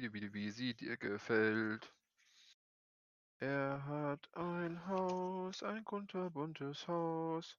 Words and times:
wie, 0.00 0.50
sie 0.50 0.74
dir 0.74 0.96
gefällt. 0.96 1.92
Er 3.40 3.84
hat 3.86 4.28
ein 4.34 4.86
Haus, 4.86 5.62
ein 5.62 5.84
kunterbuntes 5.84 6.88
Haus. 6.88 7.56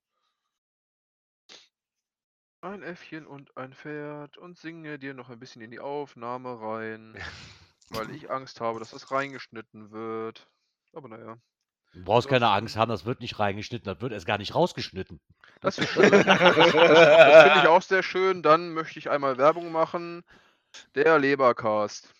Ein 2.62 2.83
Äffchen 2.83 3.25
und 3.25 3.55
ein 3.55 3.73
Pferd 3.73 4.38
und 4.38 4.57
singe 4.57 4.99
dir 4.99 5.13
noch 5.13 5.29
ein 5.29 5.39
bisschen 5.39 5.62
in 5.62 5.71
die 5.71 5.79
Aufnahme 5.79 6.60
rein, 6.60 7.15
weil 7.89 8.13
ich 8.13 8.29
Angst 8.29 8.60
habe, 8.60 8.79
dass 8.79 8.92
das 8.92 9.12
reingeschnitten 9.12 9.92
wird. 9.92 10.49
Aber 10.94 11.08
naja. 11.08 11.37
Du 11.94 12.03
brauchst 12.03 12.28
keine 12.28 12.49
Angst 12.49 12.76
haben, 12.76 12.90
das 12.90 13.06
wird 13.06 13.21
nicht 13.21 13.40
reingeschnitten, 13.40 13.85
das 13.85 14.01
wird 14.01 14.12
erst 14.12 14.28
gar 14.28 14.37
nicht 14.37 14.53
rausgeschnitten. 14.53 15.19
Das, 15.62 15.78
das 15.78 15.90
finde 15.90 16.17
ich 16.20 17.67
auch 17.67 17.81
sehr 17.81 18.03
schön. 18.03 18.44
Dann 18.44 18.73
möchte 18.73 18.99
ich 18.99 19.09
einmal 19.09 19.38
Werbung 19.38 19.71
machen. 19.71 20.23
Der 20.94 21.17
Lebercast. 21.17 22.13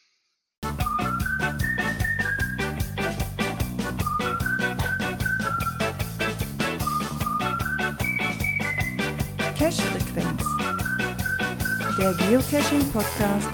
Der 12.00 12.14
Geocaching-Podcast 12.14 13.50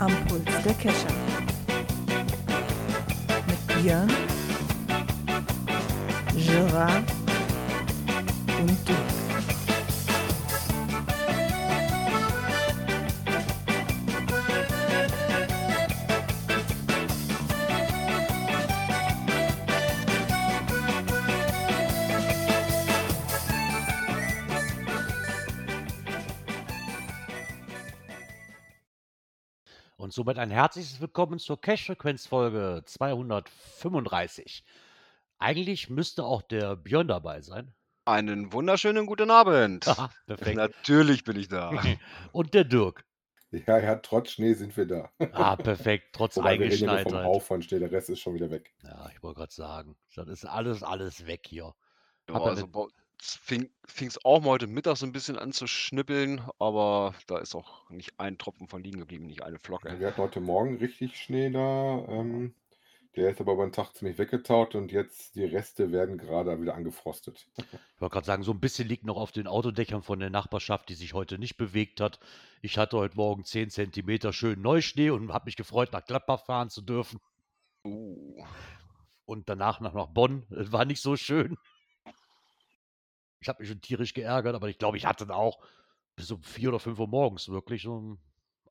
am 0.00 0.12
Puls 0.26 0.44
der 0.62 0.74
Cacher. 0.74 1.14
Mit 3.46 3.82
Björn, 3.82 4.10
Gerard 6.36 7.04
und 8.60 8.86
Dirk. 8.86 9.07
Somit 30.18 30.36
ein 30.36 30.50
herzliches 30.50 31.00
Willkommen 31.00 31.38
zur 31.38 31.60
Cache-Frequenz-Folge 31.60 32.82
235. 32.84 34.64
Eigentlich 35.38 35.90
müsste 35.90 36.24
auch 36.24 36.42
der 36.42 36.74
Björn 36.74 37.06
dabei 37.06 37.40
sein. 37.40 37.72
Einen 38.04 38.52
wunderschönen 38.52 39.06
guten 39.06 39.30
Abend. 39.30 39.86
Haha, 39.86 40.10
perfekt. 40.26 40.56
Natürlich 40.56 41.22
bin 41.22 41.38
ich 41.38 41.46
da. 41.46 41.70
Und 42.32 42.52
der 42.52 42.64
Dirk. 42.64 43.04
Ja, 43.52 43.78
ja, 43.78 43.94
trotz 43.94 44.32
Schnee 44.32 44.54
sind 44.54 44.76
wir 44.76 44.86
da. 44.86 45.12
Ah, 45.30 45.54
perfekt. 45.54 46.08
Trotz 46.14 46.36
Wobei 46.36 46.58
wir 46.58 46.66
reden 46.66 46.88
Eingeschneitheit. 46.88 47.12
vom 47.12 47.22
Hauch 47.22 47.42
von 47.42 47.62
Schnee, 47.62 47.78
der 47.78 47.92
Rest 47.92 48.10
ist 48.10 48.18
schon 48.18 48.34
wieder 48.34 48.50
weg. 48.50 48.74
Ja, 48.82 49.08
ich 49.14 49.22
wollte 49.22 49.38
gerade 49.38 49.54
sagen, 49.54 49.96
das 50.16 50.26
ist 50.26 50.44
alles, 50.44 50.82
alles 50.82 51.28
weg 51.28 51.46
hier. 51.46 51.76
Er 52.26 52.34
also 52.34 52.66
bei 52.66 52.86
fing 53.20 53.70
es 53.84 54.24
auch 54.24 54.40
mal 54.40 54.50
heute 54.50 54.66
Mittag 54.66 54.96
so 54.96 55.06
ein 55.06 55.12
bisschen 55.12 55.38
an 55.38 55.52
zu 55.52 55.66
schnippeln, 55.66 56.42
aber 56.58 57.14
da 57.26 57.38
ist 57.38 57.54
auch 57.54 57.88
nicht 57.90 58.18
ein 58.18 58.38
Tropfen 58.38 58.68
von 58.68 58.82
liegen 58.82 59.00
geblieben, 59.00 59.26
nicht 59.26 59.42
eine 59.42 59.58
Flocke. 59.58 59.98
Wir 59.98 60.06
hatten 60.06 60.22
heute 60.22 60.40
Morgen 60.40 60.76
richtig 60.76 61.16
Schnee 61.16 61.50
da. 61.50 62.04
Ähm, 62.08 62.54
der 63.16 63.30
ist 63.30 63.40
aber 63.40 63.54
über 63.54 63.66
den 63.66 63.72
Tag 63.72 63.94
ziemlich 63.94 64.16
weggetaut 64.18 64.76
und 64.76 64.92
jetzt 64.92 65.34
die 65.34 65.44
Reste 65.44 65.90
werden 65.90 66.18
gerade 66.18 66.60
wieder 66.60 66.74
angefrostet. 66.74 67.48
Ich 67.96 68.00
wollte 68.00 68.12
gerade 68.12 68.26
sagen, 68.26 68.42
so 68.44 68.52
ein 68.52 68.60
bisschen 68.60 68.86
liegt 68.86 69.04
noch 69.04 69.16
auf 69.16 69.32
den 69.32 69.48
Autodächern 69.48 70.04
von 70.04 70.20
der 70.20 70.30
Nachbarschaft, 70.30 70.88
die 70.88 70.94
sich 70.94 71.14
heute 71.14 71.36
nicht 71.36 71.56
bewegt 71.56 72.00
hat. 72.00 72.20
Ich 72.62 72.78
hatte 72.78 72.96
heute 72.96 73.16
Morgen 73.16 73.44
10 73.44 73.70
Zentimeter 73.70 74.32
schön 74.32 74.62
Neuschnee 74.62 75.10
und 75.10 75.32
habe 75.32 75.46
mich 75.46 75.56
gefreut, 75.56 75.92
nach 75.92 76.04
Gladbach 76.04 76.44
fahren 76.44 76.70
zu 76.70 76.80
dürfen. 76.80 77.18
Uh, 77.84 78.44
Und 79.24 79.48
danach 79.48 79.80
noch 79.80 79.94
nach 79.94 80.06
Bonn. 80.06 80.46
Es 80.50 80.70
war 80.70 80.84
nicht 80.84 81.02
so 81.02 81.16
schön. 81.16 81.56
Ich 83.40 83.48
habe 83.48 83.60
mich 83.62 83.68
schon 83.70 83.80
tierisch 83.80 84.14
geärgert, 84.14 84.54
aber 84.54 84.68
ich 84.68 84.78
glaube, 84.78 84.96
ich 84.96 85.06
hatte 85.06 85.32
auch 85.34 85.58
bis 86.16 86.30
um 86.30 86.42
4 86.42 86.70
oder 86.70 86.80
5 86.80 86.98
Uhr 86.98 87.08
morgens 87.08 87.48
wirklich 87.48 87.86
um 87.86 88.18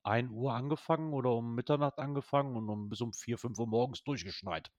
1 0.03 0.31
Uhr 0.31 0.53
angefangen 0.53 1.13
oder 1.13 1.31
um 1.31 1.55
Mitternacht 1.55 1.99
angefangen 1.99 2.55
und 2.55 2.69
um, 2.69 2.89
bis 2.89 3.01
um 3.01 3.13
4, 3.13 3.37
5 3.37 3.59
Uhr 3.59 3.67
morgens 3.67 4.03
durchgeschneit. 4.03 4.71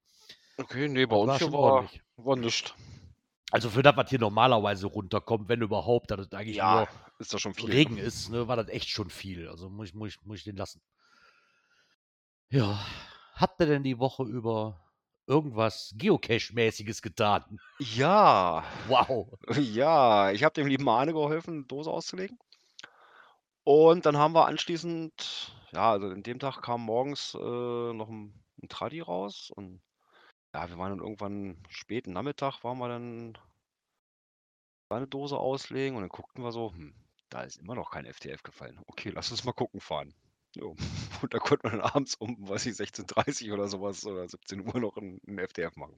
okay, 0.59 0.89
nee, 0.89 1.07
bei 1.07 1.17
Das 1.23 1.41
uns 1.41 1.41
war 1.41 1.53
war, 1.53 1.61
ordentlich. 1.61 2.03
war 2.17 2.37
nichts. 2.37 2.75
Also 3.51 3.69
für 3.71 3.83
das, 3.83 3.97
was 3.97 4.09
hier 4.11 4.19
normalerweise 4.19 4.87
runterkommt, 4.87 5.49
wenn 5.49 5.61
überhaupt, 5.63 6.11
dass 6.11 6.21
es 6.21 6.33
eigentlich 6.33 6.61
Ja, 6.61 6.63
nur 6.63 6.89
ist 7.19 7.33
doch 7.33 7.39
schon 7.39 7.55
viel. 7.55 7.73
Regen 7.73 7.99
ist, 7.99 8.29
ne, 8.31 8.49
war 8.49 8.57
das 8.57 8.69
echt 8.69 8.89
schon 8.91 9.11
viel. 9.11 9.49
Also 9.49 9.71
muss 9.71 9.89
ich, 9.89 9.95
muss 9.95 10.11
ich, 10.11 10.23
muss 10.25 10.39
ich 10.39 10.45
den 10.45 10.57
lassen. 10.57 10.83
Ja, 12.51 12.79
habt 13.35 13.59
ihr 13.61 13.67
denn 13.67 13.83
die 13.85 13.99
Woche 13.99 14.23
über 14.25 14.88
irgendwas 15.29 15.95
Geocache-mäßiges 15.97 17.03
getan? 17.03 17.61
Ja, 17.81 18.65
Wow. 18.89 19.39
ja, 19.59 20.31
ich 20.33 20.43
habe 20.45 20.55
dem 20.55 20.67
lieben 20.67 20.89
Arne 20.89 21.13
geholfen, 21.13 21.55
eine 21.55 21.65
Dose 21.65 21.91
auszulegen. 21.91 22.39
Und 23.65 24.07
dann 24.07 24.17
haben 24.17 24.35
wir 24.35 24.47
anschließend, 24.47 25.53
ja, 25.73 25.93
also 25.93 26.09
an 26.09 26.23
dem 26.23 26.39
Tag 26.39 26.63
kam 26.63 26.83
morgens 26.83 27.35
äh, 27.35 27.39
noch 27.39 28.09
ein, 28.09 28.33
ein 28.63 28.69
Traddy 28.69 29.01
raus 29.01 29.51
und 29.55 29.81
ja, 30.55 30.69
wir 30.71 30.79
waren 30.79 30.91
dann 30.91 31.01
irgendwann 31.07 31.63
späten 31.71 32.13
Nachmittag, 32.13 32.65
waren 32.65 32.79
wir 32.79 32.89
dann 32.89 33.39
eine 34.91 35.07
Dose 35.07 35.39
auslegen 35.39 35.97
und 35.97 36.03
dann 36.03 36.11
guckten 36.11 36.43
wir 36.43 36.53
so, 36.53 36.73
hm, 36.73 36.95
da 37.31 37.43
ist 37.43 37.57
immer 37.57 37.75
noch 37.75 37.91
kein 37.91 38.05
FTF 38.07 38.43
gefallen. 38.43 38.81
Okay, 38.87 39.11
lass 39.11 39.31
uns 39.31 39.45
mal 39.45 39.53
gucken 39.53 39.81
fahren. 39.81 40.15
Jo. 40.59 40.77
Und 41.23 41.35
da 41.35 41.39
konnte 41.39 41.67
man 41.69 41.79
dann 41.79 41.91
abends 41.91 42.15
um, 42.17 42.37
weiß 42.49 42.67
ich, 42.67 42.75
16.30 42.77 43.53
oder 43.53 43.69
sowas 43.69 44.05
oder 44.07 44.29
17 44.29 44.67
Uhr 44.67 44.79
noch 44.81 44.97
ein, 44.97 45.21
ein 45.27 45.39
FTF 45.39 45.77
machen. 45.77 45.97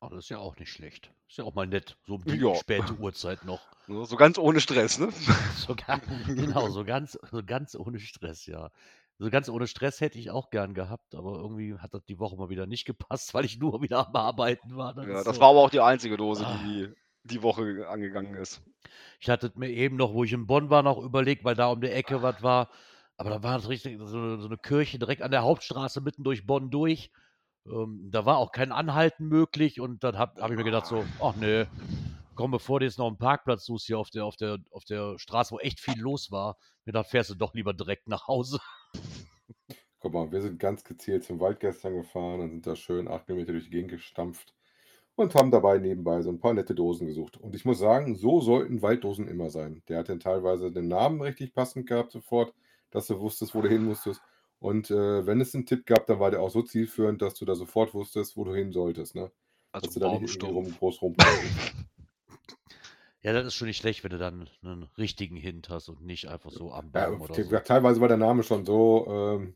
Oh, 0.00 0.08
das 0.10 0.24
ist 0.24 0.28
ja 0.28 0.38
auch 0.38 0.56
nicht 0.56 0.70
schlecht. 0.70 1.10
Ist 1.28 1.38
ja 1.38 1.44
auch 1.44 1.54
mal 1.54 1.66
nett. 1.66 1.96
So 2.06 2.14
um 2.14 2.24
die 2.24 2.36
Ja. 2.36 2.54
späte 2.54 2.94
Uhrzeit 2.94 3.44
noch. 3.44 3.60
So 3.88 4.04
so 4.04 4.16
ganz 4.16 4.36
ohne 4.36 4.60
Stress, 4.60 4.98
ne? 4.98 5.08
So 5.56 5.74
ga- 5.74 6.00
genau, 6.26 6.68
so 6.68 6.84
ganz, 6.84 7.18
so 7.30 7.42
ganz 7.42 7.74
ohne 7.74 7.98
Stress, 7.98 8.44
ja. 8.46 8.70
So 9.18 9.30
ganz 9.30 9.48
ohne 9.48 9.66
Stress 9.66 10.00
hätte 10.02 10.18
ich 10.18 10.30
auch 10.30 10.50
gern 10.50 10.74
gehabt, 10.74 11.14
aber 11.14 11.38
irgendwie 11.38 11.74
hat 11.78 11.94
das 11.94 12.04
die 12.04 12.18
Woche 12.18 12.36
mal 12.36 12.50
wieder 12.50 12.66
nicht 12.66 12.84
gepasst, 12.84 13.32
weil 13.32 13.46
ich 13.46 13.58
nur 13.58 13.80
wieder 13.82 14.06
am 14.06 14.14
Arbeiten 14.14 14.76
war. 14.76 14.92
Das 14.94 15.06
Ja, 15.06 15.24
das 15.24 15.36
so. 15.36 15.40
war 15.40 15.48
aber 15.50 15.60
auch 15.60 15.70
die 15.70 15.80
einzige 15.80 16.16
Dose, 16.18 16.46
Ah. 16.46 16.60
die 16.64 16.88
die 17.24 17.42
Woche 17.42 17.86
angegangen 17.88 18.34
ist. 18.34 18.60
Ich 19.20 19.28
hatte 19.30 19.52
mir 19.56 19.70
eben 19.70 19.96
noch, 19.96 20.12
wo 20.12 20.22
ich 20.22 20.32
in 20.34 20.46
Bonn 20.46 20.68
war, 20.70 20.82
noch 20.82 20.98
überlegt, 20.98 21.44
weil 21.44 21.54
da 21.54 21.68
um 21.68 21.80
die 21.80 21.88
Ecke 21.90 22.22
was 22.22 22.42
war. 22.42 22.68
Aber 23.18 23.30
da 23.30 23.42
war 23.42 23.58
es 23.58 23.68
richtig 23.68 23.98
so 23.98 24.16
eine, 24.16 24.38
so 24.38 24.46
eine 24.46 24.56
Kirche 24.56 24.98
direkt 24.98 25.22
an 25.22 25.32
der 25.32 25.42
Hauptstraße 25.42 26.00
mitten 26.00 26.22
durch 26.22 26.46
Bonn 26.46 26.70
durch. 26.70 27.10
Ähm, 27.66 28.08
da 28.10 28.24
war 28.24 28.38
auch 28.38 28.52
kein 28.52 28.72
Anhalten 28.72 29.26
möglich 29.26 29.80
und 29.80 30.04
dann 30.04 30.16
habe 30.16 30.40
hab 30.40 30.50
ich 30.50 30.56
mir 30.56 30.64
gedacht 30.64 30.86
so, 30.86 31.04
ach 31.20 31.34
nee, 31.34 31.66
komm, 32.36 32.52
bevor 32.52 32.78
du 32.78 32.86
jetzt 32.86 32.98
noch 32.98 33.08
einen 33.08 33.18
Parkplatz 33.18 33.64
suchst 33.64 33.86
hier 33.86 33.98
auf 33.98 34.10
der, 34.10 34.24
auf 34.24 34.36
der, 34.36 34.58
auf 34.70 34.84
der 34.84 35.18
Straße, 35.18 35.52
wo 35.52 35.58
echt 35.58 35.80
viel 35.80 35.98
los 35.98 36.30
war, 36.30 36.56
mir 36.84 36.92
gedacht, 36.92 37.08
fährst 37.08 37.30
du 37.30 37.34
doch 37.34 37.52
lieber 37.54 37.74
direkt 37.74 38.08
nach 38.08 38.28
Hause. 38.28 38.60
Guck 39.98 40.12
mal, 40.12 40.30
wir 40.30 40.40
sind 40.40 40.60
ganz 40.60 40.84
gezielt 40.84 41.24
zum 41.24 41.40
Wald 41.40 41.58
gestern 41.58 41.96
gefahren 41.96 42.40
und 42.40 42.50
sind 42.50 42.66
da 42.68 42.76
schön 42.76 43.08
acht 43.08 43.26
Kilometer 43.26 43.50
durch 43.50 43.64
die 43.64 43.70
Gegend 43.70 43.90
gestampft 43.90 44.54
und 45.16 45.34
haben 45.34 45.50
dabei 45.50 45.78
nebenbei 45.78 46.22
so 46.22 46.30
ein 46.30 46.38
paar 46.38 46.54
nette 46.54 46.76
Dosen 46.76 47.08
gesucht. 47.08 47.36
Und 47.36 47.56
ich 47.56 47.64
muss 47.64 47.80
sagen, 47.80 48.14
so 48.14 48.40
sollten 48.40 48.80
Walddosen 48.80 49.26
immer 49.26 49.50
sein. 49.50 49.82
Der 49.88 49.98
hat 49.98 50.08
dann 50.08 50.20
teilweise 50.20 50.70
den 50.70 50.86
Namen 50.86 51.20
richtig 51.20 51.52
passend 51.52 51.88
gehabt 51.88 52.12
sofort, 52.12 52.54
dass 52.90 53.06
du 53.06 53.18
wusstest, 53.20 53.54
wo 53.54 53.62
du 53.62 53.68
hin 53.68 53.84
musstest. 53.84 54.20
Und 54.60 54.90
äh, 54.90 55.26
wenn 55.26 55.40
es 55.40 55.54
einen 55.54 55.66
Tipp 55.66 55.86
gab, 55.86 56.06
dann 56.06 56.18
war 56.20 56.30
der 56.30 56.40
auch 56.40 56.50
so 56.50 56.62
zielführend, 56.62 57.22
dass 57.22 57.34
du 57.34 57.44
da 57.44 57.54
sofort 57.54 57.94
wusstest, 57.94 58.36
wo 58.36 58.44
du 58.44 58.54
hin 58.54 58.72
solltest. 58.72 59.14
Ne? 59.14 59.30
Also 59.72 59.86
Dass 59.86 59.94
du 59.94 60.00
da 60.00 60.18
nicht 60.18 60.42
rum, 60.42 60.74
groß 60.78 61.02
rum. 61.02 61.16
Ja, 63.22 63.32
das 63.32 63.46
ist 63.46 63.54
schon 63.54 63.66
nicht 63.66 63.78
schlecht, 63.78 64.04
wenn 64.04 64.10
du 64.12 64.18
dann 64.18 64.48
einen 64.62 64.84
richtigen 64.96 65.36
Hint 65.36 65.68
hast 65.70 65.88
und 65.88 66.02
nicht 66.02 66.28
einfach 66.28 66.50
so 66.52 66.72
am 66.72 66.92
Ja, 66.94 67.10
Baum 67.10 67.20
oder 67.20 67.34
te- 67.34 67.42
so. 67.42 67.50
ja, 67.50 67.60
teilweise 67.60 68.00
war 68.00 68.08
der 68.08 68.16
Name 68.16 68.42
schon 68.44 68.64
so, 68.64 69.06
ähm, 69.08 69.54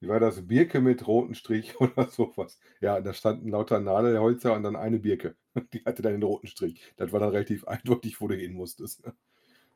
wie 0.00 0.08
war 0.08 0.20
das? 0.20 0.46
Birke 0.46 0.80
mit 0.80 1.06
roten 1.06 1.34
Strich 1.34 1.80
oder 1.80 2.08
sowas. 2.08 2.58
Ja, 2.80 3.00
da 3.00 3.12
standen 3.12 3.48
lauter 3.50 3.80
Nadelholzer 3.80 4.54
und 4.54 4.62
dann 4.62 4.76
eine 4.76 5.00
Birke. 5.00 5.36
Die 5.72 5.84
hatte 5.84 6.02
dann 6.02 6.12
den 6.12 6.22
roten 6.22 6.46
Strich. 6.46 6.80
Das 6.96 7.12
war 7.12 7.20
dann 7.20 7.30
relativ 7.30 7.66
eindeutig, 7.66 8.20
wo 8.20 8.28
du 8.28 8.36
hin 8.36 8.54
musstest. 8.54 9.02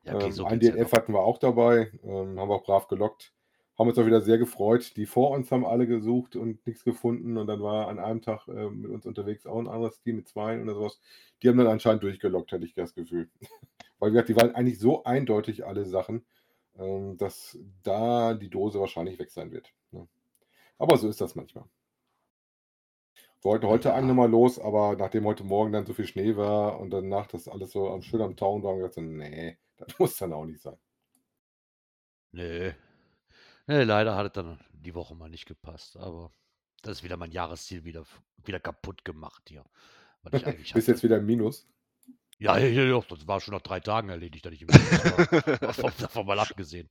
Ja, 0.05 0.15
okay, 0.15 0.31
ähm, 0.31 0.33
so 0.33 0.45
ein 0.45 0.61
ja 0.61 0.73
DNF 0.73 0.93
noch. 0.93 0.93
hatten 0.93 1.13
wir 1.13 1.21
auch 1.21 1.39
dabei, 1.39 1.93
ähm, 2.03 2.39
haben 2.39 2.49
wir 2.49 2.55
auch 2.57 2.65
brav 2.65 2.89
gelockt. 2.89 3.33
Haben 3.79 3.89
uns 3.89 3.99
auch 3.99 4.07
wieder 4.07 4.21
sehr 4.21 4.39
gefreut. 4.39 4.97
Die 4.97 5.07
vor 5.07 5.31
uns 5.31 5.53
haben 5.53 5.65
alle 5.65 5.87
gesucht 5.87 6.35
und 6.37 6.67
nichts 6.67 6.83
gefunden. 6.85 7.37
Und 7.37 7.47
dann 7.47 7.63
war 7.63 7.89
an 7.89 7.99
einem 8.01 8.23
Tag 8.23 8.49
äh, 8.49 8.71
mit 8.71 8.91
uns 8.91 9.07
unterwegs 9.07 9.47
auch 9.47 9.59
ein 9.59 9.69
anderes 9.69 10.01
Team 10.01 10.17
mit 10.17 10.29
zwei 10.29 10.61
oder 10.61 10.75
sowas. 10.75 11.01
Die 11.43 11.49
haben 11.49 11.59
dann 11.59 11.69
anscheinend 11.69 12.03
durchgelockt, 12.03 12.51
hatte 12.53 12.65
ich 12.65 12.75
das 12.75 12.95
Gefühl. 12.95 13.31
Weil 14.01 14.11
wie 14.11 14.15
gesagt, 14.15 14.29
die 14.31 14.37
waren 14.37 14.55
eigentlich 14.55 14.79
so 14.81 15.05
eindeutig 15.05 15.65
alle 15.67 15.85
Sachen, 15.85 16.27
ähm, 16.79 17.17
dass 17.19 17.59
da 17.85 18.35
die 18.35 18.51
Dose 18.51 18.81
wahrscheinlich 18.81 19.19
weg 19.19 19.31
sein 19.31 19.53
wird. 19.53 19.73
Ne? 19.93 20.09
Aber 20.79 20.97
so 20.99 21.09
ist 21.09 21.21
das 21.21 21.35
manchmal. 21.37 21.65
Wir 23.41 23.51
wollten 23.51 23.67
heute 23.69 23.91
Ja. 23.91 23.95
eigentlich 23.95 24.09
nochmal 24.09 24.31
los, 24.31 24.59
aber 24.59 24.97
nachdem 24.97 25.25
heute 25.25 25.45
Morgen 25.45 25.73
dann 25.73 25.87
so 25.87 25.95
viel 25.95 26.07
Schnee 26.07 26.37
war 26.37 26.81
und 26.81 26.91
danach 26.91 27.27
das 27.29 27.49
alles 27.49 27.73
so 27.73 27.89
am 27.91 28.03
schön 28.03 28.21
am 28.21 28.37
Tauen 28.37 28.63
war, 28.63 28.73
haben 28.73 28.81
wir 28.81 28.89
gesagt, 28.89 29.07
nee, 29.07 29.57
das 29.79 29.99
muss 29.99 30.17
dann 30.17 30.33
auch 30.33 30.45
nicht 30.45 30.61
sein. 30.61 30.77
Nee. 32.33 32.75
Ne, 33.67 33.85
leider 33.85 34.17
hat 34.17 34.27
es 34.27 34.33
dann 34.33 34.59
die 34.73 34.95
Woche 34.95 35.15
mal 35.15 35.29
nicht 35.29 35.47
gepasst, 35.47 35.97
aber 35.97 36.33
das 36.83 36.99
ist 36.99 37.05
wieder 37.05 37.17
mein 37.17 37.33
Jahresziel 37.33 37.85
wieder, 37.85 38.05
wieder 38.45 38.61
kaputt 38.61 39.05
gemacht 39.05 39.45
hier. 39.49 39.65
Was 40.23 40.35
ich 40.35 40.45
Bist 40.75 40.89
hatte. 40.89 40.91
jetzt 40.93 41.03
wieder 41.03 41.19
im 41.19 41.27
Minus. 41.27 41.69
Ja, 42.39 42.57
ja, 42.57 42.85
ja, 42.85 43.01
das 43.09 43.27
war 43.27 43.41
schon 43.41 43.55
nach 43.55 43.63
drei 43.63 43.81
Tagen 43.81 44.11
erledigt, 44.11 44.47
dass 44.47 44.53
ich 44.53 44.63
im 44.63 44.69
Minus 44.69 45.05
war. 45.05 45.91
Davon 45.99 46.27
mal 46.27 46.39
abgesehen. 46.39 46.89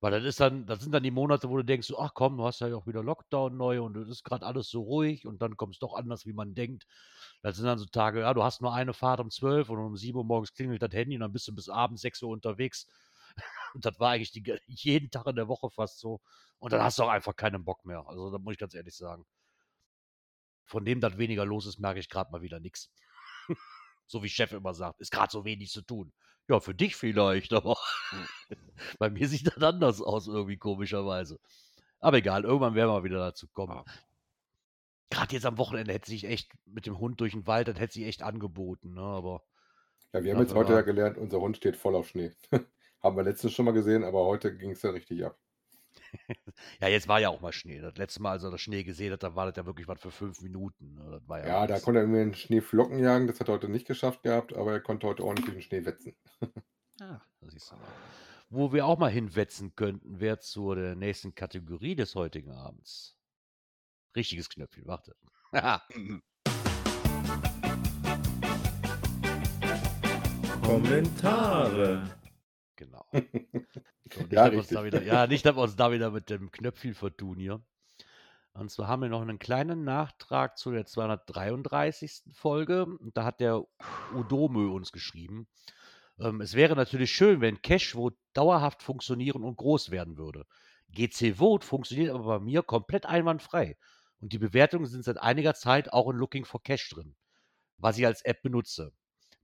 Weil 0.00 0.12
das 0.12 0.24
ist 0.24 0.40
dann, 0.40 0.64
das 0.64 0.80
sind 0.80 0.92
dann 0.92 1.02
die 1.02 1.10
Monate, 1.10 1.50
wo 1.50 1.58
du 1.58 1.64
denkst, 1.64 1.86
so, 1.86 1.98
ach 1.98 2.12
komm, 2.14 2.38
du 2.38 2.44
hast 2.44 2.60
ja 2.60 2.74
auch 2.74 2.86
wieder 2.86 3.02
Lockdown 3.02 3.56
neu 3.56 3.82
und 3.82 3.96
es 3.98 4.08
ist 4.08 4.24
gerade 4.24 4.46
alles 4.46 4.70
so 4.70 4.80
ruhig 4.82 5.26
und 5.26 5.42
dann 5.42 5.56
kommt 5.58 5.74
es 5.74 5.78
doch 5.78 5.94
anders, 5.94 6.24
wie 6.24 6.32
man 6.32 6.54
denkt. 6.54 6.86
Das 7.42 7.56
sind 7.56 7.66
dann 7.66 7.78
so 7.78 7.84
Tage, 7.84 8.20
ja, 8.20 8.32
du 8.32 8.42
hast 8.42 8.62
nur 8.62 8.72
eine 8.72 8.94
Fahrt 8.94 9.20
um 9.20 9.30
12 9.30 9.68
und 9.68 9.78
um 9.78 9.96
7 9.96 10.16
Uhr 10.16 10.24
morgens 10.24 10.54
klingelt 10.54 10.80
das 10.82 10.92
Handy 10.92 11.16
und 11.16 11.20
dann 11.20 11.32
bist 11.32 11.48
du 11.48 11.54
bis 11.54 11.68
abends 11.68 12.00
6 12.02 12.22
Uhr 12.22 12.30
unterwegs. 12.30 12.86
Und 13.74 13.84
das 13.84 14.00
war 14.00 14.10
eigentlich 14.10 14.32
die, 14.32 14.42
jeden 14.66 15.10
Tag 15.12 15.26
in 15.28 15.36
der 15.36 15.46
Woche 15.46 15.70
fast 15.70 16.00
so. 16.00 16.20
Und 16.58 16.72
dann 16.72 16.82
hast 16.82 16.98
du 16.98 17.04
auch 17.04 17.08
einfach 17.08 17.36
keinen 17.36 17.64
Bock 17.64 17.84
mehr. 17.84 18.04
Also 18.08 18.30
da 18.32 18.38
muss 18.38 18.54
ich 18.54 18.58
ganz 18.58 18.74
ehrlich 18.74 18.96
sagen. 18.96 19.24
Von 20.64 20.84
dem, 20.84 21.00
dass 21.00 21.18
weniger 21.18 21.44
los 21.44 21.66
ist, 21.66 21.78
merke 21.78 22.00
ich 22.00 22.08
gerade 22.08 22.32
mal 22.32 22.42
wieder 22.42 22.60
nichts. 22.60 22.90
So 24.06 24.24
wie 24.24 24.28
Chef 24.28 24.50
immer 24.50 24.74
sagt, 24.74 25.00
ist 25.00 25.12
gerade 25.12 25.30
so 25.30 25.44
wenig 25.44 25.70
zu 25.70 25.82
tun. 25.82 26.12
Ja, 26.50 26.58
für 26.58 26.74
dich 26.74 26.96
vielleicht, 26.96 27.52
aber 27.54 27.76
bei 28.98 29.08
mir 29.08 29.28
sieht 29.28 29.46
das 29.46 29.62
anders 29.62 30.02
aus, 30.02 30.26
irgendwie 30.26 30.56
komischerweise. 30.56 31.38
Aber 32.00 32.16
egal, 32.16 32.42
irgendwann 32.42 32.74
werden 32.74 32.90
wir 32.90 33.04
wieder 33.04 33.18
dazu 33.18 33.46
kommen. 33.46 33.72
Ja. 33.72 33.84
Gerade 35.10 35.32
jetzt 35.32 35.46
am 35.46 35.58
Wochenende 35.58 35.92
hätte 35.92 36.10
sich 36.10 36.24
echt 36.24 36.50
mit 36.66 36.86
dem 36.86 36.98
Hund 36.98 37.20
durch 37.20 37.32
den 37.32 37.46
Wald, 37.46 37.68
das 37.68 37.78
hätte 37.78 37.94
sich 37.94 38.04
echt 38.04 38.22
angeboten, 38.22 38.94
ne? 38.94 39.00
Aber 39.00 39.44
Ja, 40.12 40.24
wir 40.24 40.34
haben 40.34 40.40
jetzt 40.40 40.54
heute 40.54 40.72
ja 40.72 40.80
gelernt, 40.80 41.18
unser 41.18 41.40
Hund 41.40 41.56
steht 41.56 41.76
voll 41.76 41.94
auf 41.94 42.08
Schnee. 42.08 42.32
haben 43.00 43.16
wir 43.16 43.22
letztens 43.22 43.52
schon 43.52 43.64
mal 43.64 43.72
gesehen, 43.72 44.02
aber 44.02 44.24
heute 44.24 44.56
ging 44.56 44.72
es 44.72 44.82
ja 44.82 44.90
richtig 44.90 45.24
ab. 45.24 45.38
Ja, 46.80 46.88
jetzt 46.88 47.08
war 47.08 47.20
ja 47.20 47.28
auch 47.28 47.40
mal 47.40 47.52
Schnee. 47.52 47.80
Das 47.80 47.96
letzte 47.96 48.22
Mal, 48.22 48.32
als 48.32 48.42
er 48.42 48.50
das 48.50 48.60
Schnee 48.60 48.82
gesehen 48.84 49.12
hat, 49.12 49.22
da 49.22 49.34
war 49.34 49.46
das 49.46 49.56
ja 49.56 49.66
wirklich 49.66 49.88
was 49.88 50.00
für 50.00 50.10
fünf 50.10 50.40
Minuten. 50.40 50.94
Ne? 50.94 51.10
Das 51.10 51.28
war 51.28 51.40
ja, 51.40 51.46
Ja, 51.46 51.66
da 51.66 51.78
konnte 51.80 52.00
er 52.00 52.04
irgendwie 52.04 52.20
einen 52.20 52.34
Schneeflocken 52.34 52.98
jagen. 52.98 53.26
Das 53.26 53.40
hat 53.40 53.48
er 53.48 53.54
heute 53.54 53.68
nicht 53.68 53.86
geschafft 53.86 54.22
gehabt, 54.22 54.54
aber 54.54 54.72
er 54.72 54.80
konnte 54.80 55.06
heute 55.06 55.24
ordentlich 55.24 55.54
den 55.54 55.62
Schnee 55.62 55.84
wetzen. 55.84 56.16
Ja, 56.98 57.22
das 57.40 57.52
siehst 57.52 57.70
du 57.70 57.76
mal. 57.76 57.84
Wo 58.50 58.72
wir 58.72 58.84
auch 58.84 58.98
mal 58.98 59.10
hinwetzen 59.10 59.74
könnten, 59.76 60.20
wäre 60.20 60.40
zu 60.40 60.74
der 60.74 60.96
nächsten 60.96 61.34
Kategorie 61.34 61.94
des 61.94 62.14
heutigen 62.14 62.50
Abends. 62.50 63.16
Richtiges 64.16 64.48
Knöpfchen, 64.48 64.86
warte. 64.86 65.14
Kommentare. 70.62 72.10
genau. 72.76 73.06
So, 74.14 74.26
Ja, 74.30 74.46
richtig. 74.46 74.82
wieder, 74.84 75.02
ja, 75.02 75.26
nicht, 75.26 75.44
dass 75.46 75.56
wir 75.56 75.62
uns 75.62 75.76
da 75.76 75.92
wieder 75.92 76.10
mit 76.10 76.30
dem 76.30 76.50
Knöpfchen 76.50 76.94
vertun 76.94 77.38
hier. 77.38 77.62
Und 78.52 78.70
zwar 78.70 78.88
haben 78.88 79.02
wir 79.02 79.08
noch 79.08 79.22
einen 79.22 79.38
kleinen 79.38 79.84
Nachtrag 79.84 80.58
zu 80.58 80.72
der 80.72 80.84
233. 80.84 82.22
Folge. 82.34 82.84
Und 82.84 83.16
da 83.16 83.24
hat 83.24 83.40
der 83.40 83.64
Udomö 84.14 84.68
uns 84.68 84.92
geschrieben. 84.92 85.46
Ähm, 86.18 86.40
es 86.40 86.54
wäre 86.54 86.76
natürlich 86.76 87.12
schön, 87.12 87.40
wenn 87.40 87.62
Cashvote 87.62 88.16
dauerhaft 88.34 88.82
funktionieren 88.82 89.44
und 89.44 89.56
groß 89.56 89.90
werden 89.90 90.18
würde. 90.18 90.46
GC 90.92 91.36
Vote 91.36 91.66
funktioniert 91.66 92.10
aber 92.10 92.24
bei 92.24 92.40
mir 92.40 92.62
komplett 92.62 93.06
einwandfrei. 93.06 93.76
Und 94.20 94.32
die 94.32 94.38
Bewertungen 94.38 94.86
sind 94.86 95.04
seit 95.04 95.18
einiger 95.18 95.54
Zeit 95.54 95.92
auch 95.92 96.10
in 96.10 96.16
Looking 96.16 96.44
for 96.44 96.62
Cash 96.62 96.90
drin, 96.90 97.16
was 97.78 97.96
ich 97.98 98.04
als 98.06 98.22
App 98.22 98.42
benutze. 98.42 98.92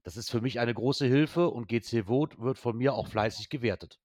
Das 0.03 0.17
ist 0.17 0.29
für 0.29 0.41
mich 0.41 0.59
eine 0.59 0.73
große 0.73 1.05
Hilfe 1.05 1.49
und 1.49 1.67
GC 1.67 2.05
Vote 2.05 2.37
wird 2.39 2.59
von 2.59 2.77
mir 2.77 2.93
auch 2.93 3.07
fleißig 3.07 3.49
gewertet. 3.49 3.99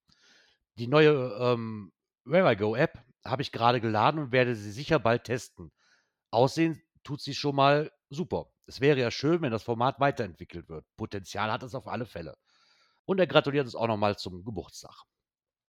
Die 0.78 0.86
neue 0.86 1.36
ähm, 1.38 1.92
Where 2.24 2.50
I 2.52 2.56
Go 2.56 2.74
App 2.74 2.98
habe 3.24 3.42
ich 3.42 3.52
gerade 3.52 3.80
geladen 3.80 4.20
und 4.20 4.32
werde 4.32 4.54
sie 4.54 4.72
sicher 4.72 4.98
bald 4.98 5.24
testen. 5.24 5.70
Aussehen 6.30 6.82
tut 7.04 7.20
sie 7.20 7.34
schon 7.34 7.56
mal 7.56 7.92
super. 8.10 8.46
Es 8.66 8.80
wäre 8.80 8.98
ja 8.98 9.10
schön, 9.10 9.42
wenn 9.42 9.50
das 9.52 9.62
Format 9.62 10.00
weiterentwickelt 10.00 10.68
wird. 10.68 10.86
Potenzial 10.96 11.50
hat 11.52 11.62
es 11.62 11.74
auf 11.74 11.86
alle 11.86 12.06
Fälle. 12.06 12.36
Und 13.04 13.18
er 13.18 13.26
gratuliert 13.26 13.64
uns 13.64 13.74
auch 13.74 13.88
nochmal 13.88 14.16
zum 14.16 14.44
Geburtstag. 14.44 14.94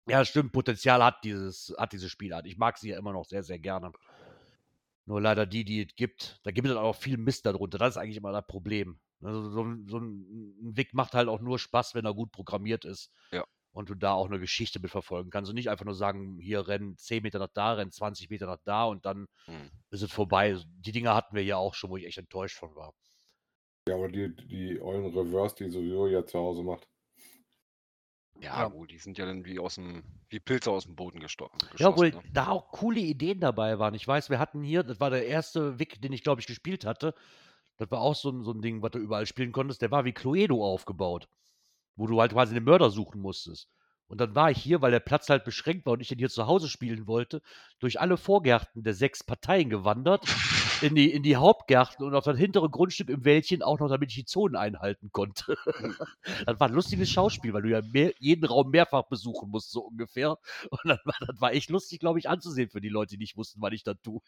Ja, 0.09 0.25
stimmt, 0.25 0.53
Potenzial 0.53 1.03
hat 1.03 1.25
dieses, 1.25 1.75
hat 1.77 1.93
diese 1.93 2.09
Spielart. 2.09 2.47
Ich 2.47 2.57
mag 2.57 2.79
sie 2.79 2.91
ja 2.91 2.99
immer 2.99 3.13
noch 3.13 3.25
sehr, 3.25 3.43
sehr 3.43 3.59
gerne. 3.59 3.93
Nur 5.05 5.21
leider 5.21 5.47
die, 5.47 5.65
die 5.65 5.85
es 5.87 5.95
gibt, 5.97 6.41
da 6.45 6.51
gibt 6.53 6.69
es 6.69 6.75
auch 6.77 6.95
viel 6.95 7.17
Mist 7.17 7.47
darunter. 7.47 7.79
Das 7.79 7.91
ist 7.91 7.97
eigentlich 7.97 8.17
immer 8.17 8.33
das 8.33 8.47
Problem. 8.47 9.01
Also 9.23 9.51
so, 9.51 9.63
ein- 9.65 9.87
so 9.89 9.99
ein 9.99 10.77
Weg 10.77 10.95
macht 10.95 11.15
halt 11.15 11.29
auch 11.29 11.41
nur 11.41 11.59
Spaß, 11.59 11.95
wenn 11.95 12.05
er 12.05 12.15
gut 12.15 12.33
programmiert 12.33 12.85
ist. 12.85 13.13
Ja. 13.33 13.45
Und 13.77 13.91
du 13.91 13.95
da 13.95 14.15
auch 14.15 14.27
eine 14.27 14.41
Geschichte 14.41 14.81
mitverfolgen 14.81 15.31
kannst. 15.31 15.51
Und 15.51 15.55
nicht 15.57 15.69
einfach 15.69 15.85
nur 15.85 15.95
sagen, 15.95 16.39
hier 16.41 16.67
rennen 16.67 16.97
10 16.97 17.23
Meter 17.23 17.39
nach 17.39 17.51
da, 17.53 17.75
rennen 17.75 17.93
20 17.93 18.31
Meter 18.31 18.47
nach 18.47 18.57
da 18.65 18.85
und 18.87 19.05
dann 19.05 19.27
Hm. 19.45 19.71
ist 19.91 20.01
es 20.03 20.11
vorbei. 20.11 20.57
Die 20.81 20.93
Dinger 20.93 21.15
hatten 21.15 21.37
wir 21.37 21.45
ja 21.45 21.59
auch 21.59 21.75
schon, 21.75 21.91
wo 21.91 21.99
ich 21.99 22.07
echt 22.07 22.17
enttäuscht 22.17 22.57
von 22.57 22.75
war. 22.75 22.95
Ja, 23.87 23.97
aber 23.97 24.09
die, 24.09 24.35
die 24.35 24.81
ollen 24.81 25.05
Reverse, 25.15 25.57
die 25.57 25.69
sowieso 25.71 26.07
ja 26.09 26.25
zu 26.25 26.39
Hause 26.39 26.63
macht. 26.63 26.89
Ja, 28.41 28.61
Ja. 28.63 28.69
gut, 28.69 28.91
die 28.91 28.99
sind 28.99 29.19
ja 29.19 29.27
dann 29.27 29.45
wie 29.45 29.59
aus 29.59 29.75
dem, 29.77 30.03
wie 30.29 30.41
Pilze 30.41 30.71
aus 30.71 30.85
dem 30.85 30.95
Boden 30.97 31.21
gesto 31.21 31.51
Ja, 31.79 31.89
obwohl. 31.89 32.11
Ne? 32.13 32.23
da 32.33 32.49
auch 32.49 32.71
coole 32.71 33.01
Ideen 33.01 33.41
dabei 33.41 33.79
waren. 33.79 33.95
Ich 33.95 34.07
weiß, 34.09 34.31
wir 34.31 34.39
hatten 34.39 34.63
hier, 34.63 34.83
das 34.85 35.01
war 35.01 35.11
der 35.11 35.27
erste 35.27 35.79
Wick, 35.79 36.01
den 36.03 36.13
ich, 36.13 36.23
glaube 36.23 36.41
ich, 36.41 36.47
gespielt 36.47 36.85
hatte. 36.85 37.15
Das 37.79 37.91
war 37.91 38.01
auch 38.01 38.15
so 38.15 38.31
ein, 38.31 38.43
so 38.43 38.53
ein 38.53 38.63
Ding, 38.63 38.81
was 38.83 38.91
du 38.93 38.99
überall 38.99 39.27
spielen 39.27 39.53
konntest. 39.53 39.83
Der 39.83 39.91
war 39.91 40.05
wie 40.07 40.13
Cluedo 40.13 40.65
aufgebaut, 40.65 41.29
wo 41.97 42.07
du 42.07 42.21
halt 42.21 42.33
quasi 42.33 42.55
den 42.55 42.65
Mörder 42.65 42.91
suchen 42.91 43.21
musstest. 43.21 43.69
Und 44.09 44.21
dann 44.21 44.37
war 44.37 44.53
ich 44.53 44.59
hier, 44.59 44.83
weil 44.83 44.93
der 44.93 45.01
Platz 45.01 45.29
halt 45.29 45.45
beschränkt 45.45 45.85
war 45.85 45.95
und 45.95 46.01
ich 46.01 46.09
den 46.09 46.19
hier 46.19 46.29
zu 46.29 46.47
Hause 46.47 46.69
spielen 46.69 47.09
wollte, 47.09 47.43
durch 47.81 48.01
alle 48.01 48.17
Vorgärten 48.17 48.85
der 48.85 48.95
sechs 48.95 49.25
Parteien 49.25 49.69
gewandert, 49.69 50.25
in 50.81 50.95
die, 50.95 51.11
in 51.11 51.25
die 51.25 51.37
Hauptgärten 51.37 52.07
und 52.07 52.15
auf 52.15 52.25
das 52.25 52.39
hintere 52.39 52.71
Grundstück 52.71 53.09
im 53.09 53.25
Wäldchen 53.25 53.63
auch 53.63 53.81
noch, 53.81 53.89
damit 53.89 54.11
ich 54.11 54.17
die 54.17 54.25
Zonen 54.25 54.55
einhalten 54.55 55.11
konnte. 55.11 55.57
das 56.47 56.61
war 56.61 56.69
ein 56.69 56.75
lustiges 56.75 57.11
Schauspiel, 57.11 57.53
weil 57.53 57.63
du 57.63 57.71
ja 57.71 57.81
mehr, 57.83 58.13
jeden 58.21 58.45
Raum 58.45 58.71
mehrfach 58.71 59.09
besuchen 59.09 59.51
musst, 59.51 59.73
so 59.73 59.81
ungefähr. 59.81 60.39
Und 60.71 60.81
dann 60.85 61.01
war, 61.05 61.15
das 61.27 61.41
war 61.41 61.53
echt 61.53 61.71
lustig, 61.71 61.99
glaube 61.99 62.21
ich, 62.21 62.29
anzusehen 62.29 62.71
für 62.71 62.81
die 62.81 62.89
Leute, 62.89 63.15
die 63.15 63.19
nicht 63.19 63.37
wussten, 63.37 63.61
was 63.61 63.73
ich 63.73 63.83
da 63.83 63.95
tue. 63.95 64.21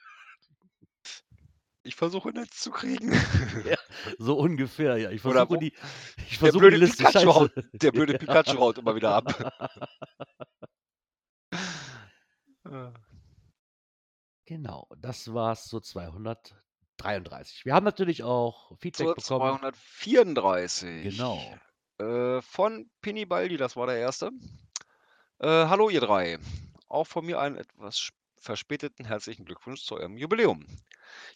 Ich 1.89 1.97
versuche 1.97 2.29
Netz 2.33 2.61
zu 2.61 2.71
kriegen. 2.71 3.11
So 4.19 4.39
ungefähr, 4.39 4.97
ja. 4.99 5.11
Ich 5.11 5.23
versuche 5.23 5.59
die, 5.59 5.73
ich 6.29 6.39
versuche 6.39 6.71
die 6.71 6.77
Liste 6.77 7.05
Pikachu 7.05 7.35
haut, 7.35 7.53
der 7.73 7.91
blöde 7.91 8.13
Ja. 8.19 8.19
Pikachu 8.19 8.59
haut 8.59 8.79
immer 8.79 8.95
wieder 8.95 9.15
ab. 9.15 9.53
Äh, 12.65 12.91
Genau, 14.45 14.87
das 14.99 15.33
war's 15.35 15.67
zu 15.67 15.81
233. 15.81 17.65
Wir 17.65 17.75
haben 17.75 17.85
natürlich 17.85 18.23
auch 18.23 18.77
Feedback 18.79 19.19
Zur 19.21 19.39
bekommen. 19.39 19.59
234. 19.59 21.17
Genau. 21.17 21.43
Äh, 21.99 22.41
von 22.43 22.91
Pinibaldi, 23.01 23.57
das 23.57 23.77
war 23.77 23.87
der 23.87 23.97
erste. 23.97 24.31
Äh, 25.39 25.49
hallo 25.49 25.89
ihr 25.89 26.01
drei. 26.01 26.39
Auch 26.89 27.07
von 27.07 27.27
mir 27.27 27.41
einen 27.41 27.57
etwas 27.57 28.11
verspäteten 28.39 29.05
herzlichen 29.07 29.45
Glückwunsch 29.45 29.83
zu 29.83 29.97
eurem 29.97 30.17
Jubiläum. 30.17 30.67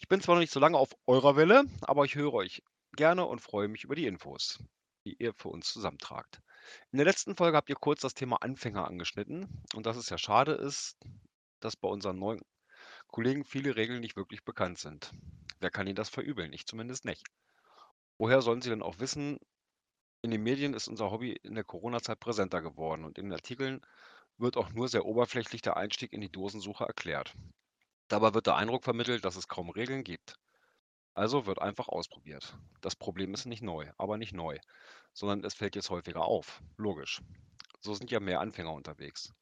Ich 0.01 0.09
bin 0.09 0.21
zwar 0.21 0.35
noch 0.35 0.41
nicht 0.41 0.53
so 0.53 0.61
lange 0.61 0.79
auf 0.79 0.91
eurer 1.07 1.37
Welle, 1.37 1.65
aber 1.83 2.05
ich 2.05 2.15
höre 2.15 2.35
euch 2.35 2.63
gerne 2.97 3.25
und 3.27 3.41
freue 3.41 3.69
mich 3.69 3.85
über 3.85 3.95
die 3.95 4.07
Infos, 4.07 4.63
die 5.05 5.17
ihr 5.19 5.35
für 5.35 5.49
uns 5.49 5.73
zusammentragt. 5.73 6.41
In 6.91 6.99
der 6.99 7.07
letzten 7.07 7.37
Folge 7.37 7.57
habt 7.57 7.69
ihr 7.69 7.77
kurz 7.77 8.01
das 8.01 8.15
Thema 8.15 8.37
Anfänger 8.37 8.87
angeschnitten 8.87 9.63
und 9.75 9.87
dass 9.87 9.97
es 9.97 10.11
ja 10.11 10.19
schade 10.19 10.53
ist, 10.53 10.97
dass 11.61 11.77
bei 11.77 11.89
unseren 11.89 12.19
neuen 12.19 12.41
Kollegen 13.09 13.45
viele 13.45 13.77
Regeln 13.77 14.01
nicht 14.01 14.17
wirklich 14.17 14.45
bekannt 14.45 14.79
sind. 14.79 15.13
Wer 15.61 15.71
kann 15.71 15.87
ihnen 15.87 15.97
das 15.97 16.09
verübeln? 16.09 16.53
Ich 16.53 16.67
zumindest 16.67 17.05
nicht. 17.05 17.27
Woher 18.19 18.43
sollen 18.43 18.63
sie 18.63 18.71
denn 18.71 18.83
auch 18.83 18.99
wissen, 18.99 19.39
in 20.23 20.31
den 20.31 20.43
Medien 20.43 20.75
ist 20.75 20.89
unser 20.89 21.11
Hobby 21.11 21.33
in 21.33 21.55
der 21.55 21.65
Corona-Zeit 21.65 22.21
präsenter 22.21 22.63
geworden 22.63 23.05
und 23.05 23.19
in 23.19 23.27
den 23.27 23.33
Artikeln 23.33 23.81
wird 24.39 24.57
auch 24.57 24.71
nur 24.71 24.89
sehr 24.89 25.05
oberflächlich 25.05 25.63
der 25.63 25.77
Einstieg 25.77 26.13
in 26.13 26.21
die 26.21 26.31
Dosensuche 26.31 26.85
erklärt. 26.85 27.35
Dabei 28.13 28.35
wird 28.35 28.47
der 28.47 28.57
Eindruck 28.57 28.85
vermittelt, 28.85 29.25
dass 29.25 29.37
es 29.37 29.49
kaum 29.49 29.71
Regeln 29.71 30.05
gibt. 30.05 30.39
Also 31.15 31.47
wird 31.47 31.63
einfach 31.63 31.89
ausprobiert. 31.89 32.55
Das 32.83 32.95
Problem 32.95 33.33
ist 33.33 33.47
nicht 33.47 33.63
neu, 33.63 33.91
aber 33.97 34.19
nicht 34.19 34.35
neu, 34.35 34.59
sondern 35.15 35.43
es 35.45 35.55
fällt 35.55 35.77
jetzt 35.77 35.89
häufiger 35.89 36.27
auf. 36.27 36.61
Logisch. 36.77 37.23
So 37.81 37.95
sind 37.95 38.11
ja 38.11 38.21
mehr 38.21 38.41
Anfänger 38.41 38.75
unterwegs. 38.75 39.33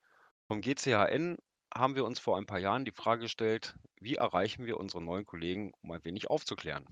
Vom 0.46 0.60
GCHN 0.60 1.36
haben 1.74 1.96
wir 1.96 2.04
uns 2.04 2.20
vor 2.20 2.36
ein 2.36 2.46
paar 2.46 2.60
Jahren 2.60 2.84
die 2.84 2.92
Frage 2.92 3.22
gestellt, 3.22 3.74
wie 4.00 4.14
erreichen 4.14 4.66
wir 4.66 4.78
unsere 4.78 5.02
neuen 5.02 5.26
Kollegen, 5.26 5.72
um 5.82 5.90
ein 5.90 6.04
wenig 6.04 6.30
aufzuklären? 6.30 6.86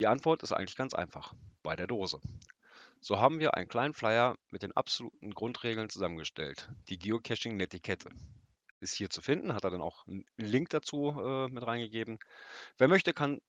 Die 0.00 0.08
Antwort 0.08 0.42
ist 0.42 0.52
eigentlich 0.52 0.76
ganz 0.76 0.92
einfach, 0.92 1.32
bei 1.62 1.76
der 1.76 1.86
Dose. 1.86 2.20
So 3.00 3.18
haben 3.18 3.40
wir 3.40 3.54
einen 3.54 3.68
kleinen 3.68 3.94
Flyer 3.94 4.36
mit 4.50 4.62
den 4.62 4.76
absoluten 4.76 5.32
Grundregeln 5.32 5.88
zusammengestellt. 5.88 6.68
Die 6.90 6.98
Geocaching-Netiquette 6.98 8.10
ist 8.80 8.94
hier 8.94 9.10
zu 9.10 9.22
finden, 9.22 9.54
hat 9.54 9.64
er 9.64 9.70
dann 9.70 9.80
auch 9.80 10.06
einen 10.06 10.24
Link 10.36 10.70
dazu 10.70 11.16
äh, 11.18 11.48
mit 11.48 11.66
reingegeben. 11.66 12.18
Wer 12.78 12.88
möchte, 12.88 13.12
kann 13.12 13.40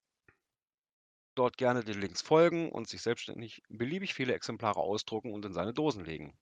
dort 1.35 1.57
gerne 1.57 1.83
den 1.83 2.01
Links 2.01 2.21
folgen 2.21 2.71
und 2.71 2.87
sich 2.87 3.01
selbstständig 3.01 3.61
beliebig 3.69 4.13
viele 4.13 4.33
Exemplare 4.33 4.79
ausdrucken 4.79 5.31
und 5.33 5.45
in 5.45 5.53
seine 5.53 5.73
Dosen 5.73 6.03
legen. 6.03 6.33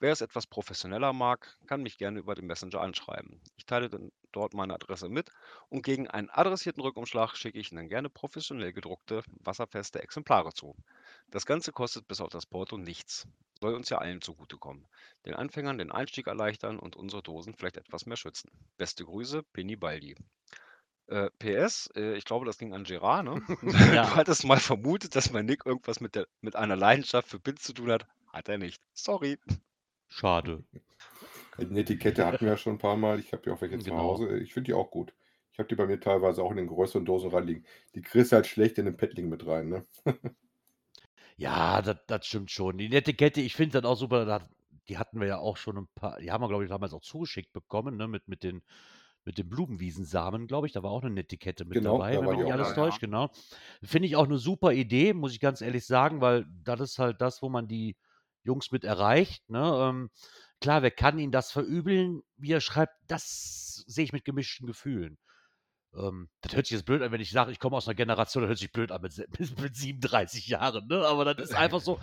Wer 0.00 0.12
es 0.12 0.22
etwas 0.22 0.46
professioneller 0.46 1.12
mag, 1.12 1.58
kann 1.66 1.82
mich 1.82 1.98
gerne 1.98 2.20
über 2.20 2.34
den 2.34 2.46
Messenger 2.46 2.80
anschreiben. 2.80 3.38
Ich 3.58 3.66
teile 3.66 3.90
dann 3.90 4.10
dort 4.32 4.54
meine 4.54 4.72
Adresse 4.72 5.10
mit 5.10 5.28
und 5.68 5.82
gegen 5.82 6.08
einen 6.08 6.30
adressierten 6.30 6.82
Rückumschlag 6.82 7.36
schicke 7.36 7.58
ich 7.58 7.70
Ihnen 7.70 7.90
gerne 7.90 8.08
professionell 8.08 8.72
gedruckte, 8.72 9.22
wasserfeste 9.40 10.02
Exemplare 10.02 10.54
zu. 10.54 10.74
Das 11.30 11.44
Ganze 11.44 11.70
kostet 11.72 12.08
bis 12.08 12.22
auf 12.22 12.30
das 12.30 12.46
Porto 12.46 12.78
nichts. 12.78 13.28
Soll 13.60 13.74
uns 13.74 13.90
ja 13.90 13.98
allen 13.98 14.22
zugutekommen. 14.22 14.88
Den 15.26 15.34
Anfängern 15.34 15.76
den 15.76 15.92
Einstieg 15.92 16.28
erleichtern 16.28 16.78
und 16.78 16.96
unsere 16.96 17.22
Dosen 17.22 17.54
vielleicht 17.54 17.76
etwas 17.76 18.06
mehr 18.06 18.16
schützen. 18.16 18.50
Beste 18.78 19.04
Grüße, 19.04 19.42
Penny 19.52 19.76
Baldi. 19.76 20.16
Äh, 21.08 21.28
PS, 21.38 21.90
äh, 21.94 22.14
ich 22.14 22.24
glaube, 22.24 22.46
das 22.46 22.56
ging 22.56 22.72
an 22.72 22.84
Gerard, 22.84 23.26
ne? 23.26 23.42
Ja. 23.94 24.06
Du 24.06 24.16
hattest 24.16 24.46
mal 24.46 24.60
vermutet, 24.60 25.14
dass 25.14 25.30
mein 25.30 25.44
Nick 25.44 25.66
irgendwas 25.66 26.00
mit, 26.00 26.14
der, 26.14 26.26
mit 26.40 26.56
einer 26.56 26.76
Leidenschaft 26.76 27.28
für 27.28 27.38
Pins 27.38 27.62
zu 27.62 27.74
tun 27.74 27.90
hat. 27.90 28.06
Hat 28.32 28.48
er 28.48 28.56
nicht. 28.56 28.80
Sorry. 28.94 29.38
Schade. 30.10 30.62
Eine 31.56 31.80
Etikette 31.80 32.26
hatten 32.26 32.44
wir 32.44 32.52
ja 32.52 32.56
schon 32.56 32.74
ein 32.74 32.78
paar 32.78 32.96
Mal. 32.96 33.18
Ich 33.20 33.32
habe 33.32 33.42
ja 33.46 33.54
auch 33.54 33.60
welche 33.60 33.78
zu 33.78 33.84
Genau. 33.90 33.98
Hause. 33.98 34.38
Ich 34.38 34.52
finde 34.54 34.68
die 34.68 34.74
auch 34.74 34.90
gut. 34.90 35.14
Ich 35.52 35.58
habe 35.58 35.68
die 35.68 35.74
bei 35.74 35.86
mir 35.86 36.00
teilweise 36.00 36.42
auch 36.42 36.50
in 36.50 36.56
den 36.56 36.66
größeren 36.68 37.04
Dosen 37.04 37.30
reinliegen. 37.30 37.64
Die 37.94 38.02
kriegst 38.02 38.32
du 38.32 38.36
halt 38.36 38.46
schlecht 38.46 38.78
in 38.78 38.86
den 38.86 38.96
Paddling 38.96 39.28
mit 39.28 39.46
rein, 39.46 39.68
ne? 39.68 39.84
Ja, 41.36 41.82
das, 41.82 41.96
das 42.06 42.26
stimmt 42.26 42.50
schon. 42.50 42.78
Die 42.78 42.88
Netiquette, 42.88 43.40
ich 43.40 43.54
finde 43.56 43.80
das 43.80 43.90
auch 43.90 43.96
super. 43.96 44.48
Die 44.88 44.98
hatten 44.98 45.20
wir 45.20 45.26
ja 45.26 45.38
auch 45.38 45.56
schon 45.56 45.76
ein 45.78 45.88
paar, 45.94 46.18
die 46.20 46.30
haben 46.30 46.42
wir, 46.42 46.48
glaube 46.48 46.64
ich, 46.64 46.70
damals 46.70 46.92
auch 46.92 47.02
zugeschickt 47.02 47.52
bekommen, 47.52 47.96
ne? 47.96 48.08
Mit, 48.08 48.28
mit 48.28 48.42
den, 48.42 48.62
mit 49.24 49.38
den 49.38 49.48
Blumenwiesensamen, 49.48 50.46
glaube 50.46 50.66
ich. 50.66 50.72
Da 50.72 50.82
war 50.82 50.90
auch 50.90 51.02
eine 51.02 51.10
Netiquette 51.12 51.64
mit 51.64 51.74
Genau, 51.76 51.82
dabei, 51.82 52.18
da 52.18 52.20
wenn 52.20 52.30
nicht 52.30 52.44
auch 52.44 52.50
alles 52.52 52.72
dabei, 52.72 52.80
ja. 52.82 52.90
täuscht, 52.90 53.00
genau. 53.00 53.30
Finde 53.82 54.08
ich 54.08 54.16
auch 54.16 54.24
eine 54.26 54.38
super 54.38 54.72
Idee, 54.72 55.14
muss 55.14 55.32
ich 55.32 55.40
ganz 55.40 55.60
ehrlich 55.62 55.86
sagen, 55.86 56.20
weil 56.20 56.46
das 56.64 56.80
ist 56.80 56.98
halt 56.98 57.20
das, 57.20 57.42
wo 57.42 57.48
man 57.48 57.68
die 57.68 57.96
Jungs 58.42 58.70
mit 58.70 58.84
erreicht. 58.84 59.48
Ne? 59.48 59.60
Ähm, 59.60 60.10
klar, 60.60 60.82
wer 60.82 60.90
kann 60.90 61.18
ihnen 61.18 61.32
das 61.32 61.52
verübeln, 61.52 62.22
wie 62.36 62.52
er 62.52 62.60
schreibt, 62.60 62.94
das 63.06 63.84
sehe 63.86 64.04
ich 64.04 64.12
mit 64.12 64.24
gemischten 64.24 64.66
Gefühlen. 64.66 65.18
Ähm, 65.94 66.28
das 66.40 66.54
hört 66.54 66.66
sich 66.66 66.76
jetzt 66.76 66.86
blöd 66.86 67.02
an, 67.02 67.10
wenn 67.10 67.20
ich 67.20 67.30
sage, 67.30 67.50
ich 67.50 67.58
komme 67.58 67.76
aus 67.76 67.88
einer 67.88 67.96
Generation, 67.96 68.42
das 68.42 68.48
hört 68.48 68.58
sich 68.58 68.72
blöd 68.72 68.92
an 68.92 69.02
mit, 69.02 69.16
mit, 69.38 69.60
mit 69.60 69.76
37 69.76 70.46
Jahren, 70.46 70.86
ne? 70.86 71.04
Aber 71.06 71.24
das 71.24 71.50
ist 71.50 71.56
einfach 71.56 71.80
so, 71.80 71.98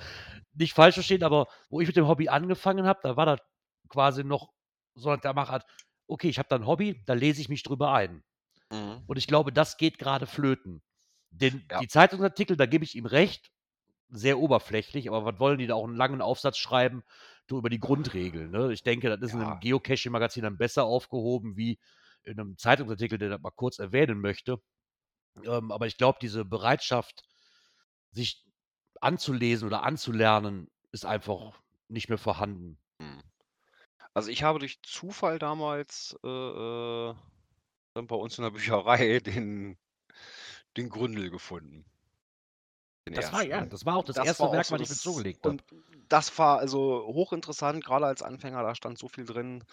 nicht 0.53 0.73
falsch 0.73 0.95
verstehen, 0.95 1.23
aber 1.23 1.47
wo 1.69 1.79
ich 1.79 1.87
mit 1.87 1.95
dem 1.95 2.07
Hobby 2.07 2.29
angefangen 2.29 2.85
habe, 2.85 2.99
da 3.03 3.15
war 3.15 3.25
das 3.25 3.39
quasi 3.87 4.23
noch 4.23 4.51
so 4.95 5.15
der 5.15 5.33
Machart, 5.33 5.65
okay, 6.07 6.29
ich 6.29 6.39
habe 6.39 6.49
da 6.49 6.57
ein 6.57 6.65
Hobby, 6.65 7.03
da 7.05 7.13
lese 7.13 7.41
ich 7.41 7.49
mich 7.49 7.63
drüber 7.63 7.93
ein. 7.93 8.23
Mhm. 8.71 9.03
Und 9.07 9.17
ich 9.17 9.27
glaube, 9.27 9.53
das 9.53 9.77
geht 9.77 9.97
gerade 9.97 10.25
flöten. 10.25 10.81
Den, 11.29 11.65
Ja. 11.69 11.79
Die 11.79 11.87
Zeitungsartikel, 11.87 12.57
da 12.57 12.65
gebe 12.65 12.83
ich 12.83 12.95
ihm 12.95 13.05
recht, 13.05 13.51
sehr 14.09 14.39
oberflächlich, 14.39 15.09
aber 15.09 15.25
was 15.25 15.39
wollen 15.39 15.59
die 15.59 15.67
da 15.67 15.75
auch 15.75 15.85
einen 15.85 15.95
langen 15.95 16.21
Aufsatz 16.21 16.57
schreiben, 16.57 17.03
du 17.47 17.57
über 17.57 17.69
die 17.69 17.79
Grundregeln? 17.79 18.51
Ne? 18.51 18.71
Ich 18.73 18.83
denke, 18.83 19.09
das 19.09 19.19
ist 19.21 19.33
in 19.33 19.41
Ja. 19.41 19.47
einem 19.49 19.59
Geocaching-Magazin 19.59 20.43
dann 20.43 20.57
besser 20.57 20.85
aufgehoben, 20.85 21.57
wie 21.57 21.79
in 22.23 22.39
einem 22.39 22.57
Zeitungsartikel, 22.57 23.17
der 23.17 23.29
das 23.29 23.41
mal 23.41 23.51
kurz 23.51 23.79
erwähnen 23.79 24.19
möchte. 24.21 24.59
Ähm, 25.45 25.71
aber 25.71 25.87
ich 25.87 25.97
glaube, 25.97 26.19
diese 26.21 26.45
Bereitschaft, 26.45 27.23
sich 28.11 28.45
anzulesen 29.01 29.67
oder 29.67 29.83
anzulernen, 29.83 30.69
ist 30.91 31.05
einfach 31.05 31.61
nicht 31.87 32.09
mehr 32.09 32.17
vorhanden. 32.17 32.79
Mhm. 32.99 33.23
Also 34.13 34.29
ich 34.31 34.43
habe 34.43 34.59
durch 34.59 34.81
Zufall 34.83 35.39
damals 35.39 36.17
äh, 36.23 36.27
äh, 36.27 37.15
dann 37.93 38.07
bei 38.07 38.15
uns 38.15 38.37
in 38.37 38.43
der 38.43 38.51
Bücherei 38.51 39.19
den, 39.21 39.77
den 40.77 40.89
Gründel 40.89 41.29
gefunden. 41.29 41.85
Das 43.15 43.33
war 43.33 43.43
ja, 43.43 43.57
ersten. 43.57 43.69
das 43.69 43.85
war 43.85 43.97
auch 43.97 44.03
das, 44.03 44.15
Das 44.15 44.27
erste 44.27 44.51
Werk, 44.51 44.65
so 44.65 44.75
was 44.75 44.81
ich 44.81 44.89
mir 44.89 44.95
zugelegt 44.95 45.45
habe. 45.45 45.49
Und 45.51 45.63
das 46.09 46.37
war 46.37 46.59
also 46.59 47.05
hochinteressant, 47.07 47.83
gerade 47.83 48.05
als 48.05 48.21
Anfänger, 48.21 48.63
da 48.63 48.75
stand 48.75 48.97
so 48.97 49.07
viel 49.07 49.25
drin, 49.25 49.63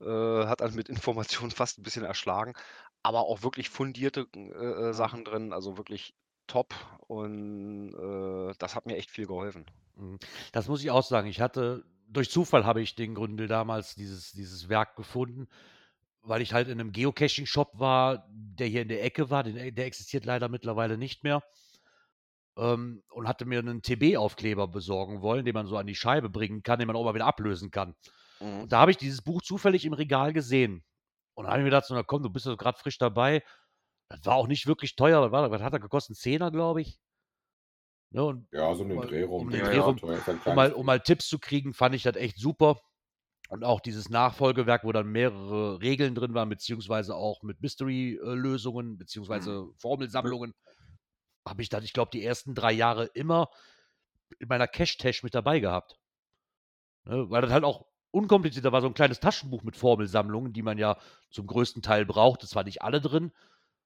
äh, 0.00 0.46
hat 0.46 0.60
dann 0.60 0.74
mit 0.74 0.88
Informationen 0.88 1.50
fast 1.50 1.78
ein 1.78 1.82
bisschen 1.82 2.04
erschlagen, 2.04 2.54
aber 3.02 3.20
auch 3.20 3.42
wirklich 3.42 3.70
fundierte 3.70 4.26
äh, 4.34 4.40
äh, 4.40 4.92
Sachen 4.92 5.24
drin, 5.24 5.52
also 5.52 5.76
wirklich 5.76 6.14
top 6.46 6.74
und 7.06 7.94
äh, 7.94 8.54
das 8.58 8.74
hat 8.74 8.86
mir 8.86 8.96
echt 8.96 9.10
viel 9.10 9.26
geholfen. 9.26 9.66
Mhm. 9.96 10.18
Das 10.52 10.68
muss 10.68 10.82
ich 10.82 10.90
auch 10.90 11.02
sagen. 11.02 11.28
Ich 11.28 11.40
hatte, 11.40 11.84
durch 12.08 12.30
Zufall 12.30 12.64
habe 12.64 12.82
ich 12.82 12.94
den 12.94 13.14
Gründel 13.14 13.48
damals 13.48 13.94
dieses, 13.94 14.32
dieses 14.32 14.68
Werk 14.68 14.96
gefunden, 14.96 15.48
weil 16.22 16.42
ich 16.42 16.52
halt 16.52 16.68
in 16.68 16.80
einem 16.80 16.92
Geocaching-Shop 16.92 17.78
war, 17.78 18.26
der 18.30 18.66
hier 18.66 18.82
in 18.82 18.88
der 18.88 19.04
Ecke 19.04 19.30
war. 19.30 19.42
Der 19.44 19.86
existiert 19.86 20.24
leider 20.24 20.48
mittlerweile 20.48 20.98
nicht 20.98 21.22
mehr. 21.22 21.42
Ähm, 22.56 23.02
und 23.10 23.26
hatte 23.26 23.46
mir 23.46 23.58
einen 23.58 23.82
TB-Aufkleber 23.82 24.68
besorgen 24.68 25.22
wollen, 25.22 25.44
den 25.44 25.54
man 25.54 25.66
so 25.66 25.76
an 25.76 25.86
die 25.88 25.96
Scheibe 25.96 26.30
bringen 26.30 26.62
kann, 26.62 26.78
den 26.78 26.86
man 26.86 26.94
auch 26.96 27.04
mal 27.04 27.14
wieder 27.14 27.26
ablösen 27.26 27.70
kann. 27.72 27.96
Mhm. 28.40 28.60
Und 28.62 28.72
da 28.72 28.78
habe 28.80 28.92
ich 28.92 28.96
dieses 28.96 29.22
Buch 29.22 29.42
zufällig 29.42 29.84
im 29.84 29.92
Regal 29.92 30.32
gesehen. 30.32 30.84
Und 31.34 31.44
da 31.46 31.50
habe 31.50 31.60
ich 31.60 31.64
mir 31.64 31.70
gedacht, 31.70 31.86
so, 31.86 31.94
na 31.94 32.04
komm, 32.04 32.22
du 32.22 32.30
bist 32.30 32.46
ja 32.46 32.54
gerade 32.54 32.78
frisch 32.78 32.98
dabei. 32.98 33.42
Das 34.08 34.24
war 34.24 34.36
auch 34.36 34.46
nicht 34.46 34.66
wirklich 34.68 34.94
teuer. 34.94 35.20
Was, 35.22 35.32
war 35.32 35.50
was 35.50 35.62
hat 35.62 35.72
er 35.72 35.80
gekostet? 35.80 36.16
Zehner, 36.16 36.52
glaube 36.52 36.82
ich. 36.82 37.00
Ne, 38.12 38.22
und 38.22 38.46
Ja, 38.52 38.72
so 38.76 38.82
um 38.82 38.88
den 38.88 38.98
Mal- 38.98 39.06
Dreh 39.08 39.24
rum. 39.24 39.42
um 39.46 39.50
den 39.50 39.60
Ja, 39.60 39.66
Dreh 39.66 39.76
ja, 39.76 39.82
rum. 39.82 39.98
um 40.44 40.54
mal, 40.54 40.72
um 40.72 40.86
mal 40.86 41.00
Tipps 41.00 41.26
zu 41.26 41.40
kriegen, 41.40 41.74
fand 41.74 41.96
ich 41.96 42.04
das 42.04 42.14
echt 42.14 42.38
super. 42.38 42.78
Und 43.48 43.64
auch 43.64 43.80
dieses 43.80 44.08
Nachfolgewerk, 44.08 44.84
wo 44.84 44.92
dann 44.92 45.08
mehrere 45.08 45.80
Regeln 45.80 46.14
drin 46.14 46.32
waren, 46.34 46.48
beziehungsweise 46.48 47.14
auch 47.16 47.42
mit 47.42 47.60
Mystery-Lösungen, 47.60 48.96
beziehungsweise 48.96 49.66
Formelsammlungen, 49.78 50.54
habe 51.46 51.62
ich 51.62 51.68
dann, 51.68 51.84
ich 51.84 51.92
glaube, 51.92 52.10
die 52.12 52.24
ersten 52.24 52.54
drei 52.54 52.72
Jahre 52.72 53.06
immer 53.06 53.50
in 54.38 54.48
meiner 54.48 54.66
Cash-Tash 54.68 55.22
mit 55.22 55.34
dabei 55.34 55.60
gehabt. 55.60 55.98
Ne, 57.04 57.28
weil 57.30 57.42
das 57.42 57.52
halt 57.52 57.64
auch 57.64 57.86
unkomplizierter 58.10 58.72
war, 58.72 58.80
so 58.80 58.86
ein 58.86 58.94
kleines 58.94 59.20
Taschenbuch 59.20 59.62
mit 59.62 59.76
Formelsammlungen, 59.76 60.52
die 60.52 60.62
man 60.62 60.78
ja 60.78 60.98
zum 61.30 61.46
größten 61.46 61.82
Teil 61.82 62.06
brauchte. 62.06 62.46
Zwar 62.46 62.64
nicht 62.64 62.82
alle 62.82 63.00
drin 63.00 63.32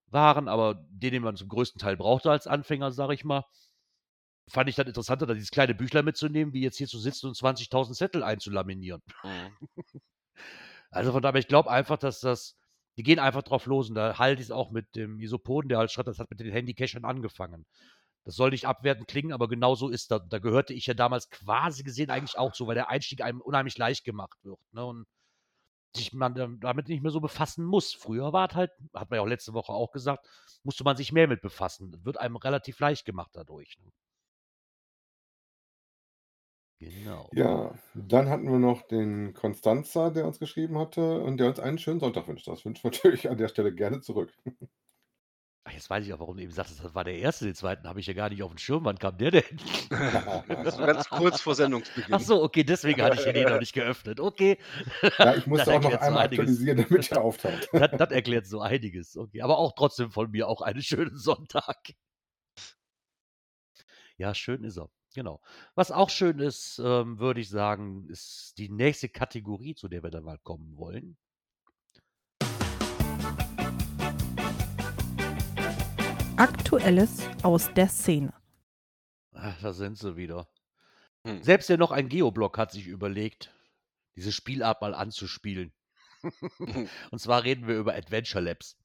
waren, 0.06 0.48
aber 0.48 0.86
den, 0.90 1.12
den 1.12 1.22
man 1.22 1.36
zum 1.36 1.48
größten 1.48 1.80
Teil 1.80 1.96
brauchte 1.96 2.30
als 2.30 2.46
Anfänger, 2.46 2.92
sage 2.92 3.14
ich 3.14 3.24
mal 3.24 3.44
fand 4.48 4.68
ich 4.68 4.76
dann 4.76 4.86
interessanter, 4.86 5.26
da 5.26 5.34
dieses 5.34 5.50
kleine 5.50 5.74
Büchlein 5.74 6.04
mitzunehmen, 6.04 6.52
wie 6.52 6.62
jetzt 6.62 6.78
hier 6.78 6.88
zu 6.88 6.98
sitzen 6.98 7.26
und 7.26 7.36
20.000 7.36 7.94
Zettel 7.94 8.22
einzulaminieren. 8.22 9.02
Mhm. 9.22 9.56
Also 10.90 11.12
von 11.12 11.20
daher, 11.20 11.38
ich 11.38 11.48
glaube 11.48 11.70
einfach, 11.70 11.98
dass 11.98 12.20
das, 12.20 12.56
die 12.98 13.04
gehen 13.04 13.20
einfach 13.20 13.44
drauf 13.44 13.66
los 13.66 13.88
und 13.88 13.94
da 13.94 14.18
halte 14.18 14.42
ich 14.42 14.48
es 14.48 14.50
auch 14.50 14.72
mit 14.72 14.96
dem 14.96 15.20
Isopoden, 15.20 15.68
der 15.68 15.78
halt 15.78 15.92
schreibt, 15.92 16.08
das 16.08 16.18
hat 16.18 16.30
mit 16.30 16.40
den 16.40 16.50
Handycachern 16.50 17.04
angefangen. 17.04 17.64
Das 18.24 18.34
soll 18.34 18.50
nicht 18.50 18.66
abwertend 18.66 19.06
klingen, 19.06 19.32
aber 19.32 19.48
genau 19.48 19.76
so 19.76 19.88
ist 19.88 20.10
das. 20.10 20.22
Da 20.28 20.40
gehörte 20.40 20.74
ich 20.74 20.86
ja 20.86 20.94
damals 20.94 21.30
quasi 21.30 21.84
gesehen 21.84 22.10
eigentlich 22.10 22.36
auch 22.36 22.52
zu, 22.52 22.66
weil 22.66 22.74
der 22.74 22.90
Einstieg 22.90 23.22
einem 23.22 23.40
unheimlich 23.40 23.78
leicht 23.78 24.04
gemacht 24.04 24.36
wird. 24.42 24.58
Ne? 24.72 24.84
Und 24.84 25.06
sich 25.94 26.12
man 26.12 26.58
damit 26.60 26.88
nicht 26.88 27.02
mehr 27.02 27.12
so 27.12 27.20
befassen 27.20 27.64
muss. 27.64 27.94
Früher 27.94 28.32
war 28.32 28.50
es 28.50 28.56
halt, 28.56 28.70
hat 28.92 29.10
man 29.10 29.18
ja 29.18 29.22
auch 29.22 29.28
letzte 29.28 29.54
Woche 29.54 29.72
auch 29.72 29.92
gesagt, 29.92 30.26
musste 30.64 30.82
man 30.82 30.96
sich 30.96 31.12
mehr 31.12 31.28
mit 31.28 31.40
befassen. 31.40 31.92
Das 31.92 32.04
wird 32.04 32.18
einem 32.18 32.36
relativ 32.36 32.80
leicht 32.80 33.04
gemacht 33.04 33.30
dadurch. 33.32 33.78
Ne? 33.78 33.90
Genau. 36.80 37.28
Ja, 37.34 37.74
dann 37.94 38.28
hatten 38.28 38.50
wir 38.50 38.58
noch 38.60 38.82
den 38.82 39.34
Konstanzer, 39.34 40.10
der 40.12 40.26
uns 40.26 40.38
geschrieben 40.38 40.78
hatte 40.78 41.20
und 41.20 41.38
der 41.38 41.48
uns 41.48 41.58
einen 41.58 41.78
schönen 41.78 41.98
Sonntag 42.00 42.28
wünscht. 42.28 42.46
Das 42.46 42.64
wünschen 42.64 42.84
wir 42.84 42.90
natürlich 42.92 43.28
an 43.28 43.36
der 43.38 43.48
Stelle 43.48 43.74
gerne 43.74 44.00
zurück. 44.00 44.32
Ach, 45.64 45.72
jetzt 45.72 45.90
weiß 45.90 46.06
ich 46.06 46.14
auch, 46.14 46.20
warum 46.20 46.36
du 46.38 46.42
eben 46.42 46.52
sagtest, 46.52 46.82
das 46.82 46.94
war 46.94 47.04
der 47.04 47.18
erste, 47.18 47.44
den 47.44 47.54
zweiten 47.54 47.86
habe 47.86 48.00
ich 48.00 48.06
ja 48.06 48.14
gar 48.14 48.30
nicht 48.30 48.42
auf 48.42 48.50
dem 48.50 48.56
Schirm. 48.58 48.84
Wann 48.86 48.98
kam 48.98 49.18
der 49.18 49.30
denn? 49.32 49.42
So 50.70 50.78
ganz 50.78 51.08
kurz 51.10 51.40
vor 51.40 51.54
Sendungsbeginn. 51.54 52.14
Ach 52.14 52.20
so, 52.20 52.42
okay, 52.42 52.64
deswegen 52.64 53.02
hatte 53.02 53.16
ich 53.16 53.24
den 53.24 53.48
noch 53.48 53.58
nicht 53.58 53.74
geöffnet. 53.74 54.20
Okay. 54.20 54.58
Ja, 55.18 55.34
ich 55.34 55.46
musste 55.46 55.66
Das 55.72 55.74
auch 55.74 55.82
noch 55.82 55.90
so 55.92 55.98
einmal 55.98 56.24
einiges. 56.24 56.58
aktualisieren, 56.58 56.86
damit 56.88 57.10
er 57.12 57.22
auftaucht. 57.22 57.68
Das, 57.72 57.90
das 57.96 58.10
erklärt 58.10 58.46
so 58.46 58.60
einiges. 58.60 59.16
Okay, 59.16 59.42
aber 59.42 59.58
auch 59.58 59.72
trotzdem 59.76 60.10
von 60.10 60.30
mir 60.30 60.48
auch 60.48 60.62
einen 60.62 60.82
schönen 60.82 61.16
Sonntag. 61.18 61.76
Ja, 64.18 64.34
schön 64.34 64.64
ist 64.64 64.76
er. 64.78 64.90
Genau. 65.14 65.40
Was 65.74 65.90
auch 65.90 66.10
schön 66.10 66.38
ist, 66.38 66.78
ähm, 66.78 67.18
würde 67.18 67.40
ich 67.40 67.48
sagen, 67.48 68.06
ist 68.08 68.54
die 68.58 68.68
nächste 68.68 69.08
Kategorie, 69.08 69.74
zu 69.74 69.88
der 69.88 70.02
wir 70.02 70.10
dann 70.10 70.24
mal 70.24 70.38
kommen 70.38 70.76
wollen. 70.76 71.16
Aktuelles 76.36 77.22
aus 77.42 77.72
der 77.74 77.88
Szene. 77.88 78.32
Ach, 79.32 79.60
da 79.60 79.72
sind 79.72 79.98
sie 79.98 80.16
wieder. 80.16 80.48
Hm. 81.24 81.42
Selbst 81.42 81.68
der 81.68 81.78
noch 81.78 81.90
ein 81.90 82.08
Geoblock 82.08 82.58
hat 82.58 82.70
sich 82.70 82.86
überlegt, 82.86 83.52
diese 84.14 84.30
Spielart 84.30 84.80
mal 84.80 84.94
anzuspielen. 84.94 85.72
Und 87.10 87.20
zwar 87.20 87.44
reden 87.44 87.66
wir 87.66 87.76
über 87.76 87.94
Adventure 87.94 88.42
Labs. 88.42 88.76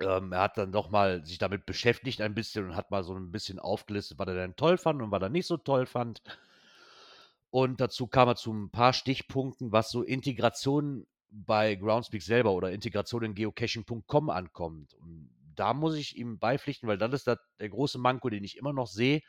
Ähm, 0.00 0.32
er 0.32 0.40
hat 0.40 0.58
dann 0.58 0.72
doch 0.72 0.90
mal 0.90 1.24
sich 1.24 1.38
damit 1.38 1.66
beschäftigt 1.66 2.20
ein 2.20 2.34
bisschen 2.34 2.64
und 2.64 2.76
hat 2.76 2.90
mal 2.90 3.04
so 3.04 3.14
ein 3.14 3.30
bisschen 3.30 3.58
aufgelistet, 3.58 4.18
was 4.18 4.28
er 4.28 4.34
denn 4.34 4.56
toll 4.56 4.78
fand 4.78 5.02
und 5.02 5.10
was 5.10 5.22
er 5.22 5.28
nicht 5.28 5.46
so 5.46 5.56
toll 5.56 5.86
fand. 5.86 6.22
Und 7.50 7.80
dazu 7.80 8.06
kam 8.06 8.28
er 8.28 8.36
zu 8.36 8.52
ein 8.52 8.70
paar 8.70 8.92
Stichpunkten, 8.92 9.72
was 9.72 9.90
so 9.90 10.02
Integration 10.02 11.06
bei 11.30 11.74
Groundspeak 11.74 12.22
selber 12.22 12.52
oder 12.52 12.72
Integration 12.72 13.22
in 13.24 13.34
geocaching.com 13.34 14.30
ankommt. 14.30 14.94
Und 14.94 15.30
da 15.54 15.74
muss 15.74 15.94
ich 15.96 16.16
ihm 16.16 16.38
beipflichten, 16.38 16.88
weil 16.88 16.98
das 16.98 17.12
ist 17.12 17.26
das, 17.26 17.38
der 17.58 17.68
große 17.68 17.98
Manko, 17.98 18.30
den 18.30 18.44
ich 18.44 18.56
immer 18.56 18.72
noch 18.72 18.86
sehe, 18.86 19.20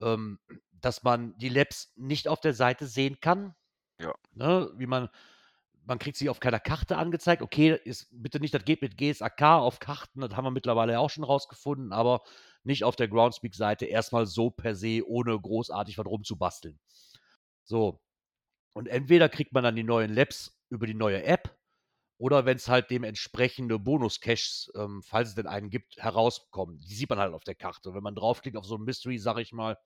ähm, 0.00 0.38
dass 0.72 1.02
man 1.02 1.36
die 1.38 1.48
Labs 1.48 1.92
nicht 1.96 2.28
auf 2.28 2.40
der 2.40 2.54
Seite 2.54 2.86
sehen 2.86 3.18
kann, 3.20 3.54
Ja. 3.98 4.14
Ne, 4.32 4.70
wie 4.76 4.86
man 4.86 5.08
man 5.86 5.98
kriegt 5.98 6.16
sie 6.16 6.28
auf 6.28 6.40
keiner 6.40 6.60
Karte 6.60 6.96
angezeigt. 6.98 7.42
Okay, 7.42 7.78
ist 7.84 8.08
bitte 8.10 8.40
nicht, 8.40 8.52
das 8.52 8.64
geht 8.64 8.82
mit 8.82 8.96
GSAK 8.98 9.42
auf 9.42 9.78
Karten, 9.78 10.20
das 10.20 10.34
haben 10.36 10.44
wir 10.44 10.50
mittlerweile 10.50 10.98
auch 11.00 11.10
schon 11.10 11.24
rausgefunden, 11.24 11.92
aber 11.92 12.22
nicht 12.64 12.84
auf 12.84 12.96
der 12.96 13.08
Groundspeak-Seite 13.08 13.86
erstmal 13.86 14.26
so 14.26 14.50
per 14.50 14.74
se, 14.74 15.02
ohne 15.06 15.40
großartig 15.40 15.96
was 15.98 16.06
rumzubasteln. 16.06 16.78
So. 17.64 18.00
Und 18.74 18.88
entweder 18.88 19.28
kriegt 19.28 19.52
man 19.52 19.64
dann 19.64 19.76
die 19.76 19.84
neuen 19.84 20.12
Labs 20.12 20.60
über 20.68 20.86
die 20.86 20.94
neue 20.94 21.24
App 21.24 21.56
oder 22.18 22.46
wenn 22.46 22.56
es 22.56 22.68
halt 22.68 22.90
dementsprechende 22.90 23.78
Bonus-Caches, 23.78 24.72
ähm, 24.74 25.02
falls 25.02 25.30
es 25.30 25.34
denn 25.34 25.46
einen 25.46 25.70
gibt, 25.70 25.96
herauskommen. 25.98 26.80
Die 26.80 26.94
sieht 26.94 27.10
man 27.10 27.18
halt 27.18 27.34
auf 27.34 27.44
der 27.44 27.54
Karte. 27.54 27.90
Und 27.90 27.94
wenn 27.94 28.02
man 28.02 28.14
draufklickt 28.14 28.56
auf 28.56 28.64
so 28.64 28.76
ein 28.76 28.84
Mystery, 28.84 29.18
sag 29.18 29.38
ich 29.38 29.52
mal. 29.52 29.78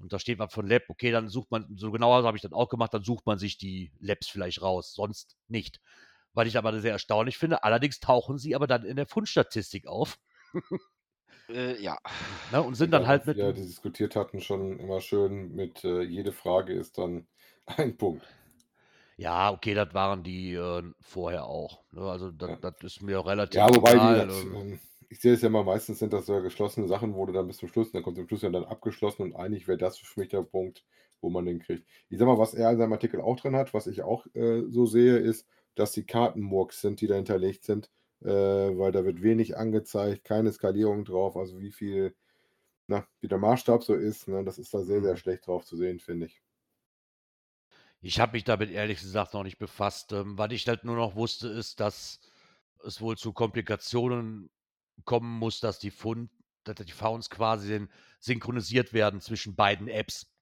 Und 0.00 0.12
da 0.12 0.18
steht 0.18 0.38
was 0.38 0.52
von 0.52 0.66
Lab, 0.66 0.82
okay, 0.88 1.10
dann 1.10 1.28
sucht 1.28 1.50
man, 1.50 1.66
so 1.76 1.90
genauer 1.90 2.24
habe 2.24 2.36
ich 2.36 2.42
das 2.42 2.52
auch 2.52 2.68
gemacht, 2.68 2.94
dann 2.94 3.04
sucht 3.04 3.26
man 3.26 3.38
sich 3.38 3.58
die 3.58 3.92
Labs 4.00 4.28
vielleicht 4.28 4.62
raus, 4.62 4.94
sonst 4.94 5.36
nicht. 5.48 5.80
Weil 6.34 6.46
ich 6.46 6.56
aber 6.58 6.78
sehr 6.80 6.92
erstaunlich 6.92 7.38
finde. 7.38 7.64
Allerdings 7.64 8.00
tauchen 8.00 8.38
sie 8.38 8.54
aber 8.54 8.66
dann 8.66 8.84
in 8.84 8.96
der 8.96 9.06
Fundstatistik 9.06 9.86
auf 9.86 10.18
Äh, 11.48 11.80
ja. 11.82 11.98
ne, 12.50 12.62
und 12.62 12.74
sind 12.74 12.90
Ja, 12.90 12.92
dann 12.92 13.06
halt 13.06 13.26
mit. 13.26 13.38
wir 13.38 13.52
diskutiert 13.52 14.16
hatten, 14.16 14.40
schon 14.40 14.78
immer 14.80 15.00
schön 15.00 15.54
mit 15.54 15.84
äh, 15.84 16.02
jede 16.02 16.32
Frage 16.32 16.72
ist 16.74 16.98
dann 16.98 17.28
ein 17.66 17.96
Punkt. 17.96 18.26
Ja, 19.16 19.50
okay, 19.50 19.74
das 19.74 19.92
waren 19.94 20.22
die 20.22 20.54
äh, 20.54 20.82
vorher 21.00 21.44
auch. 21.46 21.84
Ne? 21.90 22.02
Also 22.02 22.30
das, 22.30 22.50
Ja. 22.50 22.58
das 22.60 22.74
ist 22.82 23.02
mir 23.02 23.24
relativ 23.26 23.66
Ja, 23.66 23.74
wobei, 23.74 23.98
egal. 23.98 24.30
gesagt, 24.30 24.30
ähm, 24.30 24.54
ähm, 24.54 24.80
ich 25.08 25.20
sehe 25.20 25.32
es 25.34 25.42
ja 25.42 25.48
mal, 25.48 25.64
meistens 25.64 25.98
sind 25.98 26.12
das 26.12 26.28
ja 26.28 26.40
geschlossene 26.40 26.88
Sachen, 26.88 27.14
wo 27.14 27.26
du 27.26 27.32
dann 27.32 27.46
bis 27.46 27.58
zum 27.58 27.68
Schluss, 27.68 27.92
dann 27.92 28.02
kommt 28.02 28.16
zum 28.16 28.28
Schluss 28.28 28.42
ja 28.42 28.50
dann 28.50 28.64
abgeschlossen 28.64 29.22
und 29.22 29.34
eigentlich 29.36 29.66
wäre 29.68 29.78
das 29.78 29.98
für 29.98 30.20
mich 30.20 30.28
der 30.28 30.42
Punkt, 30.42 30.84
wo 31.20 31.30
man 31.30 31.46
den 31.46 31.60
kriegt. 31.60 31.86
Ich 32.08 32.18
sag 32.18 32.26
mal, 32.26 32.38
was 32.38 32.54
er 32.54 32.70
in 32.70 32.78
seinem 32.78 32.92
Artikel 32.92 33.20
auch 33.20 33.36
drin 33.36 33.56
hat, 33.56 33.74
was 33.74 33.86
ich 33.86 34.02
auch 34.02 34.26
äh, 34.34 34.62
so 34.68 34.86
sehe, 34.86 35.16
ist, 35.18 35.46
dass 35.74 35.92
die 35.92 36.04
Kartenmurks 36.06 36.80
sind, 36.80 37.00
die 37.00 37.06
da 37.06 37.14
hinterlegt 37.16 37.64
sind, 37.64 37.90
äh, 38.22 38.28
weil 38.28 38.92
da 38.92 39.04
wird 39.04 39.22
wenig 39.22 39.56
angezeigt, 39.56 40.24
keine 40.24 40.52
Skalierung 40.52 41.04
drauf, 41.04 41.36
also 41.36 41.60
wie 41.60 41.72
viel, 41.72 42.14
na, 42.88 43.06
wie 43.20 43.28
der 43.28 43.38
Maßstab 43.38 43.84
so 43.84 43.94
ist, 43.94 44.28
ne, 44.28 44.44
das 44.44 44.58
ist 44.58 44.74
da 44.74 44.82
sehr, 44.84 45.02
sehr 45.02 45.16
Mhm. 45.16 45.18
schlecht 45.18 45.46
drauf 45.46 45.64
zu 45.66 45.76
sehen, 45.76 46.00
finde 46.00 46.26
ich. 46.26 46.42
Ich 48.00 48.20
habe 48.20 48.32
mich 48.32 48.44
damit 48.44 48.70
ehrlich 48.70 49.00
gesagt 49.00 49.34
noch 49.34 49.42
nicht 49.42 49.58
befasst. 49.58 50.12
Ähm, 50.12 50.38
was 50.38 50.52
ich 50.52 50.66
halt 50.68 50.84
nur 50.84 50.96
noch 50.96 51.14
wusste, 51.16 51.48
ist, 51.48 51.80
dass 51.80 52.20
es 52.84 53.00
wohl 53.00 53.16
zu 53.16 53.32
Komplikationen 53.32 54.50
kommen 55.04 55.38
muss, 55.38 55.60
dass 55.60 55.78
die 55.78 55.90
Fund, 55.90 56.30
dass 56.64 56.76
die 56.76 56.92
Founds 56.92 57.30
quasi 57.30 57.86
synchronisiert 58.20 58.92
werden 58.92 59.20
zwischen 59.20 59.56
beiden 59.56 59.88
Apps. 59.88 60.32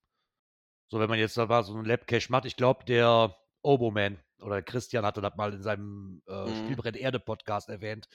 So, 0.89 1.01
wenn 1.01 1.09
man 1.09 1.19
jetzt 1.19 1.37
da 1.37 1.47
mal 1.47 1.65
so 1.65 1.75
einen 1.75 1.85
Lab-Cache 1.85 2.31
macht, 2.31 2.45
ich 2.45 2.57
glaube, 2.57 2.85
der 2.85 3.37
Oboman 3.63 4.19
oder 4.41 4.63
Christian 4.63 5.05
hatte 5.05 5.21
das 5.21 5.35
mal 5.37 5.53
in 5.53 5.63
seinem 5.63 6.23
äh, 6.27 6.47
Mhm. 6.47 6.55
Spielbrett 6.55 6.97
Erde 6.97 7.19
Podcast 7.19 7.69
erwähnt, 7.69 8.09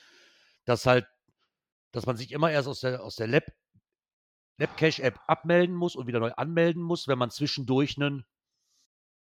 dass 0.66 0.86
halt, 0.86 1.08
dass 1.92 2.06
man 2.06 2.16
sich 2.16 2.32
immer 2.32 2.52
erst 2.52 2.68
aus 2.68 2.80
der, 2.80 3.04
aus 3.04 3.16
der 3.16 3.28
Lab, 3.28 3.44
Lab-Cache-App 4.58 5.20
abmelden 5.28 5.76
muss 5.76 5.96
und 5.96 6.08
wieder 6.08 6.20
neu 6.20 6.32
anmelden 6.34 6.82
muss, 6.82 7.08
wenn 7.08 7.18
man 7.18 7.32
zwischendurch 7.32 7.98
einen 7.98 8.26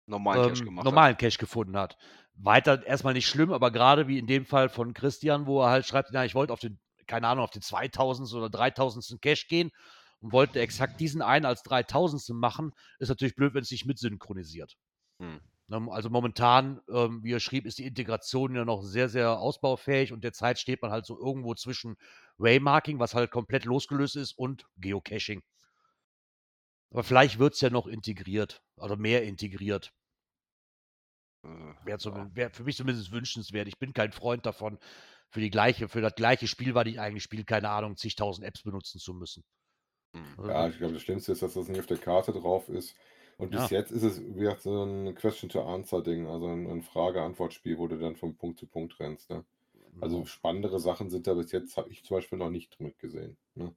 Normalen 0.06 0.50
Cache 0.50 0.60
ähm, 0.60 0.66
gemacht 0.66 0.86
normalen 0.86 1.18
Cache 1.18 1.38
gefunden 1.38 1.78
hat. 1.78 1.98
Weiter 2.36 2.86
erstmal 2.86 3.14
nicht 3.14 3.28
schlimm, 3.28 3.52
aber 3.52 3.72
gerade 3.72 4.08
wie 4.08 4.20
in 4.20 4.28
dem 4.28 4.46
Fall 4.46 4.70
von 4.70 4.94
Christian, 4.94 5.46
wo 5.46 5.62
er 5.62 5.70
halt 5.70 5.86
schreibt, 5.86 6.12
ja, 6.12 6.24
ich 6.24 6.36
wollte 6.36 6.52
auf 6.54 6.60
den, 6.60 6.80
keine 7.08 7.28
Ahnung, 7.28 7.44
auf 7.44 7.52
den 7.52 7.62
2000. 7.62 8.34
oder 8.34 8.50
3000. 8.50 9.22
Cache 9.22 9.48
gehen 9.48 9.72
und 10.20 10.32
wollte 10.32 10.60
exakt 10.60 11.00
diesen 11.00 11.22
einen 11.22 11.46
als 11.46 11.64
3000. 11.64 12.34
machen, 12.34 12.72
ist 13.00 13.10
natürlich 13.10 13.36
blöd, 13.36 13.54
wenn 13.54 13.64
es 13.64 13.72
nicht 13.72 13.86
mitsynchronisiert. 13.86 14.76
Hm. 15.20 15.40
Ne, 15.68 15.88
Also 15.92 16.10
momentan, 16.10 16.82
ähm, 16.90 17.24
wie 17.24 17.32
er 17.34 17.40
schrieb, 17.40 17.66
ist 17.66 17.78
die 17.78 17.86
Integration 17.86 18.56
ja 18.56 18.66
noch 18.66 18.82
sehr, 18.84 19.10
sehr 19.10 19.40
ausbaufähig 19.40 20.12
und 20.12 20.24
derzeit 20.24 20.60
steht 20.60 20.82
man 20.82 20.92
halt 20.92 21.06
so 21.06 21.18
irgendwo 21.18 21.56
zwischen 21.56 21.96
Waymarking, 22.38 23.00
was 23.00 23.16
halt 23.16 23.32
komplett 23.32 23.66
losgelöst 23.66 24.16
ist, 24.16 24.34
und 24.38 24.66
Geocaching. 24.78 25.42
Aber 26.92 27.04
vielleicht 27.04 27.40
wird 27.40 27.56
es 27.56 27.62
ja 27.62 27.70
noch 27.70 27.88
integriert, 27.88 28.62
also 28.78 28.96
mehr 28.96 29.24
integriert. 29.24 29.92
Äh, 31.44 31.48
Wäre 31.86 32.30
wär 32.36 32.50
für 32.52 32.64
mich 32.64 32.78
zumindest 32.78 33.12
wünschenswert. 33.12 33.68
Ich 33.68 33.80
bin 33.80 33.94
kein 33.94 34.12
Freund 34.12 34.46
davon, 34.46 34.78
für 35.34 35.40
die 35.42 35.50
gleiche, 35.50 35.90
für 35.90 36.00
das 36.02 36.14
gleiche 36.14 36.48
Spiel, 36.48 36.76
was 36.76 36.86
ich 36.86 37.00
eigentlich 37.00 37.24
spiele, 37.24 37.44
keine 37.44 37.70
Ahnung, 37.70 37.98
zigtausend 37.98 38.46
Apps 38.48 38.62
benutzen 38.62 39.00
zu 39.00 39.16
müssen. 39.16 39.44
Hm. 40.14 40.24
Also 40.38 40.50
Ja, 40.52 40.64
das- 40.66 40.74
ich 40.74 40.78
glaube, 40.78 40.94
das 40.94 41.02
Schlimmste 41.02 41.32
ist, 41.32 41.42
dass 41.42 41.56
das 41.56 41.68
nicht 41.68 41.80
auf 41.80 41.88
der 41.88 41.98
Karte 41.98 42.32
drauf 42.32 42.70
ist. 42.70 42.96
Und 43.38 43.50
bis 43.50 43.72
Ja. 43.72 43.80
jetzt 43.80 43.92
ist 43.92 44.04
es 44.04 44.22
wie 44.22 44.42
gesagt, 44.42 44.62
so 44.62 44.84
ein 44.84 45.16
Question-to-Answer-Ding, 45.16 46.28
also 46.28 46.46
ein, 46.48 46.70
ein 46.70 46.84
Frage-Antwort-Spiel, 46.84 47.80
wo 47.80 47.88
du 47.88 47.98
dann 47.98 48.16
von 48.16 48.36
Punkt 48.36 48.60
zu 48.60 48.68
Punkt 48.68 49.00
rennst. 49.00 49.32
Ne? 49.32 49.44
Also 50.02 50.24
spannendere 50.26 50.80
Sachen 50.80 51.10
sind 51.10 51.26
da 51.26 51.34
bis 51.34 51.52
jetzt, 51.52 51.76
habe 51.78 51.90
ich 51.90 52.04
zum 52.04 52.18
Beispiel 52.18 52.38
noch 52.38 52.52
nicht 52.52 52.80
mitgesehen. 52.80 53.36
Ne? 53.56 53.74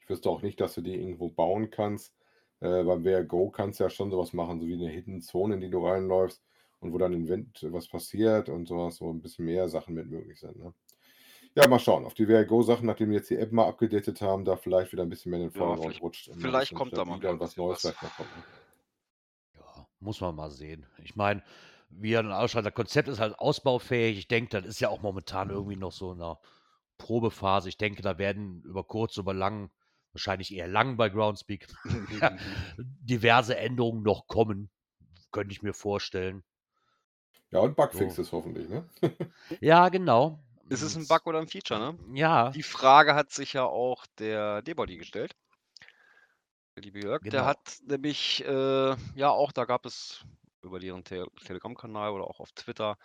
Ich 0.00 0.08
wüsste 0.08 0.30
auch 0.30 0.40
nicht, 0.40 0.58
dass 0.58 0.74
du 0.74 0.80
die 0.80 0.94
irgendwo 0.94 1.28
bauen 1.28 1.70
kannst. 1.70 2.14
Äh, 2.60 2.82
beim 2.84 3.04
VR 3.04 3.24
Go 3.24 3.50
kannst 3.50 3.78
du 3.78 3.84
ja 3.84 3.90
schon 3.90 4.10
sowas 4.10 4.32
machen, 4.32 4.58
so 4.58 4.66
wie 4.66 4.72
eine 4.72 4.88
Hidden 4.88 5.20
Zone, 5.20 5.54
in 5.54 5.60
die 5.60 5.68
du 5.70 5.86
reinläufst 5.86 6.42
und 6.80 6.92
wo 6.92 6.98
dann 6.98 7.12
im 7.12 7.28
Wind 7.28 7.58
was 7.70 7.88
passiert 7.88 8.48
und 8.48 8.66
sowas, 8.66 9.00
wo 9.00 9.10
ein 9.12 9.20
bisschen 9.20 9.44
mehr 9.46 9.68
Sachen 9.68 9.94
mit 9.94 10.08
möglich 10.10 10.38
sind. 10.40 10.56
Ne? 10.58 10.72
Ja, 11.54 11.66
mal 11.66 11.78
schauen. 11.80 12.04
Auf 12.04 12.14
die 12.14 12.26
VR 12.26 12.44
Go 12.44 12.62
Sachen, 12.62 12.86
nachdem 12.86 13.10
wir 13.10 13.16
jetzt 13.16 13.30
die 13.30 13.36
App 13.36 13.50
mal 13.52 13.66
abgedatet 13.66 14.20
haben, 14.20 14.44
da 14.44 14.56
vielleicht 14.56 14.92
wieder 14.92 15.02
ein 15.02 15.08
bisschen 15.08 15.30
mehr 15.30 15.40
in 15.40 15.48
den 15.48 15.54
Ja, 15.54 15.58
Vordergrund 15.58 15.84
vielleicht- 15.96 16.02
rutscht. 16.02 16.30
vielleicht 16.38 16.74
kommt 16.74 16.96
da 16.96 17.04
mal 17.04 17.18
wieder 17.18 17.38
was 17.40 17.56
Neues 17.56 17.82
was. 17.84 17.96
vielleicht 17.96 18.02
noch 18.02 18.16
kommt. 18.16 18.36
Ne? 18.36 18.42
Ja, 19.56 19.86
muss 20.00 20.20
man 20.20 20.34
mal 20.36 20.50
sehen. 20.50 20.86
Ich 21.02 21.16
meine, 21.16 21.42
wie 21.90 22.12
er 22.12 22.22
dann 22.22 22.32
ausschaut, 22.32 22.66
das 22.66 22.74
Konzept 22.74 23.08
ist 23.08 23.18
halt 23.18 23.38
ausbaufähig. 23.38 24.18
Ich 24.18 24.28
denke, 24.28 24.50
das 24.60 24.66
ist 24.66 24.80
ja 24.80 24.88
auch 24.90 25.02
momentan 25.02 25.50
irgendwie 25.50 25.76
noch 25.76 25.92
so 25.92 26.12
in 26.12 26.20
einer 26.20 26.38
Probephase. 26.98 27.68
Ich 27.70 27.78
denke, 27.78 28.02
da 28.02 28.18
werden 28.18 28.62
über 28.64 28.84
kurz, 28.84 29.16
über 29.16 29.32
lang, 29.34 29.70
wahrscheinlich 30.12 30.54
eher 30.54 30.68
lang 30.68 30.96
bei 30.96 31.08
Groundspeak, 31.08 31.66
diverse 32.78 33.56
Änderungen 33.56 34.02
noch 34.02 34.26
kommen. 34.26 34.70
Könnte 35.32 35.52
ich 35.52 35.62
mir 35.62 35.74
vorstellen. 35.74 36.42
Ja, 37.50 37.60
und 37.60 37.76
Bugfixes 37.76 38.28
So. 38.28 38.36
hoffentlich, 38.38 38.68
ne? 38.68 38.88
Ja, 39.60 39.88
genau. 39.88 40.38
Ist 40.68 40.82
es 40.82 40.94
ein 40.96 41.02
Und- 41.02 41.08
Bug 41.08 41.26
oder 41.26 41.38
ein 41.40 41.48
Feature, 41.48 41.80
ne? 41.94 41.98
Ja, 42.14 42.50
Die 42.50 42.62
Frage 42.62 43.14
hat 43.14 43.30
sich 43.30 43.54
ja 43.54 43.64
auch 43.64 44.04
der 44.18 44.60
Debody 44.62 44.98
gestellt. 44.98 45.34
Der 46.76 46.82
liebe 46.84 47.00
Jörg. 47.00 47.22
Der 47.22 47.30
Genau. 47.30 47.44
hat 47.46 47.78
nämlich, 47.86 48.44
äh, 48.44 48.96
ja 49.14 49.30
auch, 49.30 49.52
da 49.52 49.64
gab 49.64 49.86
es 49.86 50.24
über 50.62 50.80
ihren 50.80 51.04
Te 51.04 51.26
Telegram-Kanal 51.44 52.10
oder 52.10 52.24
auch 52.24 52.40
auf 52.40 52.52
Twitter, 52.52 52.98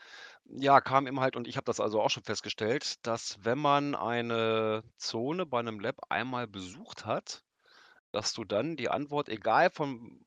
ja, 0.46 0.82
kam 0.82 1.08
ihm 1.08 1.20
halt, 1.22 1.36
und 1.36 1.48
ich 1.48 1.56
habe 1.56 1.66
das 1.66 1.80
also 1.80 2.02
auch 2.02 2.10
schon 2.10 2.24
festgestellt, 2.24 3.06
dass 3.06 3.38
wenn 3.46 3.60
man 3.60 3.96
eine 3.96 4.84
Zone 4.98 5.46
bei 5.46 5.60
einem 5.60 5.80
Lab 5.80 5.96
einmal 6.10 6.48
besucht 6.48 7.06
hat, 7.06 7.44
dass 8.12 8.34
du 8.34 8.44
dann 8.44 8.76
die 8.76 8.90
Antwort, 8.90 9.30
egal 9.30 9.70
von 9.70 10.20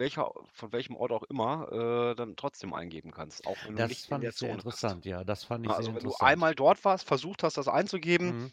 welcher, 0.00 0.32
von 0.52 0.72
welchem 0.72 0.96
Ort 0.96 1.12
auch 1.12 1.24
immer, 1.24 2.12
äh, 2.12 2.16
dann 2.16 2.36
trotzdem 2.36 2.74
eingeben 2.74 3.12
kannst, 3.12 3.46
auch 3.46 3.64
wenn 3.66 3.76
du 3.76 3.82
das 3.82 3.90
nicht 3.90 4.08
in 4.08 4.20
fand 4.20 4.22
der 4.22 4.32
ich 4.32 4.36
sehr 4.36 4.52
interessant. 4.52 5.04
Ja, 5.06 5.24
das 5.24 5.44
fand 5.44 5.66
ich 5.66 5.74
Na, 5.74 5.76
sehr 5.76 5.86
Also 5.86 5.94
wenn 5.94 6.04
du 6.04 6.16
interessant. 6.16 6.16
einmal 6.16 6.54
dort 6.54 6.84
warst, 6.84 7.06
versucht 7.06 7.42
hast, 7.42 7.56
das 7.56 7.68
einzugeben, 7.68 8.34
Mhm. 8.34 8.52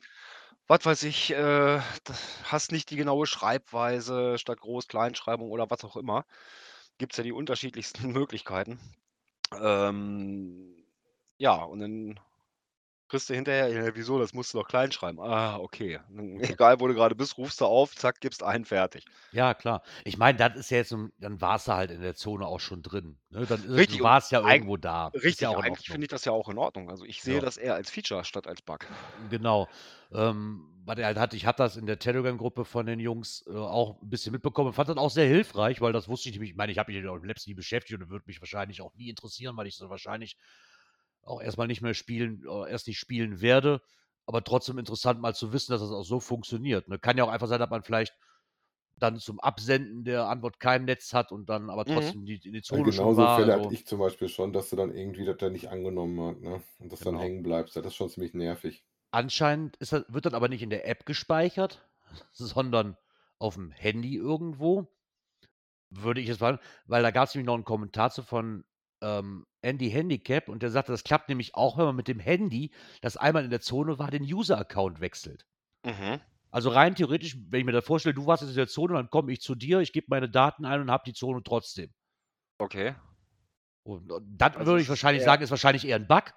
was 0.67 0.85
weiß 0.85 1.03
ich, 1.03 1.31
äh, 1.33 1.81
hast 2.45 2.71
nicht 2.71 2.91
die 2.91 2.97
genaue 2.97 3.27
Schreibweise 3.27 4.37
statt 4.39 4.59
Groß-Kleinschreibung 4.61 5.51
oder 5.51 5.69
was 5.69 5.83
auch 5.85 5.97
immer, 5.97 6.25
gibt 6.99 7.13
es 7.13 7.17
ja 7.17 7.23
die 7.23 7.33
unterschiedlichsten 7.33 8.11
Möglichkeiten. 8.13 8.79
Ähm, 9.53 10.85
ja, 11.37 11.63
und 11.63 11.79
dann 11.79 12.19
kriegst 13.07 13.29
du 13.29 13.33
hinterher, 13.33 13.69
ja, 13.69 13.95
wieso, 13.95 14.19
das 14.19 14.33
musst 14.33 14.53
du 14.53 14.59
doch 14.59 14.67
klein 14.67 14.91
schreiben. 14.91 15.19
Ah, 15.19 15.57
okay. 15.57 15.99
Egal, 16.39 16.79
wo 16.79 16.87
du 16.87 16.93
gerade 16.93 17.15
bist, 17.15 17.37
rufst 17.37 17.61
du 17.61 17.65
auf, 17.65 17.95
zack, 17.95 18.19
gibst 18.19 18.43
einen 18.43 18.65
fertig. 18.65 19.05
Ja, 19.31 19.53
klar. 19.53 19.81
Ich 20.05 20.17
meine, 20.17 20.37
das 20.37 20.55
ist 20.55 20.69
ja 20.69 20.77
jetzt, 20.77 20.91
dann 20.91 21.41
warst 21.41 21.67
du 21.67 21.73
halt 21.73 21.91
in 21.91 22.01
der 22.01 22.15
Zone 22.15 22.45
auch 22.45 22.59
schon 22.59 22.81
drin. 22.81 23.17
Ne? 23.29 23.45
Dann 23.45 23.61
Richtig, 23.61 23.97
du 23.99 24.03
warst 24.03 24.31
ja 24.31 24.47
irgendwo 24.47 24.77
da. 24.77 25.07
Richtig, 25.07 25.41
ja 25.41 25.51
eigentlich 25.57 25.87
finde 25.87 26.05
ich 26.05 26.09
das 26.09 26.25
ja 26.25 26.31
auch 26.31 26.49
in 26.49 26.57
Ordnung. 26.57 26.89
Also 26.89 27.05
ich 27.05 27.21
sehe 27.21 27.35
Ja. 27.35 27.41
das 27.41 27.57
eher 27.57 27.75
als 27.75 27.89
Feature 27.89 28.23
statt 28.23 28.47
als 28.47 28.61
Bug. 28.61 28.85
Genau. 29.29 29.67
Ähm, 30.11 30.73
was 30.85 30.97
er 30.97 31.05
halt 31.07 31.17
hatte, 31.17 31.35
ich 31.35 31.45
hatte 31.45 31.63
das 31.63 31.75
in 31.75 31.85
der 31.85 31.99
Telegram-Gruppe 31.99 32.63
von 32.63 32.85
den 32.85 32.99
Jungs 33.01 33.43
äh, 33.47 33.51
auch 33.51 34.01
ein 34.01 34.09
bisschen 34.09 34.31
mitbekommen 34.31 34.67
und 34.69 34.73
fand 34.73 34.87
das 34.87 34.95
auch 34.97 35.11
sehr 35.11 35.27
hilfreich, 35.27 35.81
weil 35.81 35.91
das 35.91 36.07
wusste 36.07 36.29
ich 36.29 36.35
nämlich, 36.35 36.51
ich 36.51 36.55
meine, 36.55 36.71
ich 36.71 36.77
habe 36.77 36.93
mich 36.93 37.03
mit 37.03 37.25
Labs 37.25 37.45
nie 37.45 37.53
beschäftigt 37.53 37.99
und 38.01 38.09
würde 38.09 38.23
mich 38.27 38.39
wahrscheinlich 38.41 38.81
auch 38.81 38.93
nie 38.95 39.09
interessieren, 39.09 39.57
weil 39.57 39.67
ich 39.67 39.75
so 39.75 39.89
wahrscheinlich 39.89 40.37
auch 41.27 41.41
erstmal 41.41 41.67
nicht 41.67 41.81
mehr 41.81 41.93
spielen, 41.93 42.43
äh, 42.49 42.69
erst 42.71 42.87
nicht 42.87 42.99
spielen 42.99 43.41
werde. 43.41 43.81
Aber 44.25 44.43
trotzdem 44.43 44.77
interessant 44.77 45.21
mal 45.21 45.35
zu 45.35 45.53
wissen, 45.53 45.71
dass 45.71 45.81
das 45.81 45.91
auch 45.91 46.03
so 46.03 46.19
funktioniert. 46.19 46.87
Ne? 46.89 46.99
Kann 46.99 47.17
ja 47.17 47.23
auch 47.23 47.29
einfach 47.29 47.47
sein, 47.47 47.59
dass 47.59 47.69
man 47.69 47.83
vielleicht 47.83 48.13
dann 48.97 49.19
zum 49.19 49.39
Absenden 49.39 50.03
der 50.05 50.25
Antwort 50.27 50.59
kein 50.59 50.85
Netz 50.85 51.13
hat 51.13 51.31
und 51.31 51.49
dann 51.49 51.69
aber 51.69 51.85
Mhm. 51.85 51.85
trotzdem 51.85 52.25
die, 52.25 52.39
in 52.43 52.53
die 52.53 52.61
Ja, 52.71 52.79
Zone 52.79 52.91
schon 52.93 53.15
genauso 53.15 53.17
war. 53.17 53.39
Fälle 53.39 53.53
Also, 53.53 53.55
hatte 53.55 53.73
ich 53.73 53.85
zum 53.87 53.99
Beispiel 53.99 54.29
schon, 54.29 54.53
dass 54.53 54.69
du 54.71 54.75
dann 54.77 54.95
irgendwie 54.95 55.25
das 55.25 55.37
dann 55.37 55.53
nicht 55.53 55.69
angenommen 55.69 56.21
hat, 56.21 56.41
ne? 56.41 56.63
Und 56.79 56.91
das 56.93 57.01
dann 57.01 57.15
Genau. 57.15 57.19
hängen 57.19 57.43
bleibst. 57.43 57.75
Ja, 57.75 57.81
Das 57.81 57.93
ist 57.93 57.97
schon 57.97 58.09
ziemlich 58.09 58.33
nervig. 58.35 58.85
anscheinend 59.11 59.75
ist 59.77 59.91
das, 59.91 60.05
wird 60.07 60.25
dann 60.25 60.33
aber 60.35 60.47
nicht 60.47 60.61
in 60.61 60.69
der 60.69 60.87
App 60.87 61.05
gespeichert, 61.05 61.89
sondern 62.31 62.95
auf 63.37 63.55
dem 63.55 63.71
Handy 63.71 64.15
irgendwo. 64.15 64.87
würde 65.89 66.21
ich 66.21 66.29
es 66.29 66.37
sagen, 66.39 66.59
weil 66.85 67.03
da 67.03 67.11
gab 67.11 67.27
es 67.27 67.35
nämlich 67.35 67.45
noch 67.47 67.55
einen 67.55 67.63
Kommentar 67.63 68.11
zu 68.11 68.23
von 68.23 68.65
ähm, 69.01 69.45
Andy 69.61 69.89
Handicap 69.89 70.49
und 70.49 70.63
der 70.63 70.69
sagte, 70.69 70.91
das 70.91 71.03
klappt 71.03 71.29
nämlich 71.29 71.55
auch, 71.55 71.77
wenn 71.77 71.85
man 71.85 71.95
mit 71.95 72.07
dem 72.07 72.19
Handy, 72.19 72.71
das 73.01 73.17
einmal 73.17 73.43
in 73.43 73.49
der 73.49 73.61
Zone 73.61 73.99
war, 73.99 74.11
den 74.11 74.23
User-Account 74.23 75.01
wechselt. 75.01 75.45
Mhm. 75.85 76.19
Also 76.49 76.69
rein 76.69 76.95
theoretisch, 76.95 77.37
wenn 77.49 77.59
ich 77.59 77.65
mir 77.65 77.71
da 77.71 77.81
vorstelle, 77.81 78.15
du 78.15 78.25
warst 78.25 78.41
jetzt 78.41 78.51
in 78.51 78.57
der 78.57 78.67
Zone, 78.67 78.93
dann 78.93 79.09
komme 79.09 79.31
ich 79.31 79.41
zu 79.41 79.55
dir, 79.55 79.79
ich 79.79 79.91
gebe 79.91 80.07
meine 80.09 80.29
Daten 80.29 80.65
ein 80.65 80.81
und 80.81 80.91
habe 80.91 81.03
die 81.05 81.13
Zone 81.13 81.43
trotzdem. 81.43 81.93
Okay. 82.57 82.95
Und, 83.83 84.11
und 84.11 84.37
das 84.37 84.55
Also 84.55 84.71
würde 84.71 84.81
ich 84.81 84.89
wahrscheinlich 84.89 85.23
sagen, 85.23 85.43
ist 85.43 85.51
wahrscheinlich 85.51 85.85
eher 85.85 85.97
ein 85.97 86.07
Bug. 86.07 86.33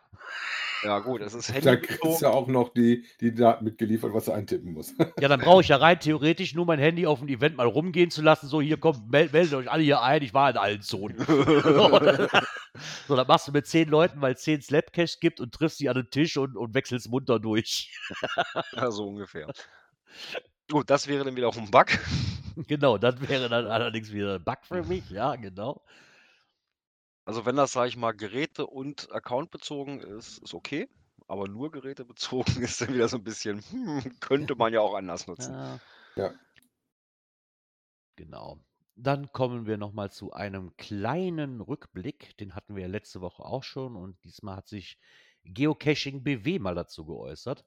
Ja, 0.82 0.98
gut, 1.00 1.20
es 1.20 1.34
ist 1.34 1.52
Da 1.64 1.76
kriegst 1.76 2.02
du 2.02 2.16
ja 2.20 2.30
auch 2.30 2.46
noch 2.46 2.72
die, 2.72 3.04
die 3.20 3.34
Daten 3.34 3.64
mitgeliefert, 3.64 4.14
was 4.14 4.26
du 4.26 4.32
eintippen 4.32 4.72
musst. 4.72 4.94
Ja, 5.20 5.28
dann 5.28 5.40
brauche 5.40 5.60
ich 5.62 5.68
ja 5.68 5.76
rein 5.76 6.00
theoretisch 6.00 6.54
nur 6.54 6.64
mein 6.64 6.78
Handy 6.78 7.06
auf 7.06 7.18
dem 7.18 7.28
Event 7.28 7.56
mal 7.56 7.66
rumgehen 7.66 8.10
zu 8.10 8.22
lassen. 8.22 8.48
So, 8.48 8.60
hier 8.60 8.78
kommt, 8.78 9.10
mel 9.10 9.28
meldet 9.30 9.54
euch 9.54 9.70
alle 9.70 9.82
hier 9.82 10.02
ein, 10.02 10.22
ich 10.22 10.32
war 10.32 10.50
in 10.50 10.56
allen 10.56 10.82
Zonen. 10.82 11.18
so, 13.08 13.16
dann 13.16 13.26
machst 13.26 13.48
du 13.48 13.52
mit 13.52 13.66
zehn 13.66 13.88
Leuten, 13.88 14.20
weil 14.20 14.34
es 14.34 14.42
zehn 14.42 14.62
Slapcash 14.62 15.20
gibt 15.20 15.40
und 15.40 15.52
triffst 15.52 15.80
die 15.80 15.88
an 15.88 15.96
den 15.96 16.10
Tisch 16.10 16.36
und, 16.36 16.56
und 16.56 16.74
wechselst 16.74 17.08
munter 17.10 17.38
durch. 17.38 17.90
Ja, 18.72 18.90
so 18.90 19.08
ungefähr. 19.08 19.52
Gut, 20.70 20.88
das 20.88 21.06
wäre 21.08 21.24
dann 21.24 21.36
wieder 21.36 21.48
auch 21.48 21.56
ein 21.56 21.70
Bug. 21.70 21.86
genau, 22.68 22.98
das 22.98 23.20
wäre 23.28 23.48
dann 23.48 23.66
allerdings 23.66 24.12
wieder 24.12 24.36
ein 24.36 24.44
Bug 24.44 24.58
für 24.62 24.82
mich. 24.84 25.08
Ja, 25.10 25.36
genau. 25.36 25.82
Also 27.24 27.46
wenn 27.46 27.56
das, 27.56 27.72
sage 27.72 27.88
ich 27.88 27.96
mal, 27.96 28.12
Geräte- 28.12 28.66
und 28.66 29.10
Account-bezogen 29.12 30.00
ist, 30.00 30.38
ist 30.38 30.54
okay. 30.54 30.88
Aber 31.28 31.48
nur 31.48 31.70
gerätebezogen 31.70 32.44
ist 32.62 32.80
dann 32.80 32.94
wieder 32.94 33.08
so 33.08 33.16
ein 33.18 33.24
bisschen, 33.24 33.60
hm, 33.70 34.18
könnte 34.20 34.54
man 34.56 34.72
ja 34.72 34.80
auch 34.80 34.94
anders 34.94 35.26
nutzen. 35.26 35.52
Ja. 35.54 35.78
Ja. 36.16 36.34
Genau. 38.16 38.60
Dann 38.96 39.32
kommen 39.32 39.66
wir 39.66 39.78
noch 39.78 39.92
mal 39.92 40.10
zu 40.10 40.32
einem 40.32 40.76
kleinen 40.76 41.60
Rückblick. 41.60 42.36
Den 42.38 42.54
hatten 42.54 42.74
wir 42.74 42.82
ja 42.82 42.88
letzte 42.88 43.20
Woche 43.20 43.42
auch 43.44 43.62
schon 43.64 43.96
und 43.96 44.22
diesmal 44.24 44.56
hat 44.56 44.68
sich 44.68 44.98
Geocaching 45.44 46.22
BW 46.22 46.58
mal 46.58 46.74
dazu 46.74 47.06
geäußert, 47.06 47.64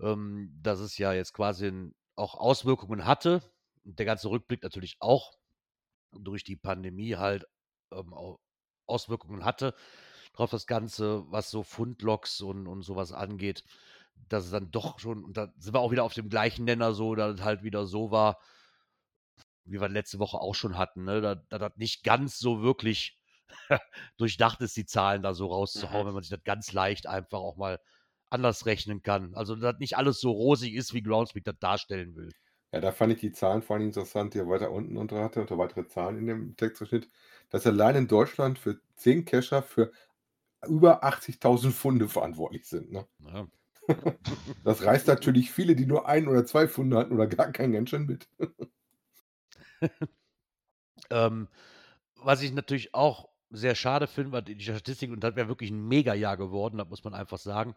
ähm, 0.00 0.52
dass 0.62 0.80
es 0.80 0.98
ja 0.98 1.12
jetzt 1.12 1.32
quasi 1.34 1.68
n- 1.68 1.94
auch 2.16 2.34
Auswirkungen 2.34 3.06
hatte. 3.06 3.42
Und 3.84 3.98
der 3.98 4.06
ganze 4.06 4.30
Rückblick 4.30 4.62
natürlich 4.62 4.96
auch 5.00 5.32
durch 6.12 6.44
die 6.44 6.56
Pandemie 6.56 7.16
halt 7.16 7.46
ähm, 7.92 8.14
au- 8.14 8.40
Auswirkungen 8.92 9.44
hatte 9.44 9.74
drauf 10.34 10.50
das 10.50 10.66
Ganze, 10.66 11.24
was 11.30 11.50
so 11.50 11.62
Fundlogs 11.62 12.40
und, 12.42 12.66
und 12.66 12.82
sowas 12.82 13.12
angeht, 13.12 13.64
dass 14.28 14.44
es 14.46 14.50
dann 14.50 14.70
doch 14.70 14.98
schon, 14.98 15.24
und 15.24 15.36
da 15.36 15.52
sind 15.58 15.74
wir 15.74 15.80
auch 15.80 15.92
wieder 15.92 16.04
auf 16.04 16.14
dem 16.14 16.28
gleichen 16.30 16.64
Nenner 16.64 16.94
so, 16.94 17.14
dass 17.14 17.36
es 17.40 17.44
halt 17.44 17.62
wieder 17.64 17.86
so 17.86 18.10
war, 18.10 18.38
wie 19.64 19.80
wir 19.80 19.88
letzte 19.88 20.18
Woche 20.18 20.38
auch 20.38 20.54
schon 20.54 20.76
hatten, 20.76 21.04
ne? 21.04 21.20
da, 21.20 21.34
da 21.36 21.58
das 21.58 21.76
nicht 21.76 22.02
ganz 22.04 22.38
so 22.38 22.62
wirklich 22.62 23.20
durchdacht 24.18 24.60
ist, 24.60 24.76
die 24.76 24.86
Zahlen 24.86 25.22
da 25.22 25.34
so 25.34 25.46
rauszuhauen, 25.46 26.06
Mhm. 26.06 26.08
wenn 26.08 26.14
man 26.14 26.22
sich 26.22 26.30
das 26.30 26.44
ganz 26.44 26.72
leicht 26.72 27.06
einfach 27.06 27.38
auch 27.38 27.56
mal 27.56 27.78
anders 28.30 28.66
rechnen 28.66 29.02
kann. 29.02 29.34
Also, 29.34 29.54
dass 29.56 29.78
nicht 29.78 29.96
alles 29.96 30.20
so 30.20 30.30
rosig 30.30 30.74
ist, 30.74 30.94
wie 30.94 31.02
Groundspeak 31.02 31.44
das 31.44 31.58
darstellen 31.60 32.16
will. 32.16 32.34
Ja, 32.72 32.80
da 32.80 32.92
fand 32.92 33.12
ich 33.12 33.20
die 33.20 33.32
Zahlen 33.32 33.62
vor 33.62 33.76
allem 33.76 33.86
interessant, 33.86 34.32
die 34.34 34.38
er 34.38 34.48
weiter 34.48 34.70
unten 34.70 34.96
unter 34.96 35.22
hatte, 35.22 35.40
unter 35.42 35.58
weitere 35.58 35.86
Zahlen 35.86 36.18
in 36.18 36.26
dem 36.26 36.56
Textverschnitt, 36.56 37.10
dass 37.52 37.66
allein 37.66 37.94
in 37.94 38.08
Deutschland 38.08 38.58
für 38.58 38.80
10 38.96 39.24
Cacher 39.26 39.62
für 39.62 39.92
über 40.66 41.04
80.000 41.04 41.70
Funde 41.70 42.08
verantwortlich 42.08 42.66
sind. 42.66 42.90
Ne? 42.90 43.06
Ne? 43.18 43.48
Das 44.64 44.84
reißt 44.84 45.08
natürlich 45.08 45.50
viele, 45.50 45.76
die 45.76 45.86
nur 45.86 46.08
ein 46.08 46.28
oder 46.28 46.46
zwei 46.46 46.68
Funde 46.68 46.96
hatten 46.96 47.12
oder 47.12 47.26
gar 47.26 47.52
keinen 47.52 47.72
ganz 47.72 47.90
schön 47.90 48.06
mit. 48.06 48.28
Ähm, 51.10 51.48
was 52.14 52.40
ich 52.40 52.52
natürlich 52.52 52.94
auch 52.94 53.28
sehr 53.50 53.74
schade 53.74 54.06
finde, 54.06 54.32
weil 54.32 54.42
die 54.42 54.58
Statistik, 54.60 55.10
und 55.10 55.22
das 55.22 55.36
wäre 55.36 55.48
wirklich 55.48 55.70
ein 55.70 55.86
Mega-Jahr 55.86 56.38
geworden, 56.38 56.78
das 56.78 56.88
muss 56.88 57.04
man 57.04 57.12
einfach 57.12 57.38
sagen, 57.38 57.74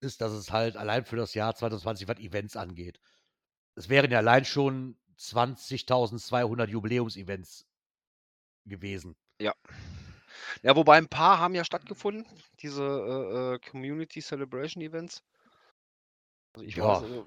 ist, 0.00 0.22
dass 0.22 0.32
es 0.32 0.52
halt 0.52 0.76
allein 0.76 1.04
für 1.04 1.16
das 1.16 1.34
Jahr 1.34 1.54
2020, 1.54 2.08
was 2.08 2.18
Events 2.18 2.56
angeht, 2.56 3.00
es 3.74 3.90
wären 3.90 4.10
ja 4.10 4.18
allein 4.18 4.46
schon 4.46 4.96
20.200 5.18 6.68
Jubiläumsevents 6.68 7.66
gewesen. 8.66 9.16
Ja. 9.40 9.54
Ja, 10.62 10.76
wobei 10.76 10.98
ein 10.98 11.08
paar 11.08 11.38
haben 11.38 11.54
ja 11.54 11.64
stattgefunden, 11.64 12.26
diese 12.60 12.82
äh, 12.84 13.54
äh, 13.54 13.58
Community 13.70 14.20
Celebration 14.20 14.82
Events. 14.82 15.22
Also 16.54 16.66
ich 16.66 16.76
Ja, 16.76 16.82
weiß, 16.82 17.02
also, 17.02 17.26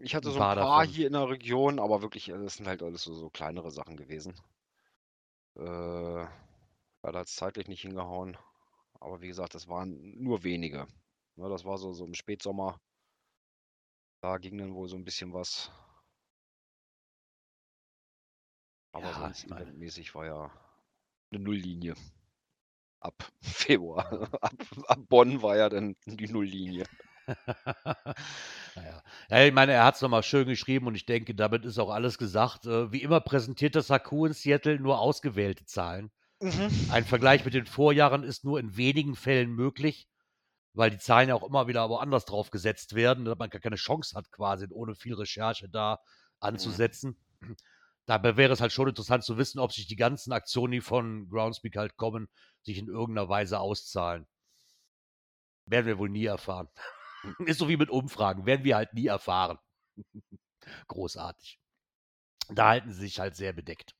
ich 0.00 0.14
hatte 0.14 0.30
so 0.30 0.38
ein 0.40 0.48
paar 0.48 0.56
davon. 0.56 0.86
hier 0.86 1.06
in 1.06 1.12
der 1.14 1.28
Region, 1.28 1.78
aber 1.78 2.02
wirklich, 2.02 2.28
äh, 2.28 2.38
das 2.38 2.54
sind 2.56 2.66
halt 2.66 2.82
alles 2.82 3.02
so, 3.02 3.14
so 3.14 3.30
kleinere 3.30 3.70
Sachen 3.70 3.96
gewesen. 3.96 4.34
Äh, 5.56 5.62
leider 7.02 7.18
hat 7.20 7.26
es 7.28 7.36
zeitlich 7.36 7.68
nicht 7.68 7.82
hingehauen. 7.82 8.36
Aber 9.00 9.20
wie 9.22 9.28
gesagt, 9.28 9.54
das 9.54 9.68
waren 9.68 10.18
nur 10.22 10.44
wenige. 10.44 10.86
Ne, 11.36 11.48
das 11.48 11.64
war 11.64 11.78
so, 11.78 11.92
so 11.92 12.04
im 12.04 12.14
Spätsommer. 12.14 12.80
Da 14.22 14.38
ging 14.38 14.56
dann 14.56 14.72
wohl 14.74 14.88
so 14.88 14.96
ein 14.96 15.04
bisschen 15.04 15.34
was. 15.34 15.70
Aber 18.92 19.12
Ja, 19.12 19.14
sonst 19.14 19.44
eventmäßig 19.44 20.14
war 20.14 20.26
ja 20.26 20.50
eine 21.32 21.42
Nulllinie. 21.42 21.94
Ab 23.00 23.30
Februar. 23.40 24.28
Ab, 24.42 24.54
ab 24.86 24.98
Bonn 25.08 25.42
war 25.42 25.56
ja 25.56 25.68
dann 25.68 25.96
die 26.04 26.28
Nulllinie. 26.28 26.84
naja. 28.76 29.02
Ja, 29.30 29.44
ich 29.44 29.52
meine, 29.52 29.72
er 29.72 29.84
hat 29.84 29.94
es 29.94 30.02
nochmal 30.02 30.22
schön 30.22 30.48
geschrieben 30.48 30.86
und 30.86 30.94
ich 30.94 31.06
denke, 31.06 31.34
damit 31.34 31.64
ist 31.64 31.78
auch 31.78 31.90
alles 31.90 32.18
gesagt. 32.18 32.66
Äh, 32.66 32.92
wie 32.92 33.02
immer 33.02 33.20
präsentiert 33.20 33.74
das 33.74 33.90
Haku 33.90 34.26
in 34.26 34.32
Seattle 34.32 34.80
nur 34.80 34.98
ausgewählte 34.98 35.64
Zahlen. 35.64 36.10
Mhm. 36.40 36.70
Ein 36.90 37.04
Vergleich 37.04 37.44
mit 37.44 37.54
den 37.54 37.66
Vorjahren 37.66 38.22
ist 38.22 38.44
nur 38.44 38.58
in 38.58 38.76
wenigen 38.76 39.14
Fällen 39.14 39.52
möglich, 39.52 40.08
weil 40.72 40.90
die 40.90 40.98
Zahlen 40.98 41.28
ja 41.28 41.34
auch 41.34 41.46
immer 41.46 41.68
wieder 41.68 41.88
woanders 41.88 42.24
drauf 42.24 42.50
gesetzt 42.50 42.94
werden, 42.94 43.24
dass 43.24 43.38
man 43.38 43.50
gar 43.50 43.60
keine 43.60 43.76
Chance 43.76 44.16
hat, 44.16 44.30
quasi 44.32 44.66
ohne 44.70 44.94
viel 44.94 45.14
Recherche 45.14 45.68
da 45.68 46.00
Mhm. 47.42 47.56
Dabei 48.10 48.36
wäre 48.36 48.52
es 48.52 48.60
halt 48.60 48.72
schon 48.72 48.88
interessant 48.88 49.22
zu 49.22 49.38
wissen, 49.38 49.60
ob 49.60 49.72
sich 49.72 49.86
die 49.86 49.94
ganzen 49.94 50.32
Aktionen, 50.32 50.72
die 50.72 50.80
von 50.80 51.28
Groundspeak 51.28 51.76
halt 51.76 51.96
kommen, 51.96 52.28
sich 52.60 52.76
in 52.76 52.88
irgendeiner 52.88 53.28
Weise 53.28 53.60
auszahlen. 53.60 54.26
Werden 55.66 55.86
wir 55.86 55.96
wohl 55.96 56.08
nie 56.08 56.24
erfahren. 56.24 56.68
Ist 57.46 57.58
so 57.58 57.68
wie 57.68 57.76
mit 57.76 57.88
Umfragen, 57.88 58.46
werden 58.46 58.64
wir 58.64 58.74
halt 58.74 58.94
nie 58.94 59.06
erfahren. 59.06 59.60
Großartig. 60.88 61.60
Da 62.48 62.70
halten 62.70 62.92
sie 62.92 63.02
sich 63.02 63.20
halt 63.20 63.36
sehr 63.36 63.52
bedeckt. 63.52 63.94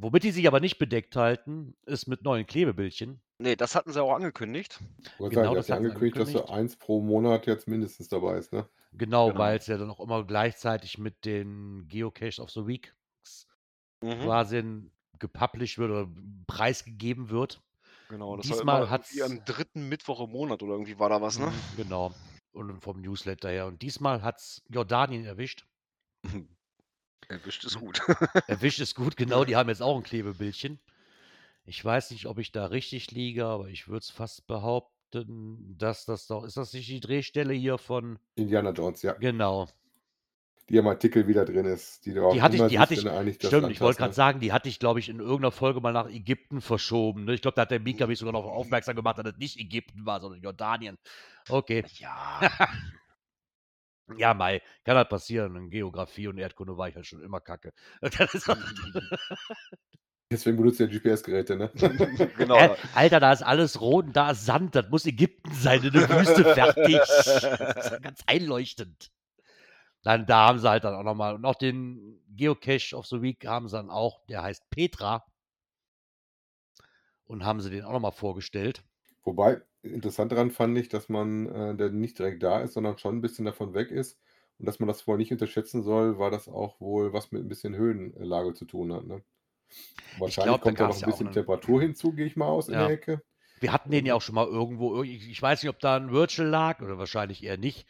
Womit 0.00 0.24
die 0.24 0.30
sich 0.32 0.46
aber 0.46 0.60
nicht 0.60 0.78
bedeckt 0.78 1.16
halten, 1.16 1.74
ist 1.86 2.06
mit 2.08 2.22
neuen 2.22 2.46
Klebebildchen. 2.46 3.22
Nee, 3.38 3.56
das 3.56 3.74
hatten 3.74 3.92
sie 3.92 4.02
auch 4.02 4.14
angekündigt. 4.14 4.80
Wollte 5.18 5.34
Genau, 5.34 5.40
sagen, 5.40 5.52
du 5.52 5.56
das 5.56 5.64
hast 5.64 5.68
ja 5.68 5.76
hatten 5.76 5.84
sie 5.84 5.90
angekündigt, 5.90 6.18
dass 6.18 6.32
du 6.32 6.42
angekündigt. 6.42 6.50
eins 6.50 6.76
pro 6.76 7.00
Monat 7.00 7.46
jetzt 7.46 7.66
mindestens 7.68 8.08
dabei 8.08 8.36
ist, 8.38 8.52
ne? 8.52 8.68
Genau, 8.92 9.36
Genau. 9.36 9.38
weil 9.38 9.58
es 9.58 9.66
ja 9.66 9.76
dann 9.78 9.90
auch 9.90 10.00
immer 10.00 10.24
gleichzeitig 10.26 10.96
mit 10.98 11.24
den 11.26 11.88
Geocache 11.88 12.40
of 12.42 12.50
the 12.50 12.66
Week 12.66 12.94
Mhm. 14.02 14.32
quasi 14.32 14.90
gepublished 15.18 15.78
wird 15.78 15.90
oder 15.90 16.08
preisgegeben 16.46 17.30
wird. 17.30 17.62
Genau, 18.08 18.36
das 18.36 18.50
war 18.50 18.60
Diesmal 18.60 18.60
immer 18.60 18.90
hat's 18.90 19.20
irgendwie 19.20 19.22
am 19.24 19.44
dritten 19.44 19.88
Mittwoch 19.88 20.20
im 20.20 20.30
Monat 20.30 20.62
oder 20.62 20.72
irgendwie 20.72 20.98
war 20.98 21.08
da 21.08 21.20
was, 21.20 21.38
ne? 21.38 21.52
Mhm, 21.52 21.74
genau. 21.74 22.14
Und 22.52 22.80
vom 22.82 23.00
Newsletter 23.00 23.50
her. 23.50 23.66
Und 23.66 23.82
diesmal 23.82 24.22
hat 24.22 24.38
es 24.38 24.62
Jordanien 24.68 25.24
erwischt. 25.24 25.66
Erwischt 27.28 27.64
ist 27.64 27.78
gut. 27.78 28.00
Erwischt 28.46 28.80
ist 28.80 28.94
gut, 28.94 29.16
genau. 29.16 29.44
Die 29.44 29.56
haben 29.56 29.68
jetzt 29.68 29.82
auch 29.82 29.96
ein 29.96 30.02
Klebebildchen. 30.02 30.78
Ich 31.64 31.84
weiß 31.84 32.10
nicht, 32.10 32.26
ob 32.26 32.38
ich 32.38 32.52
da 32.52 32.66
richtig 32.66 33.10
liege, 33.12 33.46
aber 33.46 33.68
ich 33.68 33.88
würde 33.88 34.00
es 34.00 34.10
fast 34.10 34.46
behaupten, 34.46 35.76
dass 35.78 36.04
das 36.04 36.26
doch. 36.26 36.44
Ist 36.44 36.56
das 36.56 36.72
nicht 36.72 36.88
die 36.88 37.00
Drehstelle 37.00 37.54
hier 37.54 37.78
von. 37.78 38.18
Indiana 38.34 38.70
Jones, 38.70 39.02
ja. 39.02 39.12
Genau. 39.14 39.68
Die 40.68 40.76
im 40.76 40.86
Artikel 40.86 41.26
wieder 41.26 41.44
drin 41.44 41.66
ist, 41.66 42.06
die 42.06 42.14
du 42.14 42.24
auch 42.24 42.32
Die 42.32 42.40
hatte 42.40 42.56
ich, 42.56 42.62
die 42.66 42.78
hatte 42.78 42.94
ich, 42.94 43.02
das 43.02 43.48
stimmt, 43.48 43.62
Land 43.62 43.72
ich 43.72 43.80
wollte 43.80 43.94
hast, 43.94 43.98
gerade 43.98 44.10
ne? 44.10 44.14
sagen, 44.14 44.40
die 44.40 44.52
hatte 44.52 44.68
ich, 44.68 44.78
glaube 44.78 45.00
ich, 45.00 45.08
in 45.08 45.18
irgendeiner 45.18 45.50
Folge 45.50 45.80
mal 45.80 45.92
nach 45.92 46.08
Ägypten 46.08 46.60
verschoben. 46.60 47.24
Ne? 47.24 47.34
Ich 47.34 47.42
glaube, 47.42 47.56
da 47.56 47.62
hat 47.62 47.72
der 47.72 47.80
Mika 47.80 48.06
mich 48.06 48.20
sogar 48.20 48.32
noch 48.32 48.44
aufmerksam 48.44 48.94
gemacht, 48.94 49.18
dass 49.18 49.26
es 49.26 49.38
nicht 49.38 49.58
Ägypten 49.58 50.06
war, 50.06 50.20
sondern 50.20 50.40
Jordanien. 50.40 50.98
Okay. 51.48 51.84
Ja. 51.98 52.40
Ja, 54.18 54.34
Mai, 54.34 54.62
kann 54.84 54.96
halt 54.96 55.08
passieren. 55.08 55.56
In 55.56 55.70
Geografie 55.70 56.28
und 56.28 56.38
Erdkunde 56.38 56.76
war 56.76 56.88
ich 56.88 56.94
halt 56.94 57.06
schon 57.06 57.22
immer 57.22 57.40
kacke. 57.40 57.72
Deswegen 60.32 60.56
benutzt 60.56 60.80
ja 60.80 60.86
GPS-Geräte, 60.86 61.56
ne? 61.56 61.70
genau. 62.38 62.56
Äh, 62.56 62.74
Alter, 62.94 63.20
da 63.20 63.32
ist 63.32 63.42
alles 63.42 63.80
rot 63.82 64.06
und 64.06 64.16
da 64.16 64.30
ist 64.30 64.46
Sand. 64.46 64.74
Das 64.74 64.88
muss 64.88 65.04
Ägypten 65.04 65.52
sein, 65.52 65.82
in 65.82 65.92
der 65.92 66.08
Wüste 66.08 66.42
fertig. 66.54 66.96
Das 66.96 67.26
ist 67.26 68.02
ganz 68.02 68.22
einleuchtend. 68.26 69.12
Dann, 70.02 70.24
da 70.26 70.48
haben 70.48 70.58
sie 70.58 70.68
halt 70.68 70.84
dann 70.84 70.94
auch 70.94 71.02
nochmal, 71.02 71.34
und 71.34 71.44
auch 71.44 71.54
den 71.54 72.20
Geocache 72.28 72.96
of 72.96 73.06
the 73.06 73.20
Week 73.20 73.46
haben 73.46 73.68
sie 73.68 73.76
dann 73.76 73.90
auch, 73.90 74.24
der 74.26 74.42
heißt 74.42 74.70
Petra. 74.70 75.24
Und 77.24 77.44
haben 77.44 77.60
sie 77.60 77.70
den 77.70 77.84
auch 77.84 77.92
nochmal 77.92 78.12
vorgestellt. 78.12 78.82
Wobei, 79.24 79.60
interessant 79.82 80.32
daran 80.32 80.50
fand 80.50 80.76
ich, 80.78 80.88
dass 80.88 81.08
man, 81.08 81.46
äh, 81.46 81.74
der 81.76 81.90
nicht 81.90 82.18
direkt 82.18 82.42
da 82.42 82.60
ist, 82.60 82.74
sondern 82.74 82.98
schon 82.98 83.16
ein 83.16 83.20
bisschen 83.20 83.44
davon 83.44 83.74
weg 83.74 83.90
ist 83.90 84.18
Und 84.58 84.66
dass 84.66 84.78
man 84.80 84.86
das 84.88 85.06
wohl 85.06 85.16
nicht 85.16 85.32
unterschätzen 85.32 85.82
soll, 85.82 86.18
weil 86.18 86.30
das 86.30 86.48
auch 86.48 86.80
wohl 86.80 87.12
was 87.12 87.32
mit 87.32 87.42
ein 87.42 87.48
bisschen 87.48 87.74
Höhenlage 87.74 88.54
zu 88.54 88.64
tun 88.64 88.92
hat. 88.92 89.06
Ne? 89.06 89.22
Wahrscheinlich 90.18 90.44
glaub, 90.54 90.60
kommt 90.60 90.78
da 90.80 90.88
noch 90.88 90.94
ein 90.94 91.00
ja 91.00 91.06
bisschen 91.06 91.26
einen- 91.28 91.34
Temperatur 91.34 91.80
hinzu, 91.80 92.12
gehe 92.12 92.26
ich 92.26 92.36
mal 92.36 92.46
aus 92.46 92.68
in 92.68 92.74
Ja. 92.74 92.86
der 92.86 92.94
Ecke. 92.94 93.22
Wir 93.60 93.72
hatten 93.72 93.90
den 93.90 94.04
ja 94.06 94.14
auch 94.14 94.22
schon 94.22 94.34
mal 94.34 94.46
irgendwo. 94.46 95.02
Ich, 95.04 95.28
ich 95.30 95.40
weiß 95.40 95.62
nicht, 95.62 95.70
ob 95.70 95.78
da 95.78 95.96
ein 95.96 96.10
Virtual 96.10 96.48
lag 96.48 96.80
oder 96.82 96.98
wahrscheinlich 96.98 97.42
eher 97.44 97.56
nicht. 97.58 97.86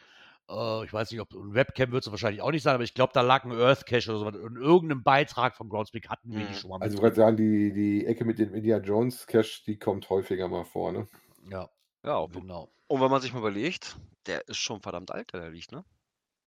Äh, 0.48 0.85
ich 0.85 0.92
weiß 0.92 1.11
nicht, 1.11 1.20
ob 1.20 1.33
ein 1.35 1.55
Webcam 1.55 1.92
wird 1.92 2.05
es 2.07 2.11
wahrscheinlich 2.11 2.42
auch 2.42 2.50
nicht 2.50 2.62
sein, 2.62 2.74
aber 2.74 2.85
ich 2.85 2.94
glaube, 2.94 3.12
da 3.14 3.20
lag 3.22 3.44
ein 3.44 3.52
Earth 3.52 3.87
Cache 3.87 4.11
oder 4.11 4.18
so. 4.18 4.28
In 4.28 4.57
irgendeinem 4.57 5.02
Beitrag 5.02 5.57
von 5.57 5.68
Groundspeak 5.68 6.09
hatten 6.09 6.37
wir 6.37 6.46
die 6.46 6.55
Mhm. 6.55 6.55
schon 6.55 6.70
mal 6.70 6.81
Also 6.81 6.96
ich 6.96 7.02
wollte 7.02 7.16
sagen, 7.16 7.37
die, 7.37 7.72
die 7.72 8.07
Ecke 8.07 8.24
mit 8.24 8.38
dem 8.38 8.55
Indiana 8.55 8.83
Jones 8.85 9.26
Cache, 9.26 9.62
die 9.66 9.78
kommt 9.78 10.09
häufiger 10.11 10.48
mal 10.48 10.64
vor. 10.64 10.92
Ne? 10.92 11.07
Ja, 11.50 11.68
Ja, 12.05 12.16
und 12.18 12.33
genau. 12.33 12.74
und 12.88 13.00
wenn 13.00 13.11
man 13.11 13.20
sich 13.22 13.33
mal 13.33 13.38
überlegt, 13.40 13.96
der 14.26 14.46
ist 14.48 14.59
schon 14.59 14.81
verdammt 14.83 15.11
alt, 15.11 15.33
der 15.33 15.40
da 15.40 15.46
liegt, 15.48 15.72
ne? 15.72 15.85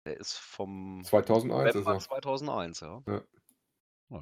Der 0.06 0.18
ist 0.18 0.34
vom 0.38 1.04
2001 1.04 1.74
ist 1.74 1.86
November 1.86 1.90
er. 1.90 2.00
2001, 2.00 2.80
ja. 2.80 3.04
Ja, 3.06 3.22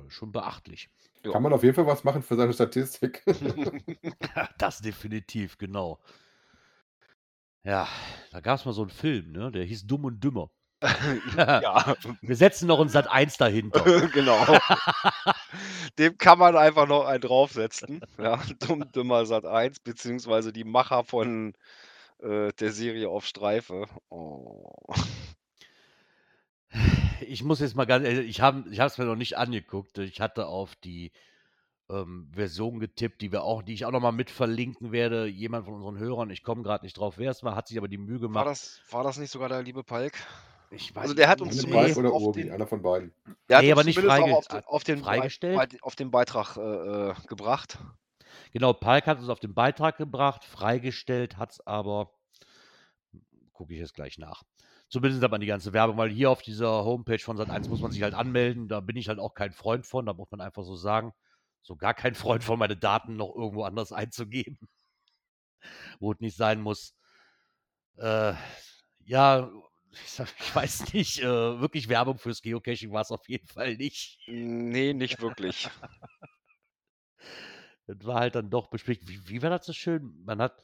schon 0.09 0.33
beachtlich. 0.33 0.89
Kann 1.31 1.43
man 1.43 1.53
auf 1.53 1.63
jeden 1.63 1.75
Fall 1.75 1.87
was 1.87 2.05
machen 2.05 2.23
für 2.23 2.37
seine 2.37 2.53
Statistik. 2.53 3.23
Das 4.59 4.81
definitiv, 4.81 5.59
genau. 5.59 6.01
Ja, 7.69 7.87
da 8.31 8.41
gab 8.41 8.59
es 8.59 8.65
mal 8.65 8.73
so 8.73 8.81
einen 8.81 8.91
Film, 8.91 9.33
ne? 9.33 9.53
Der 9.53 9.63
hieß 9.63 9.87
Dumm 9.87 10.07
und 10.07 10.25
Dümmer. 10.25 10.49
ja, 11.37 11.95
Wir 12.23 12.35
setzen 12.35 12.67
noch 12.67 12.81
ein 12.81 12.89
Sat 12.89 13.11
1 13.11 13.37
dahinter. 13.37 14.09
genau. 14.15 14.39
Dem 15.99 16.17
kann 16.17 16.39
man 16.39 16.57
einfach 16.57 16.89
noch 16.89 17.05
einen 17.05 17.21
draufsetzen. 17.21 18.01
Ja, 18.17 18.41
dumm, 18.61 18.91
dümmer 18.93 19.27
Sat 19.27 19.45
1, 19.45 19.81
beziehungsweise 19.81 20.51
die 20.51 20.65
Macher 20.65 21.05
von 21.05 21.53
äh, 22.21 22.55
der 22.59 22.73
Serie 22.73 23.11
auf 23.11 23.27
Streife. 23.27 23.85
Oh. 24.09 24.73
Ich 27.21 27.45
muss 27.45 27.61
jetzt 27.61 27.77
mal 27.77 27.85
ganz 27.85 28.07
ehrlich, 28.07 28.31
ich 28.31 28.41
habe 28.41 28.65
ich 28.71 28.79
es 28.79 28.97
mir 28.97 29.05
noch 29.05 29.15
nicht 29.15 29.37
angeguckt. 29.37 29.99
Ich 29.99 30.23
hatte 30.23 30.47
auf 30.47 30.75
die 30.77 31.13
ähm, 31.91 32.29
Version 32.33 32.81
getippt, 32.81 33.21
die 33.23 33.33
wir 33.33 33.45
auch, 33.45 33.63
die 33.63 33.73
ich 33.75 33.85
auch 33.87 33.91
noch 33.91 34.01
mal 34.01 34.13
mit 34.13 34.31
verlinken 34.31 34.93
werde. 34.93 35.27
Jemand 35.27 35.65
von 35.65 35.75
unseren 35.75 35.99
Hörern, 35.99 36.31
ich 36.31 36.43
komme 36.43 36.63
gerade 36.63 36.85
nicht 36.85 36.95
drauf, 36.99 37.15
wer 37.19 37.31
es 37.31 37.43
war, 37.43 37.55
hat 37.57 37.69
sich 37.69 37.79
aber 37.79 37.89
die 37.89 37.99
Mühe 37.99 38.21
War, 38.21 38.29
gemacht. 38.29 38.47
das, 38.47 38.81
war 38.91 39.03
das 39.05 39.19
nicht 39.19 39.31
sogar 39.31 39.49
der 39.49 39.63
liebe 39.63 39.83
Palk? 39.85 40.13
ich 40.71 40.95
also 40.95 41.15
der 41.15 41.29
hat 41.29 41.41
uns 41.41 41.57
zumindest 41.57 41.97
oder 41.97 42.13
auf 42.13 42.21
Urbi, 42.23 42.43
den- 42.43 42.53
einer 42.53 42.67
von 42.67 42.83
beiden. 42.83 43.11
Der 43.49 43.57
hat 43.57 43.65
Nee, 43.65 43.71
uns 43.73 43.79
aber 43.81 43.85
nicht 43.85 43.99
freige- 43.99 44.35
auf, 44.37 44.47
den- 44.49 44.65
auf, 44.67 44.85
den, 44.85 44.99
freigestellt? 44.99 45.79
Auf 45.83 45.97
den 45.97 46.11
Beitrag 46.11 46.57
äh, 46.59 46.61
äh, 47.11 47.15
gebracht. 47.27 47.79
Genau, 48.53 48.75
Palk 48.75 49.07
hat 49.07 49.19
es 49.19 49.31
auf 49.31 49.41
den 49.41 49.55
Beitrag 49.55 49.97
gebracht, 49.97 50.45
freigestellt 50.45 51.39
hat 51.39 51.53
es 51.53 51.67
aber, 51.67 52.11
gucke 53.55 53.73
ich 53.73 53.81
jetzt 53.81 53.95
gleich 53.95 54.19
nach. 54.19 54.43
Zumindest 54.91 55.23
aber 55.25 55.39
die 55.39 55.47
ganze 55.47 55.73
Werbung, 55.73 55.97
weil 55.97 56.11
hier 56.11 56.31
auf 56.31 56.41
dieser 56.43 56.85
Homepage 56.85 57.19
von 57.19 57.39
Sat1 57.39 57.69
muss 57.69 57.81
man 57.81 57.91
sich 57.91 58.03
halt 58.03 58.15
anmelden. 58.15 58.69
Da 58.69 58.81
bin 58.81 58.97
ich 58.97 59.09
halt 59.09 59.19
auch 59.19 59.35
kein 59.35 59.53
Freund 59.53 59.87
von, 59.87 60.07
da 60.07 60.13
muss 60.15 60.31
man 60.31 60.41
einfach 60.41 60.65
so 60.65 60.77
sagen. 60.77 61.13
So 61.63 61.77
gar 61.77 61.95
kein 61.95 62.15
Freund 62.15 62.45
von, 62.45 62.59
meine 62.59 62.77
Daten 62.77 63.17
noch 63.17 63.35
irgendwo 63.35 63.65
anders 63.65 63.93
einzugeben, 63.93 64.59
wo 66.01 66.13
es 66.13 66.21
nicht 66.21 66.37
sein 66.37 66.61
muss. 66.61 66.95
Äh, 67.97 68.35
ja, 69.05 69.51
ich, 69.93 70.11
sag, 70.11 70.29
ich 70.39 70.55
weiß 70.55 70.93
nicht, 70.93 71.21
äh, 71.21 71.61
wirklich 71.61 71.89
Werbung 71.89 72.19
fürs 72.19 72.43
Geocaching 72.43 72.93
war 72.93 73.03
es 73.03 73.11
auf 73.11 73.29
jeden 73.29 73.47
Fall 73.47 73.77
nicht. 73.77 74.19
Nee, 74.27 74.93
nicht 74.95 75.21
wirklich. 75.21 75.69
Das 77.89 78.05
war 78.05 78.21
halt 78.21 78.35
dann 78.35 78.51
doch 78.51 78.69
bespielt. 78.69 79.01
Wie, 79.09 79.27
wie 79.29 79.43
war 79.43 79.49
das 79.49 79.65
so 79.65 79.73
schön? 79.73 80.23
Man 80.27 80.43
hat, 80.43 80.63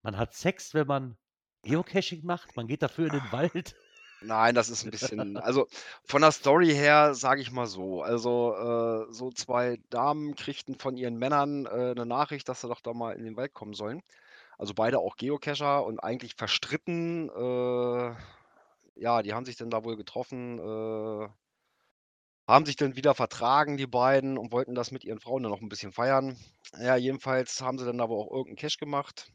man 0.00 0.16
hat 0.16 0.34
Sex, 0.34 0.72
wenn 0.72 0.86
man 0.86 1.18
Geocaching 1.62 2.24
macht. 2.24 2.56
Man 2.56 2.66
geht 2.66 2.82
dafür 2.82 3.06
in 3.06 3.20
den 3.20 3.32
Wald. 3.32 3.76
Nein, 4.20 4.54
das 4.54 4.70
ist 4.70 4.84
ein 4.84 4.90
bisschen, 4.90 5.36
also 5.36 5.66
von 6.04 6.22
der 6.22 6.32
Story 6.32 6.70
her 6.70 7.14
sage 7.14 7.40
ich 7.40 7.52
mal 7.52 7.66
so. 7.66 8.02
Also 8.02 8.54
äh, 9.08 9.12
so 9.12 9.30
zwei 9.30 9.78
Damen 9.90 10.34
kriegten 10.34 10.78
von 10.78 10.96
ihren 10.96 11.18
Männern 11.18 11.66
äh, 11.66 11.92
eine 11.92 12.06
Nachricht, 12.06 12.48
dass 12.48 12.60
sie 12.60 12.68
doch 12.68 12.80
da 12.80 12.92
mal 12.92 13.16
in 13.16 13.24
den 13.24 13.36
Wald 13.36 13.54
kommen 13.54 13.74
sollen. 13.74 14.02
Also 14.58 14.74
beide 14.74 14.98
auch 14.98 15.16
Geocacher 15.16 15.84
und 15.84 15.98
eigentlich 15.98 16.36
verstritten. 16.36 17.28
Äh, 17.28 18.14
ja, 18.96 19.22
die 19.22 19.34
haben 19.34 19.44
sich 19.44 19.56
dann 19.56 19.70
da 19.70 19.84
wohl 19.84 19.96
getroffen, 19.96 20.58
äh, 20.58 21.28
haben 22.46 22.66
sich 22.66 22.76
dann 22.76 22.96
wieder 22.96 23.14
vertragen, 23.14 23.76
die 23.76 23.86
beiden, 23.86 24.38
und 24.38 24.52
wollten 24.52 24.74
das 24.74 24.90
mit 24.90 25.04
ihren 25.04 25.18
Frauen 25.18 25.42
dann 25.42 25.52
noch 25.52 25.60
ein 25.60 25.68
bisschen 25.68 25.92
feiern. 25.92 26.38
Ja, 26.78 26.96
jedenfalls 26.96 27.60
haben 27.62 27.78
sie 27.78 27.86
dann 27.86 28.00
aber 28.00 28.14
auch 28.14 28.30
irgendeinen 28.30 28.56
Cache 28.56 28.78
gemacht. 28.78 29.32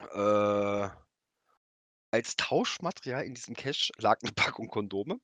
Äh, 0.00 0.88
als 2.10 2.36
Tauschmaterial 2.36 3.24
in 3.24 3.34
diesem 3.34 3.54
Cache 3.56 3.92
lag 3.98 4.18
eine 4.22 4.32
Packung 4.32 4.68
Kondome. 4.68 5.20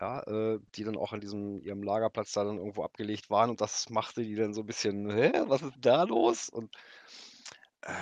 Ja, 0.00 0.20
äh, 0.22 0.60
die 0.76 0.84
dann 0.84 0.96
auch 0.96 1.12
an 1.12 1.20
diesem 1.20 1.60
ihrem 1.60 1.82
Lagerplatz 1.82 2.32
da 2.32 2.44
dann 2.44 2.58
irgendwo 2.58 2.84
abgelegt 2.84 3.30
waren 3.30 3.50
und 3.50 3.60
das 3.60 3.90
machte 3.90 4.22
die 4.22 4.36
dann 4.36 4.54
so 4.54 4.60
ein 4.60 4.66
bisschen: 4.66 5.10
„Hä, 5.10 5.32
was 5.46 5.62
ist 5.62 5.74
da 5.80 6.04
los?“ 6.04 6.48
Und, 6.48 6.76
äh, 7.82 7.92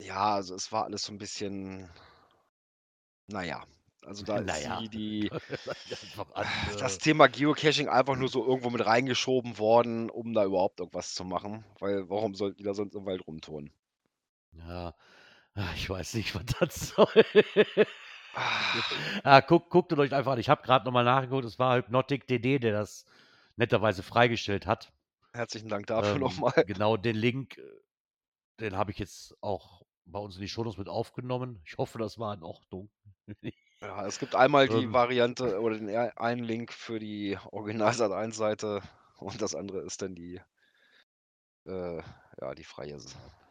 ja, 0.00 0.34
also 0.34 0.54
es 0.56 0.72
war 0.72 0.84
alles 0.84 1.04
so 1.04 1.12
ein 1.12 1.18
bisschen 1.18 1.88
na 3.28 3.42
ja, 3.44 3.64
also 4.02 4.24
da 4.24 4.38
Na 4.46 4.56
ist 4.56 4.60
ja. 4.60 4.82
sie 4.82 4.88
die 4.88 5.30
Einfach 6.34 6.74
das 6.76 6.98
äh, 6.98 6.98
Thema 6.98 7.28
Geocaching 7.28 7.88
einfach 7.88 8.16
nur 8.16 8.28
so 8.28 8.44
irgendwo 8.44 8.70
mit 8.70 8.84
reingeschoben 8.84 9.58
worden, 9.58 10.10
um 10.10 10.32
da 10.32 10.44
überhaupt 10.44 10.80
irgendwas 10.80 11.14
zu 11.14 11.24
machen, 11.24 11.64
weil 11.78 12.08
warum 12.08 12.34
sollten 12.34 12.56
die 12.58 12.64
da 12.64 12.74
sonst 12.74 12.94
im 12.96 13.06
Wald 13.06 13.24
rumtouren? 13.26 13.72
ja, 14.52 14.94
Ah, 15.54 15.72
ich 15.76 15.88
weiß 15.88 16.14
nicht, 16.14 16.34
was 16.34 16.44
das 16.58 16.88
soll. 16.90 17.24
Ah, 19.24 19.40
guck, 19.42 19.70
guckt 19.70 19.92
euch 19.92 20.12
einfach 20.12 20.32
an. 20.32 20.38
Ich 20.38 20.48
habe 20.48 20.62
gerade 20.62 20.84
nochmal 20.84 21.04
nachgeguckt. 21.04 21.44
Es 21.44 21.58
war 21.58 21.76
Hypnotic 21.76 22.26
DD, 22.26 22.58
der 22.58 22.72
das 22.72 23.04
netterweise 23.56 24.02
freigestellt 24.02 24.66
hat. 24.66 24.92
herzlichen 25.32 25.68
Dank 25.68 25.86
dafür 25.86 26.14
Ähm, 26.14 26.20
nochmal. 26.20 26.52
Genau, 26.66 26.96
den 26.96 27.16
Link, 27.16 27.58
äh, 27.58 27.62
den 28.60 28.76
habe 28.76 28.90
ich 28.92 28.98
jetzt 28.98 29.36
auch 29.42 29.82
bei 30.04 30.18
uns 30.18 30.36
in 30.36 30.42
die 30.42 30.48
Shownotes 30.48 30.78
mit 30.78 30.88
aufgenommen. 30.88 31.60
Ich 31.64 31.78
hoffe, 31.78 31.98
das 31.98 32.18
war 32.18 32.34
in 32.34 32.42
Ordnung. 32.42 32.90
Ja, 33.82 34.06
es 34.06 34.18
gibt 34.18 34.34
einmal 34.34 34.68
die 34.68 34.84
Ähm. 34.84 34.92
Variante 34.92 35.60
oder 35.60 35.76
den 35.78 35.88
e- 35.90 36.12
einen 36.16 36.44
Link 36.44 36.72
für 36.72 36.98
die 36.98 37.38
Original 37.50 37.92
Sat 37.94 38.12
1 38.12 38.36
Seite 38.36 38.82
und 39.18 39.40
das 39.42 39.54
andere 39.54 39.80
ist 39.82 40.00
dann 40.02 40.14
die, 40.14 40.40
äh, 41.66 42.02
ja, 42.40 42.54
die 42.54 42.64
freie 42.64 42.98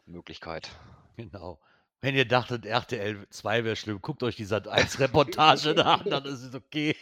Möglichkeit. 0.05 0.69
Genau. 1.17 1.59
Wenn 2.01 2.15
ihr 2.15 2.25
dachtet, 2.25 2.65
RTL 2.65 3.27
2 3.29 3.63
wäre 3.65 3.75
schlimm, 3.75 4.01
guckt 4.01 4.23
euch 4.23 4.35
die 4.35 4.45
Sat1-Reportage 4.45 5.75
da 5.75 5.95
an, 5.95 6.09
dann 6.09 6.25
ist 6.25 6.43
es 6.43 6.55
okay. 6.55 6.95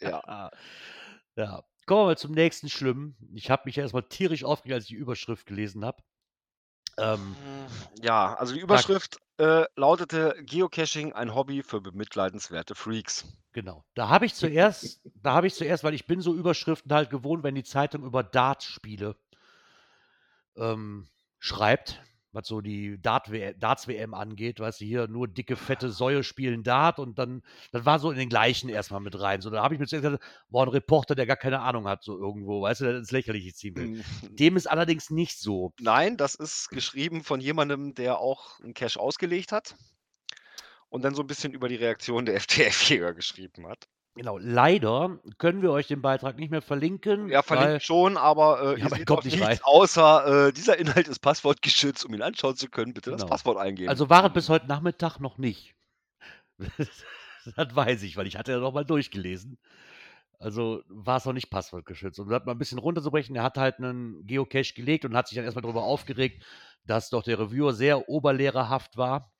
Ja. 0.00 0.50
ja. 1.36 1.64
Kommen 1.86 2.02
wir 2.02 2.06
mal 2.06 2.18
zum 2.18 2.32
nächsten 2.32 2.68
Schlimmen. 2.68 3.16
Ich 3.34 3.50
habe 3.50 3.62
mich 3.66 3.78
erstmal 3.78 4.02
tierisch 4.04 4.44
aufgeregt, 4.44 4.74
als 4.74 4.84
ich 4.84 4.90
die 4.90 4.94
Überschrift 4.96 5.46
gelesen 5.46 5.84
habe. 5.84 6.02
Ähm, 6.98 7.36
Ja, 8.00 8.34
also 8.34 8.54
die 8.54 8.60
Überschrift 8.60 9.18
äh, 9.38 9.64
lautete 9.76 10.34
Geocaching 10.44 11.12
ein 11.12 11.34
Hobby 11.34 11.62
für 11.62 11.80
bemitleidenswerte 11.80 12.74
Freaks. 12.74 13.26
genau. 13.52 13.84
Da 13.94 14.08
habe 14.08 14.26
ich 14.26 14.34
zuerst, 14.34 15.00
da 15.22 15.32
habe 15.32 15.46
ich 15.46 15.54
zuerst, 15.54 15.84
weil 15.84 15.94
ich 15.94 16.06
bin 16.06 16.20
so 16.20 16.34
Überschriften 16.34 16.92
halt 16.92 17.10
gewohnt, 17.10 17.42
wenn 17.44 17.54
die 17.54 17.64
Zeitung 17.64 18.02
über 18.02 18.22
Darts-Spiele 18.22 19.14
ähm, 20.56 21.06
schreibt, 21.38 22.02
was 22.36 22.46
so 22.46 22.60
die 22.60 23.00
Dart 23.00 23.30
Darts-WM 23.58 24.14
angeht, 24.14 24.60
weißt 24.60 24.80
du, 24.80 24.84
hier 24.84 25.08
nur 25.08 25.26
dicke, 25.26 25.56
fette 25.56 25.90
Säue 25.90 26.22
spielen 26.22 26.62
Dart 26.62 26.98
und 26.98 27.18
dann, 27.18 27.42
das 27.72 27.84
war 27.84 27.98
so 27.98 28.10
in 28.10 28.18
den 28.18 28.28
gleichen 28.28 28.68
erstmal 28.68 29.00
mit 29.00 29.18
rein. 29.18 29.40
So, 29.40 29.50
da 29.50 29.62
habe 29.62 29.74
ich 29.74 29.80
mir 29.80 29.86
zuerst 29.86 30.04
gedacht, 30.04 30.22
boah, 30.50 30.64
ein 30.64 30.68
Reporter, 30.68 31.14
der 31.14 31.26
gar 31.26 31.36
keine 31.36 31.60
Ahnung 31.60 31.88
hat, 31.88 32.04
so 32.04 32.16
irgendwo, 32.16 32.62
weißt 32.62 32.82
du, 32.82 32.84
der 32.84 32.96
ins 32.98 33.10
Lächerliche 33.10 33.54
ziehen 33.54 33.76
will. 33.76 34.04
Dem 34.30 34.56
ist 34.56 34.66
allerdings 34.66 35.10
nicht 35.10 35.40
so. 35.40 35.72
Nein, 35.80 36.16
das 36.16 36.34
ist 36.34 36.68
geschrieben 36.68 37.24
von 37.24 37.40
jemandem, 37.40 37.94
der 37.94 38.18
auch 38.18 38.60
einen 38.60 38.74
Cache 38.74 39.00
ausgelegt 39.00 39.50
hat 39.50 39.74
und 40.90 41.02
dann 41.02 41.14
so 41.14 41.22
ein 41.22 41.26
bisschen 41.26 41.52
über 41.52 41.68
die 41.68 41.76
Reaktion 41.76 42.26
der 42.26 42.40
FTF-Jäger 42.40 43.14
geschrieben 43.14 43.66
hat. 43.66 43.88
Genau, 44.16 44.38
leider 44.38 45.18
können 45.36 45.60
wir 45.60 45.70
euch 45.72 45.88
den 45.88 46.00
Beitrag 46.00 46.38
nicht 46.38 46.50
mehr 46.50 46.62
verlinken. 46.62 47.28
Ja, 47.28 47.42
verlinkt 47.42 47.82
schon, 47.82 48.16
aber 48.16 48.76
äh, 48.76 48.80
Ja, 48.80 48.86
aber 48.86 49.04
kommt 49.04 49.24
nicht 49.26 49.34
nichts 49.34 49.46
rein. 49.46 49.58
außer 49.62 50.46
äh, 50.48 50.52
dieser 50.54 50.78
Inhalt 50.78 51.06
ist 51.06 51.18
passwortgeschützt. 51.18 52.04
Um 52.06 52.14
ihn 52.14 52.22
anschauen 52.22 52.56
zu 52.56 52.68
können, 52.70 52.94
bitte 52.94 53.10
das 53.10 53.20
Genau. 53.20 53.30
Passwort 53.30 53.58
eingeben. 53.58 53.90
also 53.90 54.08
war 54.08 54.24
es 54.24 54.32
bis 54.32 54.48
heute 54.48 54.66
Nachmittag 54.68 55.18
noch 55.20 55.36
nicht. 55.36 55.74
das 57.56 57.76
weiß 57.76 58.02
ich, 58.04 58.16
weil 58.16 58.26
ich 58.26 58.36
hatte 58.38 58.52
ja 58.52 58.58
noch 58.58 58.72
mal 58.72 58.84
durchgelesen. 58.86 59.58
Also 60.38 60.82
war 60.88 61.18
es 61.18 61.24
noch 61.26 61.34
nicht 61.34 61.50
passwortgeschützt. 61.50 62.18
Und 62.18 62.26
um 62.26 62.30
das 62.32 62.44
mal 62.46 62.52
ein 62.52 62.58
bisschen 62.58 62.78
runterzubrechen, 62.78 63.36
er 63.36 63.42
hat 63.42 63.58
halt 63.58 63.78
einen 63.78 64.26
Geocache 64.26 64.72
gelegt 64.74 65.04
und 65.04 65.14
hat 65.14 65.28
sich 65.28 65.36
dann 65.36 65.44
erstmal 65.44 65.62
darüber 65.62 65.84
aufgeregt, 65.84 66.42
dass 66.84 67.10
doch 67.10 67.22
der 67.22 67.38
Reviewer 67.38 67.74
sehr 67.74 68.08
oberlehrerhaft 68.08 68.96
war 68.96 69.30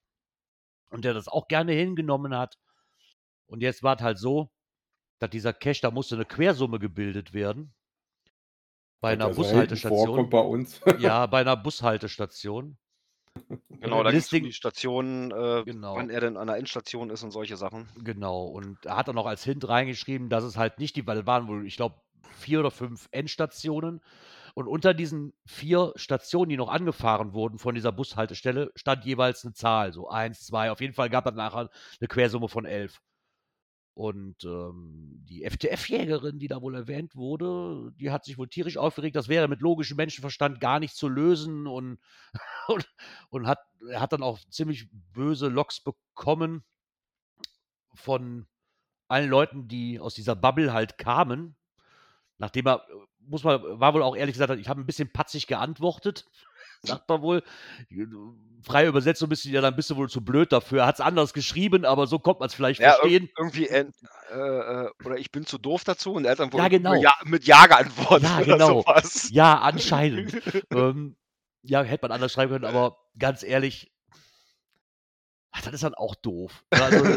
und 0.91 1.05
der 1.07 1.15
das 1.15 1.29
auch 1.29 1.49
gerne 1.49 1.73
hingenommen 1.73 2.37
hat. 2.37 2.59
Und 3.47 3.63
jetzt 3.63 3.83
war 3.83 3.97
es 3.97 4.03
halt 4.03 4.19
so, 4.19 4.51
dass 5.19 5.31
dieser 5.31 5.53
Cache, 5.53 5.81
da 5.83 5.91
musste 5.91 6.15
eine 6.15 6.25
Quersumme 6.25 6.79
gebildet 6.79 7.33
werden. 7.33 7.73
Bei 9.01 9.13
einer 9.13 9.27
selten 9.27 9.37
Bushaltestation. 9.37 10.07
Vorkommt 10.07 10.31
bei 10.31 10.41
uns. 10.41 10.81
Ja, 11.01 11.27
bei 11.27 11.41
einer 11.41 11.57
Bushaltestation. 11.57 12.77
Genau, 13.81 14.03
da 14.03 14.11
Listing 14.11 14.45
die 14.45 14.53
Stationen, 14.53 15.31
äh, 15.31 15.63
Genau. 15.65 15.97
wann 15.97 16.09
er 16.09 16.21
denn 16.21 16.37
an 16.39 16.47
der 16.47 16.57
Endstation 16.57 17.11
ist 17.11 17.23
und 17.23 17.31
solche 17.31 17.57
Sachen. 17.57 17.87
Genau, 18.03 18.45
und 18.47 18.87
er 18.87 18.97
hat 18.97 19.09
dann 19.09 19.19
auch 19.19 19.27
als 19.27 19.45
Hint 19.45 19.69
reingeschrieben, 19.69 20.31
dass 20.31 20.43
es 20.45 20.57
halt 20.57 20.79
nicht 20.79 20.97
die 20.97 21.07
weil 21.07 21.19
es 21.19 21.27
waren 21.27 21.47
wohl, 21.47 21.67
ich 21.67 21.77
glaube, 21.77 21.97
4 22.37 22.61
oder 22.61 22.71
5 22.71 23.09
Endstationen. 23.13 24.01
Und 24.55 24.69
unter 24.69 24.95
diesen 24.95 25.35
4 25.45 25.93
Stationen, 25.97 26.49
die 26.49 26.57
noch 26.57 26.71
angefahren 26.71 27.35
wurden 27.35 27.59
von 27.59 27.75
dieser 27.75 27.93
Bushaltestelle, 27.93 28.73
stand 28.75 29.05
jeweils 29.05 29.45
eine 29.45 29.53
Zahl, 29.53 29.93
so 29.93 30.09
1, 30.09 30.47
2. 30.47 30.71
Auf 30.71 30.81
jeden 30.81 30.95
Fall 30.95 31.11
gab 31.11 31.27
es 31.27 31.35
nachher 31.35 31.69
eine 32.01 32.09
Quersumme 32.09 32.49
von 32.49 32.65
11. 32.65 33.03
Und, 33.97 34.45
ähm, 34.45 35.25
die 35.27 35.45
FTF-Jägerin, 35.45 36.39
die 36.39 36.49
da 36.49 36.61
wohl 36.61 36.75
erwähnt 36.75 37.17
wurde, 37.17 37.93
die 37.99 38.11
hat 38.11 38.27
sich 38.27 38.37
wohl 38.37 38.47
tierisch 38.47 38.77
aufgeregt, 38.77 39.17
das 39.17 39.29
wäre 39.29 39.49
mit 39.49 39.63
logischem 39.63 39.97
Menschenverstand 39.97 40.61
gar 40.61 40.81
nicht 40.81 40.95
zu 40.95 41.09
lösen 41.09 41.67
und 41.67 41.99
und 42.69 42.87
und 43.31 43.47
hat 43.47 43.61
hat 43.95 44.13
dann 44.13 44.23
auch 44.23 44.39
ziemlich 44.51 44.89
böse 45.15 45.49
Loks 45.49 45.81
bekommen 45.83 46.63
von 47.95 48.47
allen 49.09 49.31
Leuten, 49.31 49.69
die 49.69 50.01
aus 50.01 50.15
dieser 50.15 50.37
Bubble 50.37 50.73
halt 50.73 50.99
kamen. 50.99 51.57
Nachdem 52.39 52.67
er, 52.69 52.87
äh, 52.91 52.95
muss 53.21 53.45
man 53.45 53.63
war 53.81 53.95
wohl 53.95 54.03
auch 54.03 54.17
ehrlich 54.17 54.35
gesagt, 54.35 54.59
ich 54.61 54.69
habe 54.69 54.81
'n 54.83 54.87
bisschen 54.87 55.13
patzig 55.13 55.47
geantwortet, 55.47 56.27
sagt 56.83 57.09
man 57.09 57.23
wohl. 57.23 57.43
Freie 58.63 58.89
Übersetzung 58.89 59.29
bisschen: 59.29 59.53
„Ja, 59.53 59.61
dann 59.61 59.77
bist 59.77 59.91
du 59.91 59.97
wohl 59.97 60.09
zu 60.09 60.25
blöd 60.25 60.53
dafür.“ 60.53 60.81
Er 60.81 60.87
hat's 60.87 61.01
anders 61.01 61.33
geschrieben, 61.33 61.85
aber 61.85 62.07
so 62.07 62.19
konnte 62.19 62.41
man's 62.41 62.55
vielleicht 62.55 62.81
Ja, 62.81 62.97
verstehen. 62.97 63.29
irgendwie 63.39 63.69
äh, 63.69 63.87
äh, 64.31 64.91
oder 65.05 65.17
ich 65.19 65.31
bin 65.31 65.47
zu 65.47 65.59
doof 65.59 65.85
dazu 65.85 66.13
und 66.15 66.25
er 66.25 66.33
hat 66.33 66.41
dann 66.41 66.53
wohl 66.53 66.63
Ja, 66.63 66.69
mit 66.69 66.73
genau. 66.73 67.03
Ja 67.03 67.15
mit 67.25 67.45
Ja 67.47 67.67
geantwortet 67.67 68.29
Ja, 68.29 68.41
genau. 68.41 68.85
Ja, 69.31 69.59
anscheinend. 69.59 70.37
Ähm, 70.73 71.17
ja, 71.63 71.83
hätte 71.83 72.03
man 72.05 72.13
anders 72.13 72.33
schreiben 72.33 72.53
können, 72.53 72.65
aber 72.65 72.99
ganz 73.19 73.43
ehrlich 73.43 73.93
ach, 75.57 75.63
das 75.63 75.75
ist 75.75 75.85
dann 75.85 75.95
auch 75.95 76.15
doof. 76.17 76.65
Also, 76.79 77.11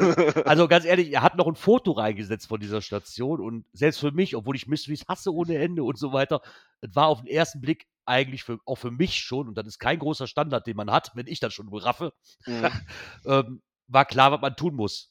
also, 0.45 0.67
ganz 0.67 0.85
ehrlich, 0.85 1.11
er 1.13 1.21
hat 1.23 1.35
noch 1.37 1.47
'n 1.47 1.55
Foto 1.55 1.91
reingesetzt 1.93 2.47
von 2.47 2.59
dieser 2.61 2.81
Station 2.81 3.41
und 3.41 3.65
selbst 3.73 3.99
für 3.99 4.11
mich, 4.11 4.35
obwohl 4.35 4.55
ich 4.55 4.67
Mysteries 4.67 5.05
hasse 5.07 5.33
ohne 5.33 5.57
Ende 5.57 5.83
und 5.83 5.97
so 5.99 6.13
weiter, 6.13 6.41
es 6.81 6.95
war 6.95 7.07
auf 7.07 7.21
'n 7.21 7.27
ersten 7.27 7.61
Blick 7.61 7.87
eigentlich 8.05 8.43
für 8.43 8.59
auch 8.65 8.75
für 8.77 8.91
mich 8.91 9.19
schon, 9.19 9.47
und 9.49 9.55
das 9.57 9.67
ist 9.67 9.79
kein 9.79 9.99
großer 9.99 10.27
Standard, 10.27 10.67
den 10.67 10.77
man 10.77 10.91
hat, 10.91 11.11
wenn 11.15 11.27
ich 11.27 11.39
das 11.41 11.53
schon 11.53 11.69
raffe, 11.73 12.13
Mhm. 12.47 12.79
ähm, 13.25 13.61
war 13.87 14.05
klar, 14.05 14.31
was 14.31 14.41
man 14.41 14.55
tun 14.55 14.75
muss. 14.75 15.07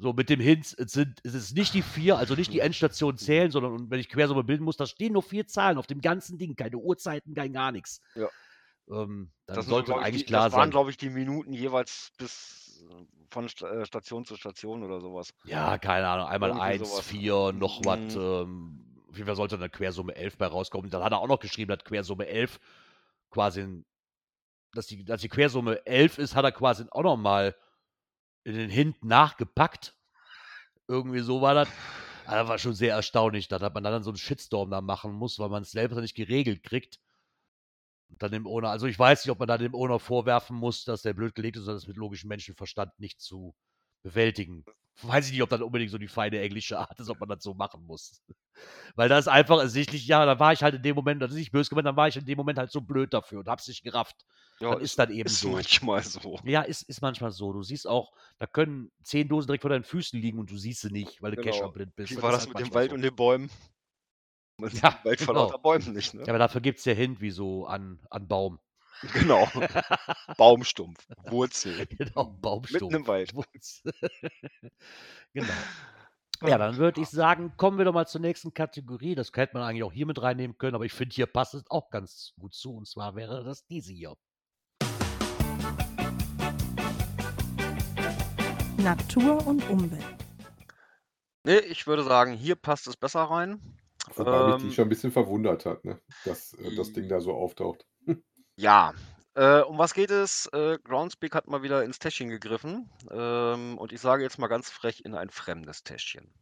So 0.00 0.12
mit 0.12 0.28
dem 0.28 0.40
Hint, 0.40 0.74
es 0.76 0.92
sind 0.92 1.20
es 1.22 1.34
ist 1.34 1.54
nicht 1.56 1.72
die 1.72 1.82
4, 1.82 2.18
also 2.18 2.34
nicht 2.34 2.52
die 2.52 2.58
Endstationen 2.58 3.16
zählen, 3.16 3.50
sondern 3.52 3.72
und 3.72 3.90
wenn 3.90 4.00
ich 4.00 4.08
Quersumme 4.08 4.42
bilden 4.42 4.64
muss, 4.64 4.76
da 4.76 4.86
stehen 4.86 5.12
nur 5.12 5.22
4 5.22 5.46
Zahlen 5.46 5.78
auf 5.78 5.86
dem 5.86 6.00
ganzen 6.00 6.36
Ding, 6.36 6.56
keine 6.56 6.78
Uhrzeiten, 6.78 7.32
kein 7.34 7.52
gar 7.52 7.70
nix. 7.70 8.00
Ja. 8.16 8.30
Ähm, 8.88 9.32
dann 9.46 9.58
Das 9.58 9.66
sind 9.66 9.74
so, 9.76 9.84
sollte 9.84 10.00
ich, 10.00 10.00
eigentlich 10.00 10.24
die 10.24 10.26
klar 10.26 10.50
das 10.50 10.50
waren, 10.50 10.68
sein. 10.68 10.72
glaube 10.72 10.90
ich, 10.90 10.96
die 10.96 11.10
Minuten 11.10 11.52
jeweils 11.52 12.10
bis 12.18 12.84
von 13.30 13.48
Sta 13.48 13.70
äh, 13.82 13.86
Station 13.86 14.24
zu 14.24 14.34
Station 14.36 14.82
oder 14.82 15.00
so 15.00 15.14
was. 15.14 15.30
Ja, 15.46 15.76
keine 15.76 16.08
Ahnung, 16.08 16.26
einmal 16.28 16.52
Irgendwie 16.52 16.74
1, 16.74 16.86
so 16.86 16.90
was. 16.90 17.12
4, 17.12 17.52
noch 17.52 17.84
was, 17.84 18.00
Mhm. 18.06 18.16
ähm, 18.16 19.02
auf 19.10 19.14
jeden 19.16 19.26
Fall 19.26 19.36
sollte 19.36 19.58
'ne 19.58 19.68
Quersumme 19.68 20.14
11 20.16 20.38
bei 20.38 20.46
rauskommen. 20.46 20.90
Dann 20.90 21.02
hat 21.04 21.12
er 21.12 21.18
auch 21.20 21.28
noch 21.28 21.38
geschrieben, 21.38 21.68
dass 21.68 21.84
Quersumme 21.84 22.26
11 22.26 22.58
quasi 23.30 23.84
dass 24.74 24.86
die 24.88 25.04
dass 25.04 25.22
die 25.22 25.28
Quersumme 25.30 25.86
11 25.86 26.18
ist, 26.18 26.36
hat 26.36 26.44
er 26.44 26.52
quasi 26.52 26.84
auch 26.90 27.02
noch 27.04 27.16
mal 27.18 27.56
in 28.44 28.54
den 28.56 28.70
Hint 28.70 29.04
nachgepackt. 29.04 29.96
Irgendwie 30.88 31.20
so 31.20 31.42
war 31.42 31.54
das. 31.54 31.70
Ah, 32.24 32.36
das 32.36 32.48
war 32.48 32.58
schon 32.58 32.74
sehr 32.74 32.94
erstaunlich, 32.94 33.48
dass 33.48 33.62
man 33.62 33.84
dann 33.84 34.02
so 34.04 34.10
'n 34.12 34.16
Shitstorm 34.18 34.70
da 34.70 34.80
machen 34.82 35.12
muss, 35.14 35.38
weil 35.40 35.50
man's 35.50 35.72
selber 35.72 36.00
nicht 36.02 36.14
geregelt 36.16 36.62
kriegt. 36.64 36.98
Dann 38.18 38.32
dem 38.32 38.46
Owner 38.46 38.70
also, 38.70 38.86
ich 38.86 38.98
weiß 38.98 39.24
nicht, 39.24 39.30
ob 39.32 39.38
man 39.38 39.48
da 39.48 39.58
dem 39.58 39.74
Owner 39.74 39.98
vorwerfen 39.98 40.56
muss, 40.56 40.84
dass 40.84 41.02
der 41.02 41.14
blöd 41.14 41.34
gelegt 41.34 41.56
ist 41.56 41.64
oder 41.64 41.74
das 41.74 41.86
mit 41.86 41.96
logischem 41.96 42.28
Menschenverstand 42.28 42.98
nicht 42.98 43.20
zu 43.20 43.54
bewältigen. 44.02 44.64
Weiß 45.02 45.26
ich 45.26 45.32
nicht, 45.32 45.42
ob 45.42 45.48
das 45.50 45.60
unbedingt 45.60 45.90
so 45.90 45.98
die 45.98 46.06
feine 46.06 46.40
englische 46.40 46.78
Art 46.78 46.98
ist, 47.00 47.10
ob 47.10 47.18
man 47.18 47.28
das 47.28 47.42
so 47.42 47.54
machen 47.54 47.84
muss. 47.84 48.22
Weil 48.94 49.08
da 49.08 49.18
ist 49.18 49.26
einfach 49.26 49.58
ersichtlich 49.58 50.06
ja, 50.06 50.24
da 50.24 50.38
war 50.38 50.52
ich 50.52 50.62
halt 50.62 50.76
in 50.76 50.82
dem 50.82 50.94
Moment 50.94 51.20
das 51.20 51.32
ist 51.32 51.36
nicht 51.38 51.50
böse 51.50 51.68
gemeint, 51.70 51.86
dann 51.86 51.96
war 51.96 52.06
ich 52.06 52.16
in 52.16 52.24
dem 52.26 52.36
Moment 52.36 52.58
halt 52.58 52.70
so 52.70 52.80
blöd 52.80 53.12
dafür 53.12 53.40
und 53.40 53.48
habe 53.48 53.60
es 53.60 53.66
nicht 53.66 53.82
gerafft. 53.82 54.24
Ja, 54.60 54.74
Das 54.74 54.82
ist 54.82 54.98
dann 54.98 55.10
eben 55.10 55.26
ist 55.26 55.40
so. 55.40 55.50
manchmal 55.50 56.02
so. 56.04 56.38
Ja, 56.44 56.62
ist 56.62 56.82
ist 56.82 57.02
manchmal 57.02 57.32
so. 57.32 57.52
Du 57.52 57.62
siehst 57.64 57.88
auch, 57.88 58.12
da 58.38 58.46
können 58.46 58.92
10 59.02 59.28
Dosen 59.28 59.48
direkt 59.48 59.62
vor 59.62 59.70
deinen 59.70 59.82
Füßen 59.84 60.20
liegen 60.20 60.38
und 60.38 60.50
du 60.50 60.56
siehst 60.56 60.82
sie 60.82 60.90
nicht, 60.92 61.20
weil 61.20 61.32
du 61.32 61.38
Genau. 61.38 61.50
Kescherblind 61.50 61.96
bist. 61.96 62.10
Wie 62.10 62.14
Das 62.14 62.22
war 62.22 62.30
ist 62.30 62.34
das 62.36 62.46
halt 62.46 62.56
mit 62.56 62.66
dem 62.68 62.74
Wald 62.74 62.90
so. 62.90 62.94
und 62.94 63.02
den 63.02 63.16
Bäumen? 63.16 63.50
Man 64.64 64.70
sieht 64.72 64.82
Ja, 64.82 64.98
Wald 65.02 65.20
vor 65.20 65.34
genau. 65.34 65.46
lauter 65.46 65.58
Bäumen 65.58 65.92
nicht, 65.92 66.14
ne? 66.14 66.22
Ja, 66.22 66.28
aber 66.28 66.38
dafür 66.38 66.60
gibt's 66.60 66.84
ja 66.84 66.94
Hint 66.94 67.20
wie 67.20 67.30
so 67.30 67.66
an 67.66 68.00
an 68.10 68.28
Baum. 68.28 68.58
Genau. 69.12 69.46
Baumstumpf, 70.38 71.06
Wurzel. 71.24 71.86
Genau, 71.98 72.24
Baumstumpf. 72.40 72.82
Mitten 72.84 72.94
im 72.94 73.06
Wald. 73.06 73.34
Wurzel. 73.34 73.92
Genau. 75.34 75.52
Ja, 76.42 76.58
dann 76.58 76.76
würde 76.76 77.00
ich 77.02 77.08
sagen, 77.08 77.52
kommen 77.56 77.76
wir 77.76 77.84
doch 77.84 77.92
mal 77.92 78.06
zur 78.06 78.20
nächsten 78.20 78.54
Kategorie. 78.54 79.14
Das 79.14 79.30
hätte 79.34 79.58
man 79.58 79.62
eigentlich 79.68 79.82
auch 79.82 79.92
hier 79.92 80.06
mit 80.06 80.22
reinnehmen 80.22 80.56
können, 80.56 80.74
aber 80.74 80.84
ich 80.84 80.92
finde, 80.92 81.14
hier 81.14 81.26
passt 81.26 81.54
es 81.54 81.64
auch 81.68 81.90
ganz 81.90 82.32
gut 82.38 82.54
zu. 82.54 82.76
Und 82.76 82.86
zwar 82.88 83.14
wäre 83.14 83.44
das 83.44 83.66
diese 83.66 83.92
hier. 83.92 84.14
Natur 88.78 89.46
und 89.46 89.68
Umwelt. 89.68 90.04
Ne, 91.44 91.58
ich 91.60 91.86
würde 91.86 92.04
sagen, 92.04 92.32
hier 92.32 92.54
passt 92.54 92.86
es 92.86 92.96
besser 92.96 93.22
rein. 93.22 93.60
Wobei 94.16 94.42
mich 94.44 94.56
die 94.58 94.70
Ähm 94.70 94.74
schon 94.74 94.86
'n 94.86 94.88
bisschen 94.88 95.12
verwundert 95.12 95.66
hat, 95.66 95.84
ne, 95.84 96.00
dass, 96.22 96.52
äh, 96.54 96.72
das 96.72 96.92
Ding 96.92 97.08
da 97.08 97.20
so 97.20 97.32
auftaucht. 97.34 97.86
Ja, 98.58 98.94
äh, 99.34 99.60
um 99.62 99.78
was 99.78 99.94
geht 99.94 100.10
es? 100.12 100.46
Äh, 100.52 100.78
Groundspeak 100.84 101.34
hat 101.34 101.48
mal 101.48 101.62
wieder 101.64 101.82
ins 101.82 101.98
Täschchen 101.98 102.28
gegriffen, 102.30 102.88
ähm, 103.10 103.76
und 103.78 103.92
ich 103.92 104.00
sage 104.00 104.22
jetzt 104.22 104.38
mal 104.38 104.46
ganz 104.46 104.70
frech, 104.70 105.02
in 105.04 105.14
ein 105.16 105.30
fremdes 105.30 105.82
Täschchen. 105.82 106.32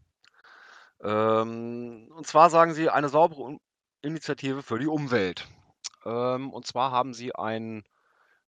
Ähm, 1.01 2.09
und 2.15 2.27
zwar 2.27 2.51
sagen 2.51 2.75
sie: 2.75 2.91
„Eine 2.91 3.09
saubere 3.09 3.59
Initiative 4.03 4.63
für 4.63 4.79
die 4.79 4.87
Umwelt.“ 4.87 5.49
Ähm, 6.05 6.53
und 6.53 6.67
zwar 6.67 6.91
haben 6.93 7.15
sie 7.15 7.35
einen, 7.35 7.85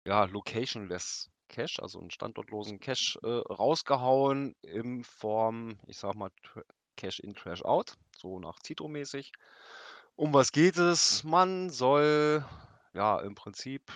ja, 0.07 0.24
locationless 0.27 1.31
Cache, 1.48 1.83
also 1.83 2.00
'n 2.00 2.11
standortlosen 2.11 2.81
Cache, 2.81 3.18
äh, 3.24 3.53
rausgehauen 3.53 4.55
in 4.62 5.05
Form, 5.05 5.79
ich 5.87 5.98
sage 5.98 6.18
mal, 6.18 6.31
Tra 6.97 7.07
Cache 7.09 7.21
in, 7.23 7.35
Trash 7.35 7.63
out, 7.65 7.97
so 8.17 8.39
nach 8.39 8.59
Zito-mäßig. 8.61 9.33
Um 10.17 10.33
was 10.33 10.53
geht 10.53 10.77
es? 10.79 11.25
Man 11.25 11.71
soll, 11.71 12.45
ja, 12.95 13.21
im 13.21 13.35
Prinzip 13.35 13.93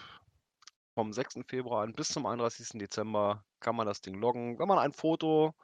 vom 0.95 1.13
6. 1.13 1.45
Februar 1.49 1.83
an 1.85 1.95
bis 1.95 2.09
zum 2.11 2.27
31. 2.27 2.79
Dezember 2.81 3.45
kann 3.61 3.77
man 3.77 3.87
das 3.87 4.01
Ding 4.03 4.17
loggen, 4.17 4.59
wenn 4.59 4.69
man 4.69 4.79
ein 4.79 4.93
Foto 4.95 5.55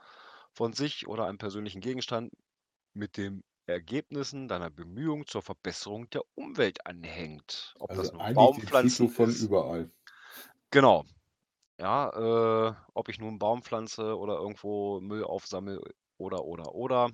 von 0.53 0.73
sich 0.75 1.09
oder 1.09 1.27
einem 1.27 1.39
persönlichen 1.39 1.81
Gegenstand 1.81 2.33
mit 2.95 3.17
den 3.19 3.45
Ergebnissen 3.67 4.49
deiner 4.49 4.71
Bemühungen 4.71 5.27
zur 5.27 5.43
Verbesserung 5.43 6.11
der 6.11 6.23
Umwelt 6.37 6.87
anhängt. 6.87 7.75
Ob 7.81 7.95
das 7.95 8.13
Also, 8.13 8.13
nun 8.13 8.29
eigentlich 8.29 8.79
den 8.79 8.93
Baumpflanzen 8.93 9.09
von 9.09 9.35
ist 9.35 9.43
überall. 9.43 9.91
Genau. 10.73 11.05
Ja, 11.81 12.11
äh, 12.71 12.75
ob 12.95 13.09
ich 13.11 13.19
nun 13.21 13.35
'n 13.37 13.39
Baum 13.41 13.63
pflanze 13.63 14.19
oder 14.19 14.37
irgendwo 14.37 15.01
Müll 15.01 15.25
aufsammle 15.25 15.81
oder, 16.19 16.45
oder, 16.45 16.75
oder. 16.75 17.11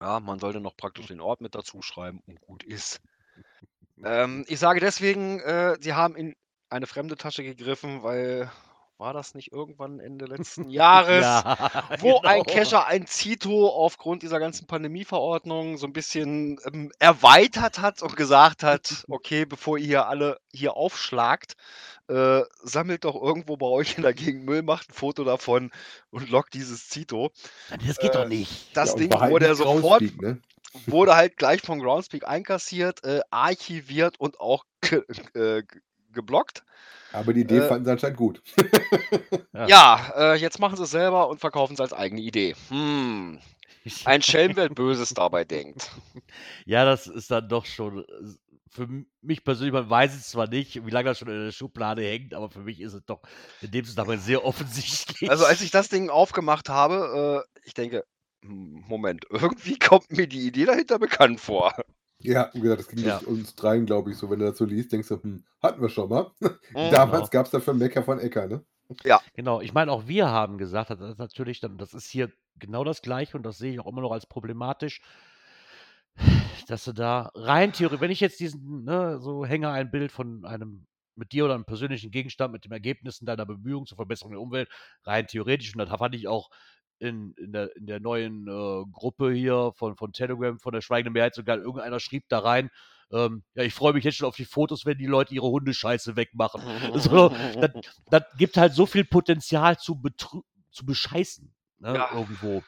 Ja, 0.00 0.20
man 0.20 0.38
sollte 0.38 0.60
noch 0.60 0.76
praktisch 0.76 1.06
den 1.06 1.20
Ort 1.20 1.40
mit 1.40 1.54
dazu 1.54 1.82
schreiben 1.82 2.20
und 2.26 2.40
gut 2.40 2.62
ist. 2.62 3.00
Ähm, 4.02 4.44
ich 4.48 4.58
sage 4.58 4.80
deswegen, 4.80 5.38
äh, 5.40 5.76
sie 5.80 5.94
haben 5.94 6.16
in 6.16 6.34
eine 6.68 6.88
fremde 6.88 7.16
Tasche 7.16 7.44
gegriffen, 7.44 8.02
weil 8.02 8.50
war 9.04 9.12
das 9.14 9.34
nicht 9.34 9.52
irgendwann 9.52 10.00
Ende 10.00 10.26
letzten 10.26 10.68
Jahres, 10.70 11.44
Ja, 11.46 11.86
wo 11.92 12.20
ein 12.24 12.44
genau. 12.44 12.44
Cacher 12.46 12.86
ein 12.86 13.06
Zito 13.06 13.68
aufgrund 13.68 14.22
dieser 14.24 14.40
ganzen 14.40 14.66
Pandemieverordnung 14.66 15.76
so 15.78 15.86
'n 15.86 15.92
bisschen, 15.92 16.58
ähm, 16.66 16.90
erweitert 17.00 17.80
hat 17.80 18.02
und 18.02 18.16
gesagt 18.16 18.62
hat: 18.64 19.04
„Okay, 19.10 19.44
bevor 19.46 19.78
ihr 19.78 19.86
hier 19.86 20.08
alle 20.08 20.38
hier 20.52 20.76
aufschlagt, 20.76 21.54
äh, 22.08 22.42
sammelt 22.62 23.04
doch 23.04 23.16
irgendwo 23.20 23.56
bei 23.58 23.66
euch 23.66 23.96
in 23.98 24.02
der 24.04 24.14
Gegend 24.14 24.44
Müll, 24.46 24.62
macht 24.62 24.90
'n 24.90 24.94
Foto 24.94 25.24
davon 25.24 25.70
und 26.10 26.30
loggt 26.30 26.54
dieses 26.54 26.88
Zito.“ 26.88 27.30
Ja, 27.70 27.76
das 27.78 27.98
geht 27.98 28.14
doch 28.14 28.24
Äh, 28.24 28.26
nicht. 28.26 28.70
das 28.74 28.94
Ja, 28.94 28.96
Ding 28.96 29.20
wurde 29.20 29.46
ja 29.46 29.54
sofort 29.54 30.04
ne? 30.20 30.40
wurde 30.86 31.16
halt 31.16 31.36
gleich 31.38 31.62
von 31.62 31.80
Groundspeak 31.80 32.26
einkassiert, 32.28 33.04
äh, 33.04 33.20
archiviert 33.30 34.20
und 34.20 34.40
auch 34.40 34.64
äh, 35.34 35.62
geblockt. 36.14 36.64
Aber 37.12 37.32
die 37.32 37.42
Idee 37.42 37.58
Äh 37.58 37.68
fanden 37.68 37.84
sie 37.84 37.92
anscheinend 37.92 38.16
gut. 38.16 38.42
Ja. 39.54 39.68
Ja, 39.68 40.12
äh, 40.16 40.34
jetzt 40.34 40.58
machen 40.58 40.76
sie's 40.76 40.90
selber 40.90 41.28
und 41.28 41.38
verkaufen's 41.38 41.80
als 41.80 41.92
eigene 41.92 42.20
Idee. 42.22 42.56
Hm. 42.70 43.38
Ein 44.04 44.22
Schelm, 44.22 44.56
wer 44.56 44.68
Böses 44.68 45.10
dabei 45.10 45.44
denkt. 45.44 45.92
Ja, 46.66 46.84
das 46.84 47.06
ist 47.06 47.30
dann 47.30 47.48
doch 47.48 47.64
schon 47.64 48.00
äh, 48.00 48.04
für 48.74 48.88
mich 49.22 49.44
persönlich 49.44 49.72
man 49.72 49.88
weiß 49.88 50.14
es 50.14 50.30
zwar 50.30 50.48
nicht, 50.48 50.84
wie 50.84 50.90
lange 50.90 51.08
das 51.10 51.18
schon 51.18 51.28
in 51.28 51.44
der 51.44 51.52
Schublade 51.52 52.02
hängt, 52.02 52.34
aber 52.34 52.50
für 52.50 52.60
mich 52.60 52.80
ist 52.80 52.94
es 52.94 53.04
doch 53.04 53.22
in 53.60 53.70
dem 53.70 53.84
Zusammenhang 53.84 54.18
sehr 54.18 54.44
offensichtlich. 54.44 55.30
Also, 55.30 55.44
als 55.44 55.60
ich 55.60 55.70
das 55.70 55.88
Ding 55.88 56.10
aufgemacht 56.10 56.68
habe, 56.68 57.44
äh, 57.46 57.60
ich 57.64 57.74
denke: 57.74 58.04
„Hm, 58.42 58.84
Moment, 58.88 59.24
irgendwie 59.30 59.78
kommt 59.78 60.10
mir 60.10 60.26
die 60.26 60.46
Idee 60.46 60.64
dahinter 60.64 60.98
bekannt 60.98 61.40
vor.“ 61.40 61.72
Ja, 62.26 62.50
wie 62.54 62.60
gesagt, 62.62 62.80
das 62.80 62.88
ging 62.88 63.02
Ja. 63.02 63.20
durch 63.20 63.26
uns 63.26 63.54
dreien, 63.54 63.84
glaube 63.84 64.10
ich, 64.10 64.16
so. 64.16 64.30
Wenn 64.30 64.38
du 64.38 64.46
das 64.46 64.56
so 64.56 64.64
liest, 64.64 64.92
denkst 64.92 65.08
du, 65.08 65.22
hm, 65.22 65.44
hatten 65.62 65.82
wir 65.82 65.90
schon 65.90 66.08
mal. 66.08 66.32
Mhm. 66.70 66.88
Damals 66.88 67.30
Genau. 67.30 67.30
gab 67.30 67.44
es 67.46 67.52
dafür 67.52 67.74
Mecker 67.74 68.02
von 68.02 68.18
Ecker, 68.18 68.46
ne? 68.46 68.64
Genau, 69.34 69.60
ich 69.60 69.72
meine, 69.74 69.90
auch 69.92 70.06
wir 70.06 70.28
haben 70.28 70.58
gesagt, 70.58 70.90
das 70.90 71.00
ist 71.00 71.18
natürlich 71.18 71.60
dann, 71.60 71.76
das 71.78 71.92
ist 71.94 72.06
hier 72.08 72.30
genau 72.56 72.84
das 72.84 73.02
Gleiche 73.02 73.36
und 73.36 73.42
das 73.42 73.58
sehe 73.58 73.72
ich 73.72 73.80
auch 73.80 73.86
immer 73.86 74.00
noch 74.00 74.12
als 74.12 74.26
problematisch, 74.26 75.00
dass 76.68 76.84
du 76.84 76.92
da 76.92 77.30
rein 77.34 77.72
theoretisch, 77.72 78.00
wenn 78.00 78.10
ich 78.10 78.20
jetzt 78.20 78.40
diesen, 78.40 78.84
ne, 78.84 79.18
so 79.20 79.44
hänge 79.44 79.70
ein 79.70 79.90
Bild 79.90 80.12
von 80.12 80.44
einem 80.44 80.86
mit 81.16 81.32
dir 81.32 81.44
oder 81.44 81.54
einem 81.54 81.64
persönlichen 81.64 82.10
Gegenstand 82.10 82.52
mit 82.52 82.64
den 82.64 82.72
Ergebnissen 82.72 83.26
deiner 83.26 83.46
Bemühungen 83.46 83.86
zur 83.86 83.96
Verbesserung 83.96 84.32
der 84.32 84.40
Umwelt, 84.40 84.68
rein 85.04 85.26
theoretisch, 85.26 85.72
und 85.74 85.78
das 85.78 85.88
fand 85.90 86.14
ich 86.14 86.26
auch 86.26 86.50
in, 86.98 87.32
in, 87.34 87.52
der, 87.52 87.74
in 87.76 87.86
der 87.86 88.00
neuen 88.00 88.46
äh, 88.48 88.84
Gruppe 88.92 89.32
hier 89.32 89.72
von, 89.76 89.96
von 89.96 90.12
Telegram, 90.12 90.58
von 90.58 90.72
der 90.72 90.80
Schweigende 90.80 91.10
Mehrheit 91.10 91.34
sogar, 91.34 91.58
irgendeiner 91.58 92.00
schrieb 92.00 92.24
da 92.28 92.38
rein, 92.40 92.70
ähm, 93.12 93.44
ja, 93.54 93.62
ich 93.62 93.74
freue 93.74 93.92
mich 93.92 94.04
jetzt 94.04 94.16
schon 94.16 94.28
auf 94.28 94.36
die 94.36 94.44
Fotos, 94.44 94.86
wenn 94.86 94.98
die 94.98 95.06
Leute 95.06 95.34
ihre 95.34 95.48
Hundescheiße 95.48 96.16
wegmachen. 96.16 96.62
So, 97.00 97.28
das, 97.60 97.70
das 98.10 98.22
gibt 98.38 98.56
halt 98.56 98.74
so 98.74 98.86
viel 98.86 99.04
Potenzial 99.04 99.78
zu, 99.78 100.00
betrü 100.00 100.40
zu 100.70 100.84
bescheißen, 100.84 101.54
ne, 101.78 101.94
Ja. 101.94 102.12
irgendwo. 102.12 102.62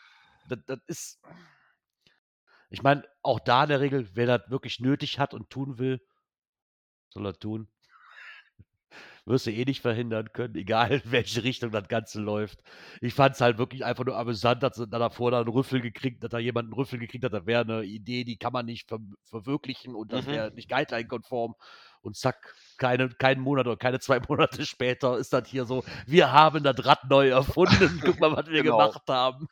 Das, 0.48 0.58
das 0.66 0.78
ist. 0.86 1.20
Ich 2.70 2.82
meine, 2.82 3.04
auch 3.22 3.40
da 3.40 3.64
in 3.64 3.68
der 3.70 3.80
Regel, 3.80 4.08
wer 4.14 4.26
das 4.38 4.50
wirklich 4.50 4.80
nötig 4.80 5.18
hat 5.18 5.34
und 5.34 5.50
tun 5.50 5.78
will, 5.78 6.00
soll 7.08 7.26
er 7.26 7.38
tun. 7.38 7.68
Wirst 9.28 9.46
du 9.46 9.50
eh 9.50 9.64
nicht 9.64 9.82
verhindern 9.82 10.32
können, 10.32 10.54
egal 10.56 10.92
in 10.92 11.02
welche 11.04 11.42
Richtung 11.42 11.72
das 11.72 11.88
Ganze 11.88 12.20
läuft. 12.20 12.60
Ich 13.00 13.12
fand 13.12 13.34
es 13.34 13.40
halt 13.40 13.58
wirklich 13.58 13.84
einfach 13.84 14.04
nur 14.04 14.16
amüsant, 14.16 14.62
dass 14.62 14.76
da 14.76 14.86
davor 14.86 15.32
da 15.32 15.40
einen 15.40 15.48
Rüffel 15.48 15.80
gekriegt, 15.80 16.22
dass 16.22 16.30
da 16.30 16.38
jemand 16.38 16.66
einen 16.66 16.74
Rüffel 16.74 16.98
gekriegt 17.00 17.24
hat. 17.24 17.32
Das 17.32 17.44
wäre 17.44 17.62
eine 17.62 17.82
Idee, 17.82 18.22
die 18.24 18.36
kann 18.36 18.52
man 18.52 18.66
nicht 18.66 18.88
ver 18.88 19.00
verwirklichen 19.24 19.94
und 19.96 20.12
das 20.12 20.26
Mhm. 20.26 20.30
wäre 20.30 20.54
nicht 20.54 20.68
guideline-konform. 20.70 21.54
Und 22.02 22.16
zack, 22.16 22.54
keine, 22.78 23.08
keinen 23.08 23.40
Monat 23.40 23.66
oder 23.66 23.76
keine 23.76 23.98
zwei 23.98 24.20
Monate 24.30 24.64
später 24.64 25.18
ist 25.18 25.32
das 25.32 25.48
hier 25.48 25.64
so, 25.64 25.82
wir 26.06 26.30
haben 26.30 26.62
das 26.62 26.84
Rad 26.86 27.10
neu 27.10 27.28
erfunden. 27.30 28.00
Guck 28.16 28.20
mal, 28.20 28.30
was 28.36 28.46
wir 28.46 28.62
Genau. 28.62 28.78
gemacht 28.78 29.02
haben. 29.08 29.48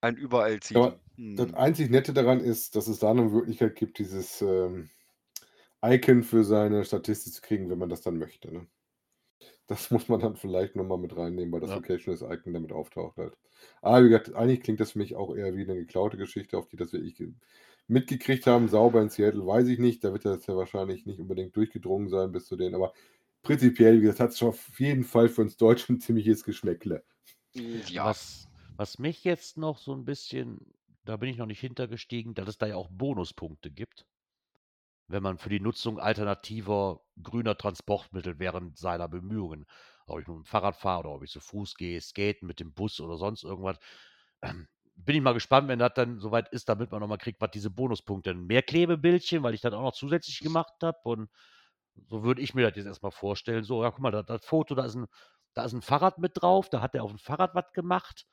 Ein 0.00 0.16
überall 0.16 0.58
ziehen. 0.60 0.94
Das 1.16 1.48
Hm. 1.48 1.54
einzig 1.54 1.90
Nette 1.90 2.12
daran 2.12 2.40
ist, 2.40 2.74
dass 2.74 2.88
es 2.88 2.98
da 2.98 3.10
eine 3.10 3.22
Möglichkeit 3.22 3.76
gibt, 3.76 3.98
dieses 3.98 4.40
ähm, 4.42 4.88
Icon 5.84 6.22
für 6.22 6.44
seine 6.44 6.84
Statistik 6.84 7.32
zu 7.34 7.42
kriegen, 7.42 7.70
wenn 7.70 7.78
man 7.78 7.88
das 7.90 8.02
dann 8.02 8.18
möchte. 8.18 8.52
Ne? 8.52 8.66
Das 9.66 9.90
muss 9.90 10.08
man 10.08 10.20
dann 10.20 10.36
vielleicht 10.36 10.76
nochmal 10.76 10.98
mit 10.98 11.16
reinnehmen, 11.16 11.52
weil 11.52 11.60
das 11.60 11.72
Ja. 11.72 11.74
Locationist 11.74 12.22
Icon 12.22 12.52
damit 12.54 12.72
auftaucht 12.72 13.16
halt. 13.16 13.36
Aber 13.82 14.04
wie 14.04 14.08
gesagt, 14.10 14.34
eigentlich 14.34 14.60
klingt 14.62 14.80
das 14.80 14.92
für 14.92 14.98
mich 14.98 15.16
auch 15.16 15.34
eher 15.34 15.54
wie 15.56 15.62
eine 15.62 15.76
geklaute 15.76 16.16
Geschichte, 16.16 16.58
auf 16.58 16.68
die 16.68 16.76
das 16.76 16.92
wirklich 16.92 17.14
ge- 17.16 17.32
mitgekriegt 17.86 18.46
haben. 18.46 18.68
Sauber 18.68 19.00
in 19.02 19.08
Seattle 19.10 19.46
weiß 19.46 19.68
ich 19.68 19.78
nicht. 19.78 20.04
Da 20.04 20.12
wird 20.12 20.24
das 20.24 20.46
ja 20.46 20.56
wahrscheinlich 20.56 21.06
nicht 21.06 21.20
unbedingt 21.20 21.56
durchgedrungen 21.56 22.08
sein 22.08 22.32
bis 22.32 22.46
zu 22.46 22.56
denen. 22.56 22.74
Aber 22.74 22.92
prinzipiell, 23.42 23.98
wie 23.98 24.02
gesagt, 24.02 24.20
hat 24.20 24.30
es 24.30 24.38
schon 24.38 24.48
auf 24.50 24.78
jeden 24.80 25.04
Fall 25.04 25.28
für 25.28 25.42
uns 25.42 25.56
Deutschen 25.56 25.96
ein 25.96 26.00
ziemliches 26.00 26.44
Geschmäckle. 26.44 27.04
Ja. 27.54 28.02
Was, 28.02 28.48
was 28.76 28.98
mich 28.98 29.24
jetzt 29.24 29.56
noch 29.56 29.78
so 29.78 29.92
ein 29.94 30.04
bisschen, 30.04 30.72
da 31.04 31.16
bin 31.16 31.28
ich 31.28 31.36
noch 31.36 31.46
nicht 31.46 31.60
hintergestiegen, 31.60 32.34
dass 32.34 32.48
es 32.48 32.58
da 32.58 32.66
ja 32.66 32.76
auch 32.76 32.88
Bonuspunkte 32.90 33.70
gibt, 33.70 34.06
wenn 35.10 35.22
man 35.22 35.38
für 35.38 35.48
die 35.48 35.60
Nutzung 35.60 35.98
alternativer 35.98 37.00
grüner 37.22 37.56
Transportmittel 37.56 38.38
während 38.38 38.78
seiner 38.78 39.08
Bemühungen, 39.08 39.66
ob 40.06 40.20
ich 40.20 40.28
mit 40.28 40.36
dem 40.36 40.44
Fahrrad 40.44 40.76
fahre 40.76 41.00
oder 41.00 41.10
ob 41.10 41.22
ich 41.24 41.30
zu 41.30 41.40
Fuß 41.40 41.74
gehe, 41.74 42.00
skaten 42.00 42.46
mit 42.46 42.60
dem 42.60 42.72
Bus 42.72 43.00
oder 43.00 43.16
sonst 43.16 43.42
irgendwas, 43.42 43.78
bin 44.96 45.16
ich 45.16 45.22
mal 45.22 45.34
gespannt, 45.34 45.68
wenn 45.68 45.78
das 45.78 45.94
dann 45.94 46.20
soweit 46.20 46.48
ist, 46.50 46.68
damit 46.68 46.92
man 46.92 47.00
nochmal 47.00 47.18
kriegt, 47.18 47.40
was 47.40 47.50
diese 47.50 47.70
Bonuspunkte. 47.70 48.34
Mehr 48.34 48.62
Klebebildchen, 48.62 49.42
weil 49.42 49.54
ich 49.54 49.60
das 49.60 49.72
auch 49.72 49.82
noch 49.82 49.94
zusätzlich 49.94 50.40
gemacht 50.40 50.74
habe 50.82 50.98
und 51.04 51.30
so 52.08 52.22
würde 52.22 52.40
ich 52.40 52.54
mir 52.54 52.68
das 52.68 52.76
jetzt 52.76 52.86
erstmal 52.86 53.12
vorstellen. 53.12 53.64
So, 53.64 53.82
ja, 53.82 53.90
guck 53.90 54.00
mal, 54.00 54.12
das, 54.12 54.26
das 54.26 54.44
Foto, 54.44 54.74
da 54.74 54.84
ist, 54.84 54.94
ein, 54.94 55.06
da 55.54 55.64
ist 55.64 55.72
ein 55.72 55.82
Fahrrad 55.82 56.18
mit 56.18 56.32
drauf, 56.40 56.68
da 56.68 56.80
hat 56.80 56.94
er 56.94 57.02
auf 57.02 57.10
dem 57.10 57.18
Fahrrad 57.18 57.54
was 57.54 57.72
gemacht. 57.72 58.26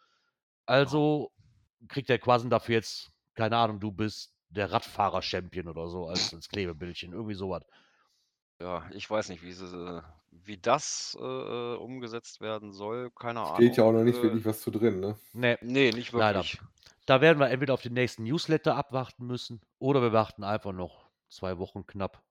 Also 0.66 1.32
kriegt 1.88 2.10
er 2.10 2.20
quasi 2.20 2.50
dafür 2.50 2.76
jetzt, 2.76 3.12
keine 3.34 3.58
Ahnung, 3.58 3.80
du 3.80 3.92
bist 3.92 4.37
der 4.50 4.72
Radfahrer-Champion 4.72 5.68
oder 5.70 5.88
so 5.90 6.08
als, 6.08 6.34
als 6.34 6.50
Klebebildchen, 6.50 7.14
irgendwie 7.14 7.36
sowas. 7.36 7.64
Ja, 8.60 8.90
ich 8.92 9.10
weiß 9.10 9.30
nicht, 9.30 9.44
wie, 9.44 9.54
sie, 9.54 9.66
äh, 9.66 10.02
wie 10.32 10.58
das 10.58 11.16
äh, 11.20 11.76
umgesetzt 11.76 12.42
werden 12.42 12.72
soll. 12.74 13.12
Keine 13.12 13.42
Ahnung. 13.42 13.52
Steht 13.66 13.78
ja 13.78 13.84
auch 13.84 13.92
noch 13.94 14.04
nicht 14.04 14.22
Äh, 14.22 14.22
wirklich 14.22 14.46
was 14.46 14.62
zu 14.62 14.70
drin, 14.70 15.00
ne? 15.00 15.18
Nee, 15.34 15.58
Nee, 15.62 15.92
nicht 15.94 16.14
Leider. 16.14 16.46
wirklich. 16.46 16.60
da 17.06 17.22
werden 17.22 17.40
wir 17.40 17.50
entweder 17.50 17.74
auf 17.76 17.82
den 17.84 17.94
nächsten 17.94 18.24
Newsletter 18.24 18.76
abwarten 18.76 19.26
müssen 19.28 19.62
oder 19.80 20.02
wir 20.02 20.14
warten 20.14 20.44
einfach 20.44 20.74
noch 20.74 21.10
zwei 21.30 21.58
Wochen 21.60 21.86
knapp. 21.88 22.24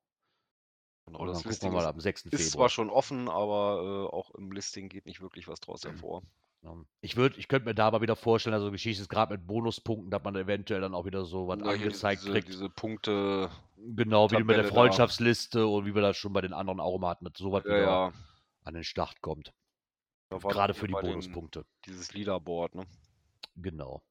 Genau, 1.06 1.24
Oder 1.24 1.32
das 1.32 1.42
dann 1.42 1.42
gucken 1.44 1.66
wir 1.68 1.72
mal 1.72 1.84
ist, 1.84 1.88
am 1.88 1.98
6. 2.00 2.30
ist 2.30 2.50
zwar 2.50 2.68
Februar. 2.68 2.70
schon 2.70 2.90
offen, 2.90 3.28
aber 3.28 4.08
äh, 4.10 4.14
auch 4.14 4.30
im 4.36 4.52
Listing 4.52 4.88
geht 4.88 5.06
nicht 5.06 5.20
wirklich 5.20 5.48
was 5.48 5.60
draus 5.60 5.82
Mhm. 5.82 5.84
hervor. 5.84 6.22
Ja. 6.66 6.74
Ich 7.00 7.16
ich 7.16 7.48
könnte 7.48 7.66
mir 7.66 7.74
da 7.74 7.86
aber 7.86 8.00
wieder 8.00 8.16
vorstellen, 8.16 8.54
also 8.54 8.72
Geschichte 8.72 9.00
ist 9.00 9.08
gerade 9.08 9.34
mit 9.34 9.46
Bonuspunkten, 9.46 10.10
dass 10.10 10.24
man 10.24 10.34
eventuell 10.34 10.80
dann 10.80 10.94
auch 10.94 11.04
wieder 11.04 11.24
so 11.24 11.46
was 11.46 11.58
hier 11.60 11.70
angezeigt 11.70 12.22
diese, 12.22 12.32
kriegt. 12.32 12.48
diese 12.48 12.68
Punkte, 12.68 13.50
Genau, 13.76 14.30
wie 14.30 14.38
mit 14.38 14.48
der 14.56 14.56
Tabelle 14.56 14.68
da. 14.68 14.74
Freundschaftsliste 14.74 15.66
und 15.66 15.86
wie 15.86 15.94
wir 15.94 16.02
das 16.02 16.16
schon 16.16 16.32
bei 16.32 16.40
den 16.40 16.52
anderen 16.52 16.80
auch 16.80 17.00
hatten, 17.02 17.24
dass 17.26 17.38
sowas 17.38 17.62
ja, 17.64 17.70
wieder 17.70 17.82
ja. 17.82 18.12
an 18.64 18.74
den 18.74 18.84
Start 18.84 19.20
kommt. 19.20 19.52
Gerade 20.30 20.74
für 20.74 20.88
die 20.88 20.94
bei 20.94 21.02
den- 21.02 21.10
Bonuspunkte. 21.10 21.64
Dieses 21.84 22.12
Leaderboard, 22.12 22.74
ne? 22.74 22.86
Genau. 23.54 24.02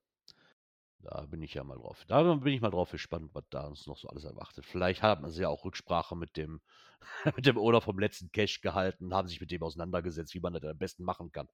Da 0.99 1.25
bin 1.25 1.41
ich 1.41 1.53
ja 1.53 1.63
mal 1.63 1.77
drauf. 1.77 2.03
Da 2.07 2.23
bin 2.35 2.53
ich 2.53 2.61
mal 2.61 2.71
drauf 2.71 2.89
gespannt, 2.89 3.29
was 3.33 3.43
da 3.49 3.67
uns 3.67 3.85
noch 3.85 3.97
so 3.97 4.07
alles 4.07 4.23
erwartet. 4.23 4.65
Vielleicht 4.65 5.03
haben 5.03 5.29
sie 5.29 5.41
ja 5.41 5.49
auch 5.49 5.65
Rücksprache 5.65 6.15
mit 6.15 6.37
dem, 6.37 6.61
mit 7.35 7.45
dem 7.45 7.57
Owner 7.57 7.81
vom 7.81 7.99
letzten 7.99 8.31
Cache 8.31 8.61
gehalten, 8.61 9.13
haben 9.13 9.27
sich 9.27 9.41
mit 9.41 9.51
dem 9.51 9.61
auseinandergesetzt, 9.61 10.33
wie 10.33 10.39
man 10.39 10.53
das 10.53 10.63
am 10.63 10.77
besten 10.77 11.03
machen 11.03 11.31
kann. 11.31 11.49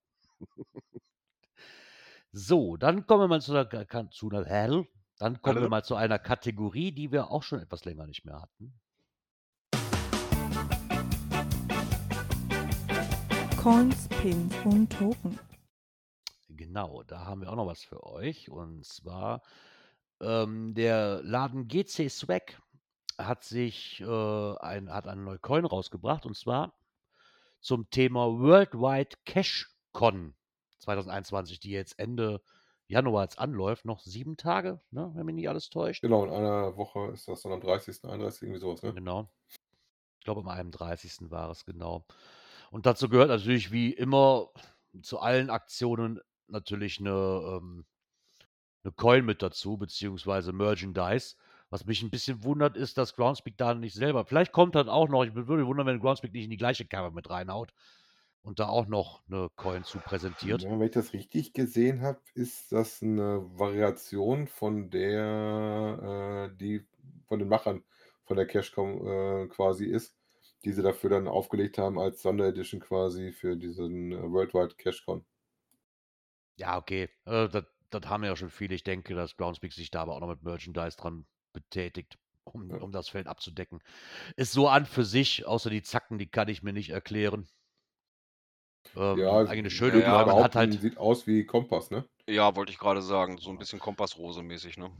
So, 2.32 2.78
dann 2.78 3.06
kommen 3.06 3.24
wir 3.24 3.28
mal 3.28 3.42
zu 3.42 3.54
einer, 3.54 4.12
zu 4.12 4.30
einer 4.30 4.46
Hell. 4.46 4.88
Dann 5.18 5.42
kommen 5.42 5.62
wir 5.62 5.70
mal 5.70 5.84
zu 5.84 5.96
einer 5.96 6.18
Kategorie, 6.18 6.92
die 6.92 7.12
wir 7.12 7.30
auch 7.30 7.44
schon 7.44 7.60
etwas 7.60 7.86
länger 7.86 8.08
nicht 8.08 8.26
mehr 8.26 8.42
hatten. 8.42 8.74
Coins, 13.62 14.08
Pins 14.08 14.56
und 14.66 14.92
Token. 14.92 15.38
Genau, 16.50 17.04
da 17.04 17.26
haben 17.26 17.42
wir 17.42 17.52
auch 17.52 17.56
noch 17.56 17.68
was 17.68 17.84
für 17.84 18.04
euch. 18.04 18.50
Und 18.50 18.84
zwar 18.86 19.44
ähm, 20.20 20.74
der 20.74 21.22
Laden 21.24 21.68
GC 21.68 22.10
Swag 22.10 22.60
hat 23.18 23.44
sich 23.44 24.02
äh, 24.02 24.56
ein, 24.60 24.92
hat 24.92 25.08
eine 25.08 25.22
neue 25.22 25.40
Coin 25.40 25.66
rausgebracht 25.66 26.26
und 26.26 26.36
zwar 26.36 26.74
zum 27.60 27.90
Thema 27.90 28.28
Worldwide 28.40 29.18
Cash 29.26 29.71
Con 29.92 30.36
2021, 30.80 31.60
die 31.60 31.72
jetzt 31.72 31.98
Ende 32.00 32.42
Januar 32.88 33.24
jetzt 33.24 33.40
anläuft. 33.40 33.86
Noch 33.86 34.02
sieben 34.02 34.38
Tage, 34.38 34.82
ne, 34.92 35.12
wenn 35.16 35.26
mich 35.26 35.36
nicht 35.36 35.50
alles 35.50 35.70
täuscht. 35.70 36.02
Genau, 36.02 36.26
in 36.26 36.32
einer 36.32 36.76
Woche 36.76 37.12
ist 37.14 37.28
das 37.28 37.42
dann 37.42 37.54
am 37.54 37.62
30., 37.62 38.04
31. 38.04 38.44
irgendwie 38.44 38.60
sowas, 38.60 38.84
ne? 38.84 38.94
Genau. 38.94 39.30
Ich 40.20 40.26
glaube, 40.26 40.42
am 40.42 40.50
31. 40.50 41.32
war 41.32 41.50
es 41.50 41.66
genau. 41.66 42.06
Und 42.70 42.86
dazu 42.86 43.10
gehört 43.10 43.30
natürlich 43.30 43.72
wie 43.72 43.92
immer 43.92 44.50
zu 45.02 45.20
allen 45.20 45.50
Aktionen 45.50 46.20
natürlich 46.48 47.00
eine, 47.00 47.10
ähm, 47.10 47.86
eine 48.84 48.94
Coin 48.94 49.26
mit 49.26 49.42
dazu, 49.42 49.78
beziehungsweise 49.78 50.52
Merchandise. 50.52 51.36
Was 51.70 51.86
mich 51.86 52.02
ein 52.02 52.10
bisschen 52.10 52.44
wundert, 52.44 52.76
ist, 52.76 52.98
dass 52.98 53.16
Groundspeak 53.16 53.58
da 53.58 53.74
nicht 53.74 53.94
selber. 53.94 54.26
Vielleicht 54.26 54.52
kommt 54.52 54.76
das 54.76 54.90
auch 54.90 55.08
noch. 55.08 55.24
Ich 55.24 55.34
würde 55.34 55.54
mich 55.54 55.66
wundern, 55.66 55.88
wenn 55.88 56.02
Groundspeak 56.02 56.34
nicht 56.34 56.44
in 56.44 56.50
die 56.50 56.58
gleiche 56.58 56.86
Cover 56.86 57.12
mit 57.12 57.30
reinhaut 57.30 57.74
und 58.44 58.60
da 58.60 58.68
auch 58.70 58.88
noch 58.88 59.24
eine 59.28 59.50
Coin 59.56 59.84
zu 59.84 60.02
präsentiert. 60.02 60.64
Ja, 60.64 60.72
wenn 60.72 60.82
ich 60.82 60.92
das 60.92 61.14
richtig 61.14 61.54
gesehen 61.54 62.02
habe, 62.02 62.20
ist 62.34 62.72
das 62.72 63.02
eine 63.02 63.42
Variation 63.60 64.48
von 64.48 64.90
der, 64.90 66.50
äh, 66.52 66.58
die 66.58 66.86
von 67.28 67.40
den 67.40 67.48
Machern 67.48 67.84
von 68.24 68.38
der 68.38 68.48
Cashcom 68.48 69.08
äh, 69.08 69.48
quasi 69.48 69.86
ist, 69.86 70.18
die 70.66 70.72
sie 70.74 70.82
dafür 70.84 71.10
dann 71.12 71.28
aufgelegt 71.28 71.78
haben 71.78 72.00
als 72.00 72.22
Sonderedition 72.22 72.80
quasi 72.82 73.32
für 73.32 73.56
diesen 73.58 74.12
äh, 74.12 74.22
Worldwide 74.32 74.76
Cashcon. 74.76 75.26
Ja, 76.58 76.78
okay. 76.78 77.10
Äh, 77.26 77.50
das, 77.50 77.66
das 77.90 78.06
haben 78.06 78.24
ja 78.24 78.36
schon 78.36 78.50
viele. 78.50 78.76
Ich 78.76 78.84
denke, 78.84 79.16
dass 79.16 79.38
Groundspeak 79.38 79.74
sich 79.74 79.92
da 79.92 80.02
aber 80.02 80.16
auch 80.16 80.20
noch 80.20 80.28
mit 80.30 80.44
Merchandise 80.44 80.98
dran 80.98 81.28
betätigt, 81.54 82.20
um, 82.44 82.70
Ja. 82.70 82.82
um 82.82 82.92
das 82.92 83.10
Feld 83.10 83.28
abzudecken. 83.28 83.80
Ist 84.38 84.54
so 84.54 84.68
an 84.70 84.86
für 84.86 85.06
sich, 85.06 85.46
außer 85.48 85.70
die 85.70 85.84
Zacken, 85.84 86.20
die 86.20 86.30
kann 86.32 86.50
ich 86.50 86.64
mir 86.64 86.74
nicht 86.74 86.92
erklären. 86.92 87.48
Ähm, 88.96 89.18
Ja, 89.18 89.38
eigentlich 89.38 89.60
eine 89.60 89.70
schöne 89.70 90.02
ja, 90.02 90.24
Coin. 90.24 90.36
Man 90.36 90.44
hat 90.44 90.56
halt, 90.56 90.80
sieht 90.80 90.98
aus 90.98 91.28
wie 91.28 91.46
Kompass, 91.46 91.92
ne? 91.92 92.06
Ja, 92.28 92.56
wollte 92.56 92.72
ich 92.72 92.80
gerade 92.80 93.02
sagen. 93.02 93.38
So 93.38 93.50
ein 93.50 93.58
bisschen 93.58 93.80
Kompassrose-mäßig, 93.80 94.78
ne? 94.78 94.92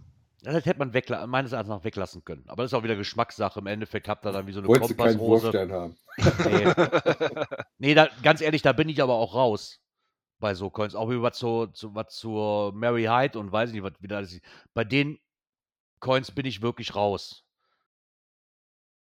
Ja, 0.44 0.54
das 0.54 0.66
hätte 0.66 0.80
man 0.80 0.94
wegla 0.94 1.28
meines 1.28 1.52
Erachtens 1.52 1.70
nach 1.70 1.84
weglassen 1.84 2.24
können. 2.26 2.44
Aber 2.48 2.64
das 2.64 2.72
ist 2.72 2.78
auch 2.78 2.84
wieder 2.84 2.96
Geschmackssache. 2.96 3.60
Im 3.60 3.68
Endeffekt 3.68 4.08
habt 4.08 4.26
ihr 4.26 4.32
dann 4.32 4.48
wie 4.48 4.54
so 4.54 4.60
eine 4.60 4.68
Wolltest 4.68 4.92
du 4.92 4.96
keinen 4.96 5.18
Kompassrose. 5.20 5.70
Haben? 5.70 5.96
Nee, 6.18 7.46
nee 7.78 7.94
da, 7.94 8.10
ganz 8.24 8.42
ehrlich, 8.42 8.64
da 8.64 8.74
bin 8.74 8.90
ich 8.90 9.04
aber 9.04 9.14
auch 9.14 9.36
raus 9.36 9.82
bei 10.40 10.56
so 10.56 10.72
Coins. 10.72 10.96
Auch 10.96 11.12
wie 11.12 11.22
was 11.22 11.38
zur, 11.38 11.72
zu, 11.74 11.94
was 11.94 12.16
zur 12.16 12.74
Mary 12.74 13.04
Hyde 13.04 13.38
und 13.38 13.52
weiß 13.52 13.70
ich 13.70 13.76
nicht, 13.76 13.84
was 13.84 14.02
wieder 14.02 14.18
alles 14.18 14.34
ist. 14.34 14.44
Bei 14.74 14.84
denen 14.84 15.20
Coins 16.00 16.32
bin 16.32 16.48
ich 16.48 16.64
wirklich 16.64 16.96
raus. 16.96 17.46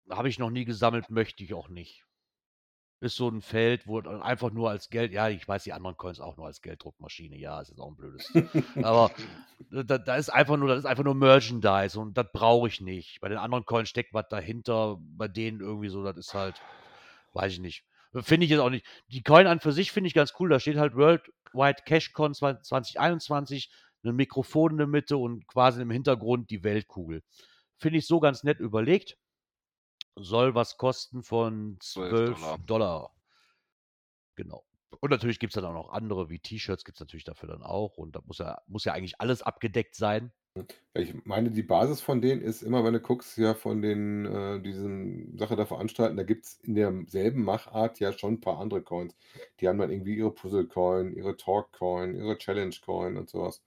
Habe 0.09 0.27
ich 0.27 0.39
noch 0.39 0.49
nie 0.49 0.65
gesammelt, 0.65 1.09
möchte 1.09 1.43
ich 1.43 1.53
auch 1.53 1.69
nicht. 1.69 2.05
Ist 3.01 3.15
so 3.15 3.29
ein 3.29 3.41
Feld, 3.41 3.87
wo 3.87 3.99
einfach 3.99 4.51
nur 4.51 4.69
als 4.69 4.89
Geld 4.89 5.13
ja, 5.13 5.29
ich 5.29 5.47
weiß 5.47 5.63
die 5.63 5.71
anderen 5.71 5.95
Coins 5.95 6.19
auch 6.19 6.35
nur 6.35 6.47
als 6.47 6.61
Gelddruckmaschine. 6.61 7.37
Ja, 7.37 7.61
ist 7.61 7.79
auch 7.79 7.91
ein 7.91 7.95
blödes 7.95 8.29
aber 8.83 9.11
da 9.71 9.97
da 9.97 10.15
ist 10.15 10.29
einfach 10.29 10.57
nur 10.57 10.67
das 10.67 10.79
ist 10.79 10.85
einfach 10.85 11.05
nur 11.05 11.15
Merchandise 11.15 11.97
und 11.97 12.17
das 12.17 12.27
brauche 12.33 12.67
ich 12.67 12.81
nicht. 12.81 13.21
Bei 13.21 13.29
den 13.29 13.37
anderen 13.37 13.65
Coins 13.65 13.87
steckt 13.87 14.13
was 14.13 14.27
dahinter, 14.29 14.97
bei 14.99 15.29
denen 15.29 15.61
irgendwie 15.61 15.87
so, 15.87 16.03
das 16.03 16.17
ist 16.17 16.33
halt 16.33 16.61
weiß 17.33 17.53
ich 17.53 17.59
nicht. 17.59 17.85
Finde 18.13 18.45
ich 18.45 18.51
jetzt 18.51 18.59
auch 18.59 18.69
nicht. 18.69 18.85
Die 19.07 19.21
Coin 19.21 19.47
an 19.47 19.59
für 19.59 19.71
sich 19.71 19.91
finde 19.91 20.07
ich 20.07 20.13
ganz 20.13 20.33
cool. 20.39 20.49
Da 20.49 20.59
steht 20.59 20.77
halt 20.77 20.95
Worldwide 20.95 21.83
CashCon 21.85 22.33
2021, 22.33 23.71
ein 24.03 24.15
Mikrofon 24.15 24.71
in 24.71 24.77
der 24.77 24.87
Mitte 24.87 25.17
und 25.17 25.45
quasi 25.47 25.81
im 25.81 25.91
Hintergrund 25.91 26.49
die 26.49 26.63
Weltkugel. 26.63 27.21
Finde 27.77 27.99
ich 27.99 28.07
so 28.07 28.19
ganz 28.19 28.43
nett 28.43 28.59
überlegt. 28.59 29.17
Soll 30.16 30.55
was 30.55 30.78
kosten 30.78 31.24
von 31.24 31.78
12 31.82 32.38
$12. 32.38 32.66
Dollar. 32.66 33.14
Genau. 34.36 34.66
Und 35.01 35.12
natürlich 35.12 35.39
gibt 35.39 35.51
es 35.51 35.55
dann 35.55 35.66
auch 35.66 35.74
noch 35.74 35.89
andere, 35.91 36.30
wie 36.30 36.39
T-Shirts 36.39 36.84
gibt 36.84 36.97
es 36.97 36.99
natürlich 36.99 37.24
dafür 37.24 37.49
dann 37.49 37.64
auch. 37.64 37.97
Und 37.97 38.16
da 38.16 38.22
muss 38.26 38.39
ja, 38.39 38.62
muss 38.68 38.86
ja 38.86 38.93
eigentlich 38.93 39.22
alles 39.22 39.41
abgedeckt 39.41 39.95
sein. 39.95 40.32
Ja, 40.95 41.01
ich 41.01 41.14
meine, 41.26 41.51
die 41.51 41.64
Basis 41.64 42.01
von 42.01 42.22
denen 42.22 42.41
ist 42.41 42.64
immer, 42.64 42.84
wenn 42.84 42.93
du 42.93 42.99
guckst, 42.99 43.38
ja 43.38 43.53
von 43.53 43.82
den, 43.82 44.26
äh, 44.26 44.62
diesen 44.62 45.38
Sache 45.38 45.55
da 45.55 45.66
veranstalten, 45.66 46.18
da 46.18 46.24
gibt 46.24 46.45
es 46.45 46.60
in 46.62 46.76
derselben 46.76 47.43
Machart 47.43 47.99
ja 47.99 48.12
schon 48.14 48.34
ein 48.36 48.41
paar 48.41 48.60
andere 48.60 48.82
Coins. 48.82 49.16
Die 49.60 49.68
haben 49.68 49.78
dann 49.78 49.91
irgendwie 49.91 50.16
ihre 50.16 50.34
Puzzle-Coin, 50.34 51.14
ihre 51.14 51.38
Talk-Coin, 51.38 52.16
ihre 52.16 52.38
Challenge-Coin 52.38 53.18
und 53.18 53.30
sowas. 53.30 53.64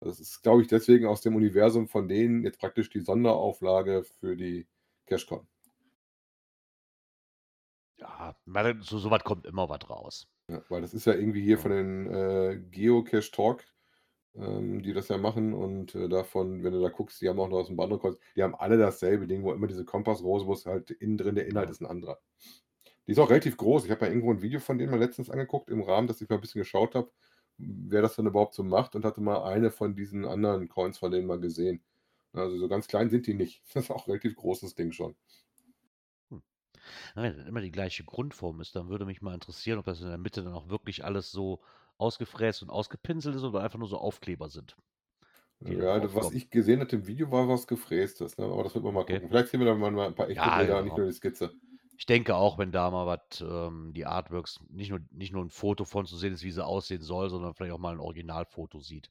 Das 0.00 0.20
ist, 0.20 0.42
glaube 0.42 0.62
ich, 0.62 0.68
deswegen 0.68 1.06
aus 1.06 1.22
dem 1.22 1.36
Universum 1.36 1.88
von 1.88 2.08
denen 2.08 2.44
jetzt 2.44 2.60
praktisch 2.60 2.90
die 2.90 3.00
Sonderauflage 3.00 4.04
für 4.04 4.36
die 4.36 4.68
CashCon. 5.06 5.46
Ja, 8.00 8.34
so, 8.80 8.98
so 8.98 9.10
was 9.10 9.24
kommt 9.24 9.46
immer 9.46 9.68
was 9.68 9.88
raus. 9.88 10.28
Ja, 10.48 10.62
weil 10.68 10.80
das 10.82 10.94
ist 10.94 11.06
ja 11.06 11.14
irgendwie 11.14 11.42
hier 11.42 11.58
von 11.58 11.70
den 11.70 12.06
äh, 12.06 12.60
Geocache 12.70 13.30
Talk, 13.30 13.64
ähm, 14.34 14.82
die 14.82 14.92
das 14.92 15.08
ja 15.08 15.18
machen 15.18 15.54
und 15.54 15.94
äh, 15.94 16.08
davon, 16.08 16.64
wenn 16.64 16.72
du 16.72 16.80
da 16.80 16.88
guckst, 16.88 17.20
die 17.20 17.28
haben 17.28 17.38
auch 17.38 17.48
noch 17.48 17.58
aus 17.58 17.68
dem 17.68 17.76
Coins, 17.76 18.18
die 18.34 18.42
haben 18.42 18.54
alle 18.54 18.78
dasselbe 18.78 19.26
Ding, 19.26 19.42
wo 19.42 19.52
immer 19.52 19.66
diese 19.66 19.84
Kompassrose, 19.84 20.46
wo 20.46 20.52
es 20.54 20.66
halt 20.66 20.90
innen 20.90 21.18
drin 21.18 21.34
der 21.34 21.46
Inhalt 21.46 21.70
ist 21.70 21.80
ein 21.80 21.86
anderer. 21.86 22.18
Die 23.06 23.12
ist 23.12 23.18
auch 23.18 23.30
relativ 23.30 23.56
groß. 23.56 23.84
Ich 23.84 23.90
habe 23.90 24.06
ja 24.06 24.10
irgendwo 24.12 24.30
ein 24.30 24.42
Video 24.42 24.60
von 24.60 24.78
denen 24.78 24.90
mal 24.90 24.98
letztens 25.00 25.30
angeguckt, 25.30 25.68
im 25.68 25.82
Rahmen, 25.82 26.06
dass 26.06 26.20
ich 26.20 26.28
mal 26.28 26.36
ein 26.36 26.40
bisschen 26.40 26.60
geschaut 26.60 26.94
habe, 26.94 27.10
wer 27.58 28.02
das 28.02 28.16
dann 28.16 28.26
überhaupt 28.26 28.54
so 28.54 28.62
macht 28.62 28.94
und 28.94 29.04
hatte 29.04 29.20
mal 29.20 29.42
eine 29.44 29.70
von 29.70 29.94
diesen 29.94 30.24
anderen 30.24 30.68
Coins 30.68 30.98
von 30.98 31.10
denen 31.10 31.26
mal 31.26 31.40
gesehen. 31.40 31.82
Also 32.32 32.56
so 32.58 32.68
ganz 32.68 32.86
klein 32.88 33.10
sind 33.10 33.26
die 33.26 33.34
nicht. 33.34 33.62
Das 33.74 33.84
ist 33.84 33.90
auch 33.90 34.06
ein 34.06 34.12
relativ 34.12 34.36
großes 34.36 34.74
Ding 34.74 34.92
schon. 34.92 35.16
Wenn 37.14 37.36
das 37.36 37.46
immer 37.46 37.60
die 37.60 37.70
gleiche 37.72 38.04
Grundform 38.04 38.60
ist, 38.60 38.74
dann 38.76 38.88
würde 38.88 39.04
mich 39.06 39.22
mal 39.22 39.34
interessieren, 39.34 39.78
ob 39.78 39.84
das 39.86 40.00
in 40.00 40.08
der 40.08 40.18
Mitte 40.18 40.42
dann 40.42 40.54
auch 40.54 40.68
wirklich 40.68 41.04
alles 41.04 41.30
so 41.32 41.62
ausgefräst 41.98 42.62
und 42.62 42.70
ausgepinselt 42.70 43.36
ist 43.36 43.42
oder 43.44 43.62
einfach 43.62 43.78
nur 43.78 43.88
so 43.88 43.98
Aufkleber 43.98 44.48
sind. 44.48 44.76
Ja, 45.62 46.14
was 46.14 46.30
ich 46.32 46.50
gesehen 46.50 46.80
hatte 46.80 46.96
im 46.96 47.06
Video, 47.06 47.30
war 47.30 47.48
was 47.48 47.66
Gefrästes, 47.66 48.36
ne? 48.38 48.44
Aber 48.46 48.62
das 48.64 48.74
wird 48.74 48.84
man 48.84 48.94
mal 48.94 49.04
Okay. 49.04 49.06
gucken. 49.06 49.28
Vielleicht 49.28 49.48
sehen 49.48 49.60
wir 49.60 49.66
dann 49.66 49.78
mal 49.78 49.98
ein 50.06 50.14
paar 50.14 50.28
echte 50.30 50.50
Ja, 50.50 50.50
Bilder, 50.50 50.82
nicht 50.82 50.96
genau. 50.96 50.96
nur 50.96 51.06
die 51.06 51.12
Skizze. 51.12 51.54
Ich 51.98 52.06
denke 52.06 52.36
auch, 52.36 52.58
wenn 52.58 52.72
da 52.72 52.90
mal 52.90 53.06
was, 53.06 53.40
ähm, 53.42 53.92
die 53.94 54.06
Artworks, 54.06 54.60
nicht 54.70 54.90
nur, 54.90 55.00
nicht 55.10 55.32
nur 55.32 55.44
ein 55.44 55.50
Foto 55.50 55.84
von 55.84 56.06
zu 56.06 56.16
sehen 56.16 56.32
ist, 56.34 56.42
wie 56.44 56.50
sie 56.52 56.64
aussehen 56.64 57.02
soll, 57.02 57.30
sondern 57.30 57.54
vielleicht 57.54 57.72
auch 57.74 57.78
mal 57.78 57.94
ein 57.94 58.00
Originalfoto 58.00 58.80
sieht. 58.80 59.10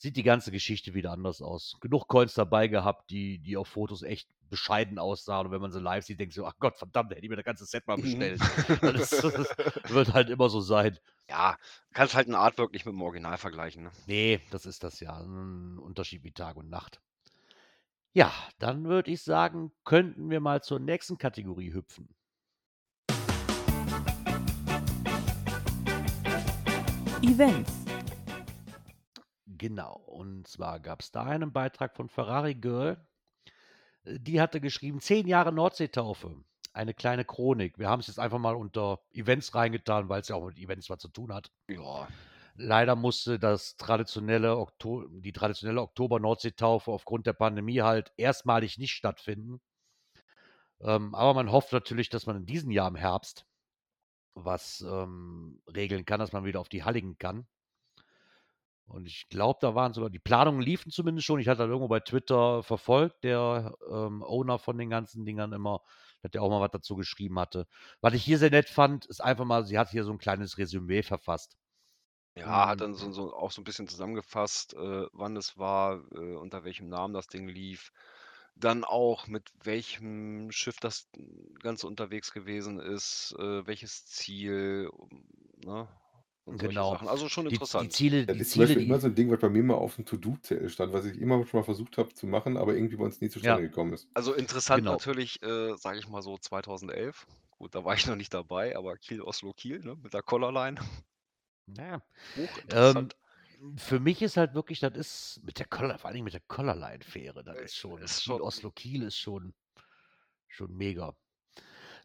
Sieht 0.00 0.16
die 0.16 0.22
ganze 0.22 0.52
Geschichte 0.52 0.94
wieder 0.94 1.10
anders 1.10 1.42
aus. 1.42 1.76
Genug 1.80 2.06
Coins 2.06 2.32
dabei 2.32 2.68
gehabt, 2.68 3.10
die, 3.10 3.40
die 3.40 3.56
auf 3.56 3.66
Fotos 3.66 4.02
echt 4.02 4.28
bescheiden 4.48 4.96
aussahen. 4.96 5.46
Und 5.46 5.52
wenn 5.52 5.60
man 5.60 5.72
sie 5.72 5.80
live 5.80 6.04
sieht, 6.04 6.20
denkt 6.20 6.34
so, 6.34 6.46
ach 6.46 6.54
Gott, 6.60 6.76
verdammt, 6.78 7.10
hätte 7.10 7.22
ich 7.22 7.28
mir 7.28 7.34
das 7.34 7.44
ganze 7.44 7.66
Set 7.66 7.84
mal 7.88 7.96
bestellt. 7.96 8.40
das, 8.80 9.10
das 9.10 9.32
wird 9.88 10.12
halt 10.12 10.30
immer 10.30 10.48
so 10.50 10.60
sein. 10.60 10.96
Ja, 11.28 11.58
kannst 11.92 12.14
halt 12.14 12.28
ein 12.28 12.36
Artwork 12.36 12.72
nicht 12.72 12.86
mit 12.86 12.92
dem 12.92 13.02
Original 13.02 13.38
vergleichen, 13.38 13.82
ne? 13.82 13.90
Nee, 14.06 14.40
das 14.52 14.66
ist 14.66 14.84
das 14.84 15.00
ja. 15.00 15.18
Ein 15.18 15.78
Unterschied 15.78 16.22
wie 16.22 16.30
Tag 16.30 16.56
und 16.56 16.70
Nacht. 16.70 17.00
Ja, 18.12 18.32
dann 18.60 18.84
würde 18.84 19.10
ich 19.10 19.22
sagen, 19.22 19.72
könnten 19.84 20.30
wir 20.30 20.38
mal 20.38 20.62
zur 20.62 20.78
nächsten 20.78 21.18
Kategorie 21.18 21.72
hüpfen. 21.72 22.08
Events. 27.20 27.87
Genau. 29.58 29.96
Und 30.06 30.46
zwar 30.46 30.80
gab 30.80 31.00
es 31.00 31.10
da 31.10 31.24
einen 31.24 31.52
Beitrag 31.52 31.96
von 31.96 32.08
Ferrari 32.08 32.54
Girl. 32.54 33.06
Äh, 34.04 34.18
Die 34.20 34.40
hatte 34.40 34.60
geschrieben, 34.60 35.00
zehn 35.00 35.26
Jahre 35.26 35.52
Nordseetaufe. 35.52 36.44
Eine 36.72 36.94
kleine 36.94 37.24
Chronik. 37.24 37.78
Wir 37.78 37.88
haben 37.88 38.00
es 38.00 38.06
jetzt 38.06 38.20
einfach 38.20 38.38
mal 38.38 38.54
unter 38.54 39.00
Events 39.12 39.54
reingetan, 39.54 40.08
weil 40.08 40.20
es 40.20 40.28
ja 40.28 40.36
auch 40.36 40.46
mit 40.46 40.58
Events 40.58 40.90
was 40.90 41.00
zu 41.00 41.08
tun 41.08 41.32
hat. 41.34 41.50
Ja. 41.68 42.08
Leider 42.54 42.96
musste 42.96 43.38
das 43.38 43.76
traditionelle 43.76 44.56
Okto 44.56 45.06
die 45.08 45.32
traditionelle 45.32 45.80
Oktober-Nordseetaufe 45.82 46.90
aufgrund 46.90 47.26
der 47.26 47.32
Pandemie 47.32 47.82
halt 47.82 48.12
erstmalig 48.16 48.78
nicht 48.78 48.92
stattfinden. 48.92 49.60
Ähm, 50.80 51.14
aber 51.14 51.34
man 51.34 51.50
hofft 51.52 51.72
natürlich, 51.72 52.08
dass 52.10 52.26
man 52.26 52.36
in 52.36 52.46
diesem 52.46 52.70
Jahr 52.70 52.88
im 52.88 52.96
Herbst 52.96 53.46
was 54.34 54.80
ähm, 54.82 55.60
regeln 55.74 56.04
kann, 56.04 56.20
dass 56.20 56.32
man 56.32 56.44
wieder 56.44 56.60
auf 56.60 56.68
die 56.68 56.84
Halligen 56.84 57.18
kann. 57.18 57.46
Und 58.88 59.06
ich 59.06 59.28
glaube, 59.28 59.58
da 59.62 59.74
waren 59.74 59.92
sogar 59.94 60.10
die 60.10 60.18
Planungen 60.18 60.62
liefen 60.62 60.90
zumindest 60.90 61.26
schon. 61.26 61.40
Ich 61.40 61.48
hatte 61.48 61.58
das 61.58 61.68
irgendwo 61.68 61.88
bei 61.88 62.00
Twitter 62.00 62.62
verfolgt, 62.62 63.24
der 63.24 63.74
ähm, 63.90 64.22
Owner 64.22 64.58
von 64.58 64.78
den 64.78 64.90
ganzen 64.90 65.24
Dingern 65.24 65.52
immer, 65.52 65.82
dass 66.22 66.30
der 66.32 66.42
auch 66.42 66.50
mal 66.50 66.60
was 66.60 66.70
dazu 66.72 66.96
geschrieben 66.96 67.38
hatte. 67.38 67.66
Was 68.00 68.14
ich 68.14 68.24
hier 68.24 68.38
sehr 68.38 68.50
nett 68.50 68.68
fand, 68.68 69.06
ist 69.06 69.20
einfach 69.22 69.44
mal, 69.44 69.64
sie 69.66 69.78
hat 69.78 69.90
hier 69.90 70.04
so 70.04 70.12
ein 70.12 70.18
kleines 70.18 70.58
Resümee 70.58 71.02
verfasst. 71.02 71.56
Ja, 72.36 72.68
hat 72.68 72.80
Mm, 72.80 72.82
dann 72.82 72.94
so, 72.94 73.10
so 73.12 73.34
auch 73.34 73.50
so 73.50 73.60
ein 73.60 73.64
bisschen 73.64 73.88
zusammengefasst, 73.88 74.74
äh, 74.74 75.06
wann 75.12 75.36
es 75.36 75.58
war, 75.58 76.04
äh, 76.12 76.36
unter 76.36 76.62
welchem 76.64 76.88
Namen 76.88 77.12
das 77.14 77.26
Ding 77.26 77.48
lief. 77.48 77.90
Dann 78.54 78.84
auch 78.84 79.26
mit 79.26 79.50
welchem 79.64 80.50
Schiff 80.52 80.78
das 80.80 81.10
Ganze 81.60 81.86
unterwegs 81.86 82.32
gewesen 82.32 82.78
ist, 82.80 83.34
äh, 83.38 83.66
welches 83.66 84.06
Ziel, 84.06 84.90
ne? 85.64 85.88
Und 86.48 86.60
solche 86.60 86.74
Genau. 86.74 86.84
Sachen. 86.84 87.08
Also 87.08 87.28
schon 87.28 87.46
Die, 87.48 87.62
die 87.76 87.88
interessant. 87.88 87.92
Ziele, 87.92 88.26
Das 88.26 88.36
die 88.36 88.42
ist 88.42 88.50
zum 88.52 88.60
Ziele, 88.60 88.64
Beispiel 88.64 88.82
immer 88.82 89.00
so 89.00 89.08
ein 89.08 89.14
Ding, 89.14 89.30
was 89.30 89.40
bei 89.40 89.48
mir 89.50 89.62
mal 89.62 89.74
auf 89.74 89.96
dem 89.96 90.04
To-Do-Zettel 90.06 90.68
stand, 90.70 90.92
was 90.92 91.04
ich 91.06 91.18
immer 91.20 91.44
schon 91.46 91.60
mal 91.60 91.64
versucht 91.64 91.98
habe 91.98 92.14
zu 92.14 92.26
machen, 92.26 92.56
aber 92.56 92.74
irgendwie 92.74 92.96
bei 92.96 93.04
uns 93.04 93.20
nie 93.20 93.30
zustande 93.30 93.62
Ja, 93.62 93.62
gekommen 93.62 93.92
ist. 93.94 94.08
Also 94.14 94.34
interessant 94.34 94.84
genau. 94.84 94.92
natürlich, 94.92 95.42
äh, 95.42 95.76
sage 95.76 95.98
ich 95.98 96.08
mal 96.08 96.22
so 96.22 96.38
2011. 96.38 97.26
Gut, 97.50 97.74
da 97.74 97.84
war 97.84 97.94
ich 97.94 98.06
noch 98.06 98.16
nicht 98.16 98.34
dabei, 98.34 98.76
aber 98.76 98.96
Kiel, 98.98 99.22
Oslo, 99.22 99.52
Kiel, 99.54 99.80
ne? 99.80 99.96
Mit 99.96 100.14
der 100.14 100.22
Collarline. 100.22 100.80
Ja. 101.66 102.02
Ähm, 102.70 103.12
Hochinteressant. 103.14 103.16
für 103.76 104.00
mich 104.00 104.22
ist 104.22 104.36
halt 104.38 104.54
wirklich, 104.54 104.80
das 104.80 104.96
ist 104.96 105.40
mit 105.44 105.58
der 105.60 105.66
Collar, 105.66 105.98
vor 105.98 106.10
allem 106.10 106.24
mit 106.24 106.34
der 106.34 106.42
Collarline-Fähre, 106.42 107.44
das 107.44 107.60
Äh, 107.60 107.64
ist 107.64 107.76
schon, 107.76 108.02
ist 108.02 108.20
Kiel, 108.22 108.22
schon, 108.22 108.42
Oslo, 108.42 108.70
Kiel 108.72 109.02
ist 109.04 109.18
schon, 109.18 109.54
schon 110.48 110.76
mega. 110.76 111.16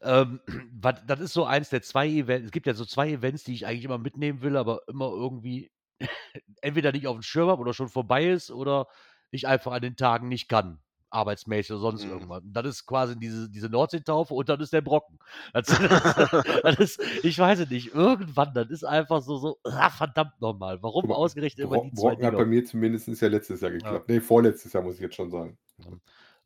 Ähm, 0.03 0.39
was, 0.81 0.95
das 1.07 1.19
ist 1.19 1.33
so 1.33 1.45
eins 1.45 1.69
der 1.69 1.81
zwei 1.81 2.07
Events. 2.07 2.45
Es 2.45 2.51
gibt 2.51 2.67
ja 2.67 2.73
so 2.73 2.85
zwei 2.85 3.09
Events, 3.09 3.43
die 3.43 3.53
ich 3.53 3.65
eigentlich 3.65 3.85
immer 3.85 3.97
mitnehmen 3.97 4.41
will, 4.41 4.57
aber 4.57 4.81
immer 4.87 5.09
irgendwie 5.09 5.71
entweder 6.61 6.91
nicht 6.91 7.07
auf 7.07 7.15
dem 7.15 7.23
Schirm 7.23 7.49
habe 7.49 7.61
oder 7.61 7.73
schon 7.73 7.89
vorbei 7.89 8.29
ist 8.29 8.51
oder 8.51 8.87
ich 9.31 9.47
einfach 9.47 9.71
an 9.71 9.81
den 9.81 9.95
Tagen 9.95 10.27
nicht 10.27 10.49
kann. 10.49 10.79
Arbeitsmäßig 11.09 11.71
oder 11.73 11.79
sonst 11.79 12.05
Mhm. 12.05 12.11
irgendwas. 12.11 12.43
Und 12.43 12.53
das 12.53 12.65
ist 12.65 12.85
quasi 12.87 13.17
diese, 13.17 13.47
diese 13.49 13.69
Nordseetaufe 13.69 14.33
und 14.33 14.49
dann 14.49 14.59
ist 14.59 14.73
der 14.73 14.81
Brocken. 14.81 15.19
Das, 15.53 15.67
das, 15.67 16.43
das 16.63 16.79
ist, 16.79 17.01
ich 17.23 17.37
weiß 17.37 17.59
es 17.59 17.69
nicht, 17.69 17.93
irgendwann, 17.93 18.53
das 18.55 18.69
ist 18.71 18.83
einfach 18.83 19.21
so, 19.21 19.37
so, 19.37 19.59
ah, 19.63 19.91
verdammt 19.91 20.41
nochmal. 20.41 20.81
Warum 20.81 21.11
ausgerechnet 21.11 21.65
immer 21.65 21.77
Bro 21.77 21.83
die 21.85 21.93
zwei 21.93 22.09
Brocken 22.09 22.25
hat 22.25 22.37
bei 22.37 22.45
mir 22.45 22.65
zumindest 22.65 23.21
ja 23.21 23.27
letztes 23.27 23.61
Jahr 23.61 23.71
Ja. 23.71 23.77
geklappt. 23.77 24.09
Nee, 24.09 24.19
vorletztes 24.21 24.73
Jahr 24.73 24.83
muss 24.83 24.95
ich 24.95 25.01
jetzt 25.01 25.15
schon 25.15 25.29
sagen. 25.29 25.57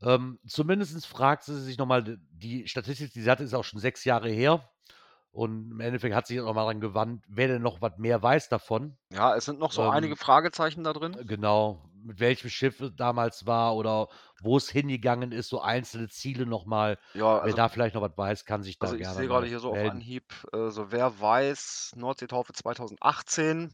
Ähm, 0.01 0.39
zumindest 0.47 1.05
fragt 1.07 1.43
sie 1.43 1.59
sich 1.61 1.77
nochmal, 1.77 2.19
die 2.31 2.67
Statistik, 2.67 3.11
die 3.13 3.21
sie 3.21 3.29
hatte, 3.31 3.43
ist 3.43 3.53
auch 3.53 3.63
schon 3.63 3.79
sechs 3.79 4.03
Jahre 4.05 4.29
her. 4.29 4.69
Und 5.31 5.71
im 5.71 5.79
Endeffekt 5.79 6.15
hat 6.15 6.27
sich 6.27 6.39
auch 6.39 6.53
mal 6.53 6.61
daran 6.61 6.79
gewandt, 6.81 7.23
wer 7.27 7.47
denn 7.47 7.61
noch 7.61 7.81
was 7.81 7.97
mehr 7.97 8.21
weiß 8.23 8.49
davon. 8.49 8.97
Ja, 9.11 9.35
es 9.35 9.45
sind 9.45 9.59
noch 9.59 9.71
so 9.71 9.83
einige 9.83 10.15
Ähm, 10.15 10.15
Fragezeichen 10.15 10.83
da 10.83 10.93
drin. 10.93 11.17
genau, 11.25 11.89
mit 12.03 12.19
welchem 12.19 12.49
Schiff 12.49 12.79
es 12.81 12.95
damals 12.95 13.45
war 13.45 13.75
oder 13.75 14.07
wo 14.41 14.57
es 14.57 14.69
hingegangen 14.69 15.31
ist, 15.31 15.49
so 15.49 15.61
einzelne 15.61 16.09
Ziele 16.09 16.45
nochmal. 16.45 16.97
Ja, 17.13 17.41
Wer 17.41 17.41
also, 17.43 17.57
da 17.57 17.69
vielleicht 17.69 17.95
noch 17.95 18.01
was 18.01 18.17
weiß, 18.17 18.45
kann 18.45 18.63
sich 18.63 18.79
da 18.79 18.87
also 18.87 18.95
ich 18.95 19.01
gerne 19.01 19.15
sehe 19.15 19.27
gerade 19.27 19.47
hier 19.47 19.59
so 19.59 19.71
auf. 19.71 19.77
Anhieb, 19.91 20.23
äh, 20.53 20.69
so 20.69 20.91
wer 20.91 21.19
weiß, 21.19 21.93
Nordseetaufe 21.95 22.53
2018, 22.53 23.73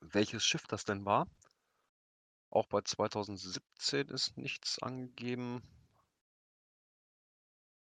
welches 0.00 0.44
Schiff 0.44 0.66
das 0.68 0.84
denn 0.84 1.04
war. 1.04 1.26
Auch 2.52 2.66
bei 2.66 2.80
2017 2.82 4.08
ist 4.08 4.36
nichts 4.36 4.78
angegeben. 4.80 5.62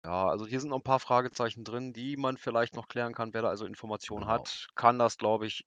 Ja, 0.04 0.28
also 0.28 0.46
hier 0.46 0.60
sind 0.60 0.70
noch 0.70 0.78
ein 0.78 0.82
paar 0.82 1.00
Fragezeichen 1.00 1.64
drin, 1.64 1.92
die 1.92 2.16
man 2.16 2.36
vielleicht 2.38 2.74
noch 2.76 2.88
klären 2.88 3.12
kann. 3.14 3.34
Wer 3.34 3.42
da 3.42 3.48
also 3.48 3.66
Informationen 3.66 4.26
Genau. 4.26 4.26
hat, 4.26 4.68
kann 4.74 4.98
das, 4.98 5.18
glaube 5.18 5.46
ich, 5.46 5.66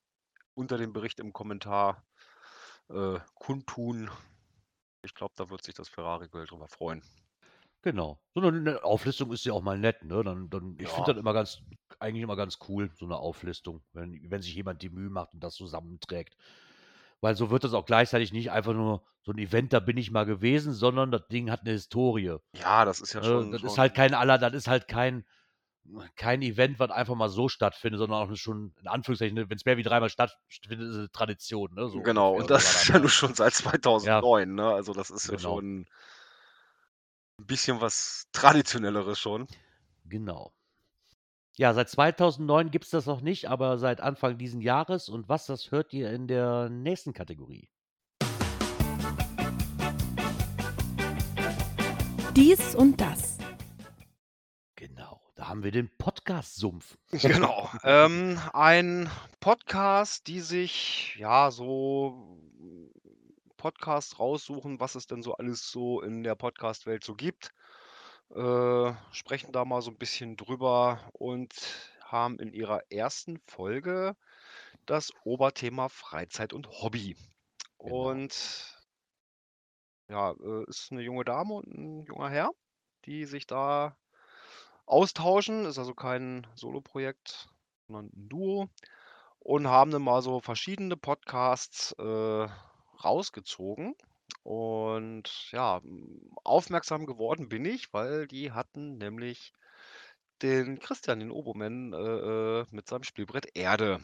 unter 0.56 0.78
dem 0.78 0.94
Bericht 0.94 1.20
im 1.20 1.34
Kommentar 1.34 2.06
äh, 2.90 3.20
kundtun. 3.36 4.12
Ich 5.04 5.16
glaube, 5.16 5.34
da 5.38 5.50
wird 5.50 5.64
sich 5.64 5.76
das 5.76 5.90
Ferrari-Geld 5.90 6.52
drüber 6.52 6.68
freuen. 6.70 7.04
Genau. 7.82 8.20
So 8.36 8.42
eine, 8.42 8.60
'ne 8.62 8.84
Auflistung 8.84 9.32
ist 9.32 9.46
ja 9.46 9.54
auch 9.54 9.62
mal 9.62 9.78
nett, 9.80 10.04
ne? 10.04 10.22
Dann 10.24 10.50
dann 10.50 10.78
ich 10.80 10.92
finde 10.92 11.14
Ja. 11.14 11.14
das 11.14 11.20
immer 11.20 11.34
ganz 11.34 11.62
eigentlich 12.00 12.24
immer 12.24 12.36
ganz 12.36 12.58
cool, 12.68 12.92
so 12.98 13.06
eine 13.06 13.18
Auflistung, 13.18 13.84
wenn 13.94 14.30
wenn 14.30 14.42
sich 14.42 14.54
jemand 14.56 14.82
die 14.82 14.90
Mühe 14.90 15.10
macht 15.10 15.34
und 15.34 15.42
das 15.44 15.56
zusammenträgt. 15.56 16.36
Weil 17.24 17.36
so 17.36 17.50
wird 17.50 17.64
das 17.64 17.74
auch 17.74 17.86
gleichzeitig 17.86 18.32
nicht 18.32 18.52
einfach 18.52 18.74
nur 18.74 19.04
so 19.24 19.32
ein 19.32 19.38
Event, 19.38 19.74
da 19.74 19.80
bin 19.80 19.98
ich 19.98 20.12
mal 20.12 20.26
gewesen, 20.26 20.74
sondern 20.74 21.12
das 21.12 21.28
Ding 21.28 21.52
hat 21.52 21.62
eine 21.62 21.72
Historie. 21.72 22.38
Ja, 22.56 22.84
das 22.86 23.00
ist 23.02 23.14
ja 23.14 23.22
Ne, 23.22 23.24
schon 23.24 23.52
das 23.52 23.64
ist 23.64 23.78
schon 23.78 23.80
halt 23.80 23.96
kein 23.96 24.14
aller 24.16 24.38
das 24.40 24.54
ist 24.54 24.68
halt 24.70 24.88
kein 24.88 25.26
kein 26.18 26.42
Event, 26.44 26.80
was 26.80 26.92
einfach 26.92 27.16
mal 27.16 27.30
so 27.30 27.50
stattfindet, 27.50 28.00
sondern 28.00 28.30
auch 28.30 28.36
schon 28.38 28.74
in 28.82 28.88
Anführungszeichen, 28.88 29.36
ne, 29.36 29.50
wenn's 29.50 29.66
mehr 29.66 29.78
wie 29.78 29.84
dreimal 29.84 30.10
stattfindet, 30.10 30.90
ist 30.90 30.96
es 30.96 31.02
'ne 31.04 31.12
Tradition, 31.12 31.74
ne, 31.76 31.90
so 31.90 32.06
Genau, 32.06 32.36
und 32.38 32.50
das 32.52 32.70
ist 32.76 32.88
ja 32.90 33.00
nun 33.00 33.10
schon 33.10 33.34
seit 33.34 33.54
Ja. 34.02 34.24
2009, 34.24 34.54
ne? 34.54 34.68
Also, 34.74 34.94
das 34.94 35.10
ist 35.10 35.28
ja 35.32 35.38
Genau. 35.38 35.40
schon 35.40 35.86
'n 37.40 37.46
bisschen 37.48 37.80
was 37.80 38.26
Traditionelleres 38.34 39.18
schon. 39.18 39.48
Genau. 40.06 40.52
Ja, 41.60 41.74
seit 41.74 41.90
2009 41.90 42.72
gibt's 42.72 42.90
das 42.90 43.06
noch 43.06 43.20
nicht, 43.20 43.50
aber 43.50 43.78
seit 43.80 44.00
Anfang 44.00 44.38
diesen 44.38 44.62
Jahres. 44.62 45.10
Und 45.10 45.28
was, 45.28 45.46
das 45.46 45.72
hört 45.72 45.92
ihr 45.92 46.10
in 46.10 46.26
der 46.26 46.70
nächsten 46.70 47.12
Kategorie. 47.12 47.68
Dies 52.34 52.76
und 52.76 53.02
das. 53.02 53.40
Genau, 54.78 55.20
da 55.36 55.50
haben 55.50 55.62
wir 55.62 55.72
den 55.72 55.90
Podcast-Sumpf. 55.98 56.98
Genau. 57.12 57.70
Ähm, 57.84 58.40
ein 58.54 59.10
Podcast, 59.42 60.28
die 60.28 60.40
sich, 60.40 61.18
ja, 61.18 61.52
so 61.52 62.40
Podcasts 63.58 64.18
raussuchen, 64.18 64.80
was 64.80 64.96
es 64.96 65.08
denn 65.08 65.22
so 65.22 65.34
alles 65.34 65.70
so 65.70 66.00
in 66.00 66.24
der 66.24 66.36
Podcast-Welt 66.36 67.04
so 67.04 67.16
gibt. 67.16 67.52
Äh, 68.32 68.94
sprechen 69.12 69.52
da 69.52 69.66
mal 69.66 69.82
so 69.82 69.90
'n 69.90 69.98
bisschen 69.98 70.38
drüber 70.38 71.10
und 71.14 71.52
haben 72.04 72.38
in 72.40 72.54
ihrer 72.54 72.82
ersten 72.92 73.40
Folge 73.48 74.16
das 74.86 75.12
Oberthema 75.24 75.90
Freizeit 75.90 76.54
und 76.54 76.68
Hobby. 76.70 77.18
Genau. 77.84 78.20
Und 78.20 78.80
ja, 80.10 80.32
äh, 80.32 80.64
ist 80.68 80.92
'ne 80.92 81.02
junge 81.02 81.24
Dame 81.24 81.54
und 81.54 81.68
'n 81.68 82.04
junger 82.06 82.30
Herr, 82.30 82.50
die 83.06 83.26
sich 83.26 83.46
da 83.48 83.96
austauschen. 84.86 85.66
Ist 85.66 85.80
also 85.80 85.96
kein 85.96 86.48
Soloprojekt, 86.56 87.50
sondern 87.88 88.08
'n 88.14 88.30
Duo 88.30 88.70
und 89.40 89.68
haben 89.68 89.92
dann 89.92 90.04
mal 90.04 90.22
so 90.24 90.42
verschiedene 90.42 90.98
Podcasts, 90.98 91.94
äh, 92.00 92.48
rausgezogen. 93.04 93.96
Und 94.50 95.52
ja, 95.52 95.80
aufmerksam 96.44 97.06
geworden 97.06 97.50
bin 97.50 97.66
ich, 97.66 97.94
weil 97.94 98.26
die 98.26 98.52
hatten 98.52 98.98
nämlich 98.98 99.54
den 100.42 100.80
Christian, 100.80 101.20
den 101.20 101.30
Oboman, 101.30 101.94
äh, 101.94 102.62
äh, 102.62 102.66
mit 102.72 102.88
seinem 102.88 103.04
Spielbrett 103.04 103.56
Erde 103.56 104.00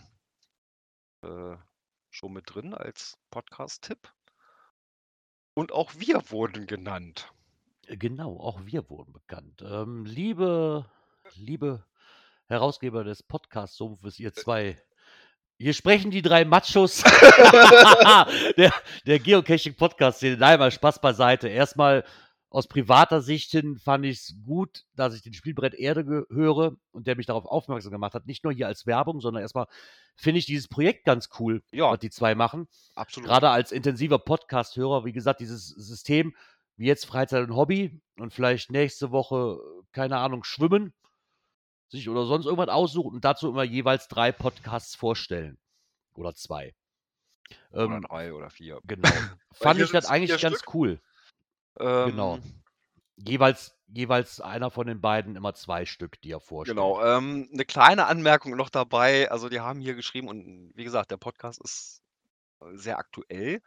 äh, 1.23 1.55
schon 2.11 2.33
mit 2.33 2.53
drin 2.53 2.75
als 2.75 3.17
Podcast-Tipp. 3.31 4.13
Und 5.55 5.71
auch 5.71 5.91
wir 5.97 6.29
wurden 6.29 6.67
genannt. 6.67 7.33
Äh, 7.87 7.97
genau, 7.97 8.39
auch 8.39 8.63
wir 8.67 8.87
wurden 8.87 9.13
bekannt. 9.13 9.63
Ähm, 9.63 10.05
liebe 10.05 10.87
liebe 11.33 11.83
Herausgeber 12.45 13.03
des 13.03 13.23
Podcast-Sumpfes, 13.23 14.19
ihr 14.19 14.31
2. 14.31 14.79
Hier 15.57 15.73
sprechen 15.73 16.11
die 16.11 16.21
3 16.21 16.45
Machos 16.45 17.01
der 18.57 18.73
der 19.05 19.19
Geocaching-Podcast-Szene. 19.19 20.37
Nein, 20.37 20.59
mal 20.59 20.71
Spaß 20.71 20.99
beiseite. 20.99 21.47
Erst 21.47 21.77
mal 21.77 22.03
aus 22.49 22.67
privater 22.67 23.21
Sicht 23.21 23.51
hin 23.51 23.77
fand 23.77 24.05
ich's 24.05 24.33
gut, 24.45 24.83
dass 24.95 25.13
ich 25.15 25.21
den 25.21 25.33
Spielbrett 25.33 25.73
Erde 25.73 26.25
höre 26.29 26.75
und 26.91 27.07
der 27.07 27.15
mich 27.15 27.25
darauf 27.25 27.45
aufmerksam 27.45 27.91
gemacht 27.91 28.13
hat. 28.13 28.27
Nicht 28.27 28.43
nur 28.43 28.53
hier 28.53 28.67
als 28.67 28.85
Werbung, 28.85 29.19
sondern 29.19 29.41
erst 29.43 29.55
mal 29.55 29.67
finde 30.15 30.39
ich 30.39 30.45
dieses 30.45 30.67
Projekt 30.67 31.05
ganz 31.05 31.29
cool, 31.39 31.63
Ja. 31.71 31.91
was 31.91 31.99
die 31.99 32.09
2 32.09 32.35
machen. 32.35 32.67
Absolut. 32.93 33.29
Grade 33.29 33.49
als 33.49 33.71
intensiver 33.71 34.19
Podcast-Hörer, 34.19 35.03
wie 35.05 35.11
gesagt, 35.13 35.39
dieses 35.41 35.67
System, 35.67 36.33
wie 36.77 36.87
jetzt 36.87 37.05
Freizeit 37.05 37.47
und 37.47 37.55
Hobby 37.55 38.01
und 38.19 38.33
vielleicht 38.33 38.71
nächste 38.71 39.11
Woche, 39.11 39.57
keine 39.91 40.17
Ahnung, 40.17 40.43
Schwimmen 40.43 40.93
sich 41.89 42.09
oder 42.09 42.25
sonst 42.25 42.45
irgendwas 42.45 42.69
aussuchen 42.69 43.15
und 43.15 43.25
dazu 43.25 43.49
immer 43.49 43.63
jeweils 43.63 44.07
3 44.07 44.31
Podcasts 44.31 44.95
vorstellen 44.95 45.57
oder 46.15 46.35
2. 46.35 46.75
Oder 47.79 47.99
Ähm, 47.99 48.01
3 48.01 48.33
oder 48.33 48.49
4. 48.49 48.81
genau. 48.83 49.23
Fand 49.53 49.81
ich 49.81 49.91
das 49.91 50.05
sind's 50.07 50.11
4 50.25 50.37
eigentlich 50.37 50.39
ganz 50.39 50.61
Stück. 50.61 50.73
cool. 50.73 51.01
Genau. 52.01 52.39
Ähm 52.39 52.63
Jeweils 53.17 53.77
jeweils 53.87 54.41
einer 54.41 54.71
von 54.71 54.87
den 54.87 55.01
beiden 55.01 55.35
immer 55.35 55.53
2 55.55 55.85
Stück, 55.85 56.21
die 56.21 56.31
er 56.31 56.41
vorstellt. 56.41 56.75
Genau, 56.77 56.99
ähm, 57.03 57.47
'ne 57.51 57.63
kleine 57.65 58.07
Anmerkung 58.07 58.55
noch 58.57 58.69
dabei. 58.69 59.29
Also, 59.29 59.49
die 59.49 59.59
haben 59.59 59.79
hier 59.81 59.93
geschrieben 59.93 60.27
und 60.27 60.71
wie 60.75 60.83
gesagt, 60.83 61.11
der 61.11 61.17
Podcast 61.17 61.61
ist, 61.63 62.01
sehr 62.73 62.97
aktuell. 62.99 63.61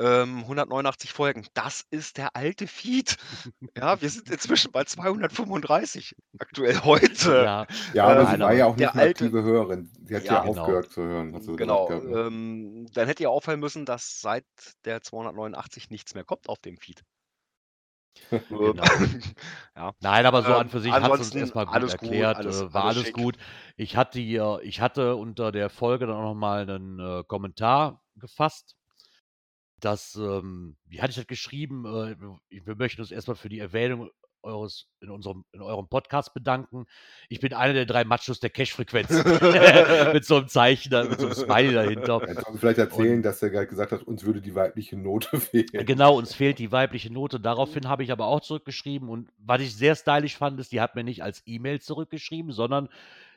Ähm, 0.00 0.46
189 0.46 1.12
Folgen. 1.12 1.46
Das 1.54 1.84
ist 1.90 2.18
der 2.18 2.36
alte 2.36 2.66
Feed. 2.68 3.16
Ja, 3.76 4.00
wir 4.02 4.10
sind 4.10 4.30
inzwischen 4.30 4.72
bei 4.72 4.84
235 4.84 6.14
aktuell 6.38 6.80
heute. 6.84 7.48
Ja. 7.48 7.66
Ja, 7.92 8.06
aber 8.08 8.26
Ähm, 8.26 8.26
sie 8.26 8.40
Nein, 8.40 8.42
war 8.42 8.52
ja 8.52 8.66
auch 8.66 8.76
nicht 8.76 8.94
der 8.94 8.94
'ne 8.94 9.00
alte 9.00 9.02
aktive 9.02 9.42
Hörerin. 9.42 9.90
Sie 10.04 10.14
hat 10.16 10.28
ja 10.28 10.38
Ja. 10.38 10.48
Genau. 10.48 10.80
aufgehört 10.80 10.90
zu 10.92 11.02
hören, 11.02 11.34
hat 11.34 11.44
gesagt 11.56 11.56
Genau, 11.56 12.02
ne? 12.02 12.16
ähm, 12.16 12.86
dann 12.94 13.06
hätte 13.08 13.24
ja 13.24 13.28
auffallen 13.30 13.60
müssen, 13.60 13.86
dass 13.86 14.20
seit 14.20 14.46
der 14.86 15.02
289 15.02 15.90
nichts 15.90 16.14
mehr 16.14 16.24
kommt 16.24 16.48
auf 16.48 16.60
dem 16.60 16.78
Feed. 16.78 17.04
Ähm, 18.50 18.74
Genau. 18.74 18.84
ja. 19.76 19.92
Nein, 20.00 20.26
aber 20.26 20.42
so 20.42 20.54
an 20.56 20.68
Ähm, 20.68 20.70
für 20.70 20.80
sich 20.80 21.02
hat's 21.02 21.20
uns 21.20 21.34
ansonsten 21.34 21.38
erst 21.38 21.54
mal 21.54 21.66
gut 21.66 21.86
alles 21.86 21.96
gut, 21.96 22.28
erklärt, 22.28 22.34
alles 22.34 22.66
äh, 22.68 22.72
war 22.74 22.84
alles 22.86 23.12
alles 23.12 23.12
gut. 23.12 23.38
Ich 23.76 23.96
hatte 23.96 24.20
hier 24.20 24.60
ich 24.64 24.80
hatte 24.82 25.16
unter 25.16 25.52
der 25.52 25.70
Folge 25.70 26.06
dann 26.06 26.16
auch 26.16 26.22
noch 26.22 26.34
mal 26.34 26.66
'nen, 26.66 27.00
äh, 27.00 27.24
Kommentar 27.24 28.03
gefasst, 28.16 28.76
dass, 29.80 30.14
ähm 30.16 30.76
wie 30.86 31.00
hatte 31.00 31.10
ich 31.10 31.16
das 31.16 31.26
geschrieben? 31.26 31.84
Äh, 31.84 32.16
wir 32.50 32.76
möchten 32.76 33.00
uns 33.02 33.10
erst 33.10 33.28
mal 33.28 33.34
für 33.34 33.48
die 33.48 33.58
Erwähnung 33.58 34.10
eures 34.44 34.88
in 35.00 35.10
unserem 35.10 35.44
in 35.52 35.62
eurem 35.62 35.88
Podcast 35.88 36.34
bedanken. 36.34 36.86
Ich 37.28 37.40
bin 37.40 37.52
einer 37.52 37.72
der 37.72 37.86
3 37.86 38.04
Machos 38.04 38.40
der 38.40 38.50
Cache-Frequenz. 38.50 39.10
Mit 40.12 40.24
so 40.24 40.38
'nem 40.38 40.48
Zeichen 40.48 40.92
mit 41.08 41.18
so 41.18 41.26
'nem 41.26 41.34
Smiley 41.34 41.72
dahinter. 41.72 42.20
Sollen 42.20 42.36
sie 42.52 42.58
vielleicht 42.58 42.78
erzählen, 42.78 43.16
Und 43.16 43.22
dass 43.22 43.42
er 43.42 43.50
grad 43.50 43.68
gesagt 43.68 43.92
hat, 43.92 44.02
uns 44.02 44.24
würde 44.24 44.40
die 44.40 44.54
weibliche 44.54 44.96
Note 44.96 45.40
fehlen. 45.40 45.86
Genau, 45.86 46.16
uns 46.16 46.34
fehlt 46.34 46.58
die 46.58 46.72
weibliche 46.72 47.12
Note. 47.12 47.40
Daraufhin 47.40 47.88
habe 47.88 48.04
ich 48.04 48.12
aber 48.12 48.26
auch 48.26 48.40
zurückgeschrieben 48.40 49.08
und 49.08 49.30
was 49.38 49.60
ich 49.62 49.74
sehr 49.74 49.96
stylisch 49.96 50.36
fand, 50.36 50.60
ist, 50.60 50.72
die 50.72 50.80
hat 50.80 50.94
mir 50.94 51.04
nicht 51.04 51.22
als 51.22 51.42
E-Mail 51.46 51.80
zurückgeschrieben, 51.80 52.52
sondern 52.52 52.88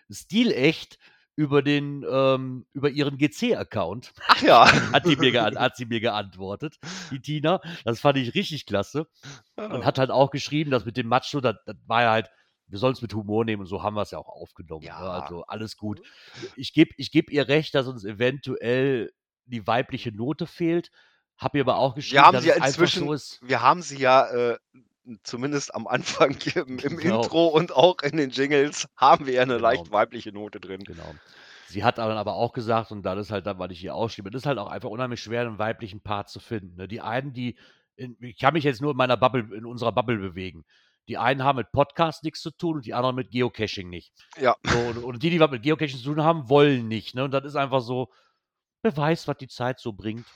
stilecht 0.10 1.00
über 1.38 1.62
den 1.62 2.04
ähm, 2.10 2.66
über 2.74 2.90
ihren 2.90 3.18
GC-Account 3.18 4.12
Ach 4.28 4.42
ja. 4.42 4.66
hat 4.94 5.06
die 5.06 5.16
mir 5.16 5.46
hat 5.46 5.78
sie 5.78 5.86
mir 5.86 6.00
geantwortet, 6.02 6.78
die 7.12 7.22
Tina. 7.22 7.62
Das 7.86 8.02
fand 8.02 8.18
ich 8.18 8.34
richtig 8.36 8.66
klasse. 8.66 9.08
Und 9.56 9.84
Ah. 9.84 9.86
hat 9.86 10.00
halt 10.00 10.10
auch 10.12 10.32
geschrieben, 10.32 10.72
das 10.72 10.84
mit 10.84 10.98
dem 10.98 11.08
Macho, 11.08 11.40
das 11.40 11.56
das 11.66 11.78
war 11.86 12.02
ja 12.02 12.12
halt 12.12 12.30
wir 12.70 12.80
sollen's 12.80 13.02
mit 13.02 13.14
Humor 13.14 13.46
nehmen 13.46 13.62
und 13.62 13.68
so 13.68 13.82
haben 13.84 13.96
wir's 13.96 14.12
ja 14.12 14.18
auch 14.18 14.28
aufgenommen, 14.28 14.84
ne? 14.84 14.90
Ja. 14.90 14.98
Also, 14.98 15.44
alles 15.46 15.78
gut. 15.78 16.02
Ich 16.58 16.74
gebe 16.74 16.92
ich 16.98 17.12
gebe 17.12 17.32
ihr 17.32 17.48
recht, 17.48 17.74
dass 17.76 17.88
uns 17.88 18.04
eventuell 18.04 19.14
die 19.46 19.66
weibliche 19.68 20.12
Note 20.12 20.48
fehlt. 20.48 20.92
Habe 21.38 21.60
ihr 21.60 21.64
aber 21.64 21.78
auch 21.78 21.92
Wir 21.96 21.98
geschrieben, 22.02 22.24
haben 22.24 22.34
dass 22.34 22.44
sie 22.44 22.50
ja 22.50 22.56
es 22.56 22.66
inzwischen 22.70 23.06
so 23.06 23.14
ist 23.14 23.40
wir 23.44 23.62
haben 23.62 23.84
sie 23.84 24.00
ja, 24.00 24.26
äh, 24.28 24.58
zumindest 25.24 25.74
am 25.76 25.88
Anfang 25.88 26.36
im 26.56 26.80
im 26.80 27.00
Genau. 27.00 27.32
Intro 27.32 27.48
und 27.48 27.72
auch 27.76 27.98
in 28.04 28.18
den 28.18 28.30
Jingles 28.32 28.88
haben 28.98 29.26
wir 29.28 29.34
ja 29.34 29.46
'ne 29.46 29.58
leicht 29.58 29.90
Genau. 29.90 29.92
weibliche 29.92 30.32
Note 30.32 30.60
drin. 30.60 30.88
Genau. 30.88 31.22
Sie 31.66 31.84
hat 31.84 31.98
dann 32.00 32.12
aber 32.18 32.36
auch 32.36 32.54
gesagt, 32.54 32.92
und 32.92 33.04
das 33.04 33.20
ist 33.20 33.32
halt 33.32 33.46
dann, 33.48 33.60
was 33.60 33.72
ich 33.72 33.84
ihr 33.84 33.96
ausschrieb, 33.96 34.28
es 34.28 34.36
ist 34.36 34.46
halt 34.46 34.60
auch 34.60 34.68
einfach 34.70 34.90
unheimlich 34.90 35.22
schwer, 35.22 35.46
'nen 35.46 35.60
weiblichen 35.60 36.02
Part 36.02 36.30
zu 36.30 36.40
finden, 36.40 36.76
ne? 36.78 36.88
Die 36.88 37.02
einen, 37.02 37.34
die 37.34 37.58
in 37.98 38.18
ich 38.22 38.40
kann 38.40 38.54
mich 38.54 38.64
jetzt 38.66 38.82
nur 38.82 38.92
in 38.92 38.98
meiner 38.98 39.18
Bubble 39.18 39.56
in 39.56 39.66
unserer 39.66 39.92
Bubble 39.94 40.18
bewegen. 40.20 40.66
Die 41.10 41.18
einen 41.18 41.44
haben 41.44 41.58
mit 41.58 41.72
Podcast 41.72 42.24
nix 42.24 42.42
zu 42.42 42.52
tun 42.52 42.78
und 42.78 42.86
die 42.86 42.94
anderen 42.96 43.16
mit 43.16 43.32
Geocaching 43.32 43.90
nicht. 43.90 44.14
Ja. 44.36 44.56
So, 44.64 44.88
und 44.88 44.98
und 45.00 45.24
die, 45.24 45.30
die 45.32 45.40
was 45.42 45.52
mit 45.52 45.64
Geocaching 45.64 46.00
zu 46.00 46.06
tun 46.16 46.24
haben, 46.24 46.50
wollen 46.50 46.88
nicht, 46.90 47.16
ne? 47.16 47.26
Und 47.26 47.32
das 47.32 47.46
ist 47.46 47.56
einfach 47.58 47.82
so 47.82 48.12
wer 48.84 48.96
weiß, 48.98 49.28
was 49.28 49.38
die 49.38 49.48
Zeit 49.50 49.80
so 49.80 49.94
bringt. 49.94 50.36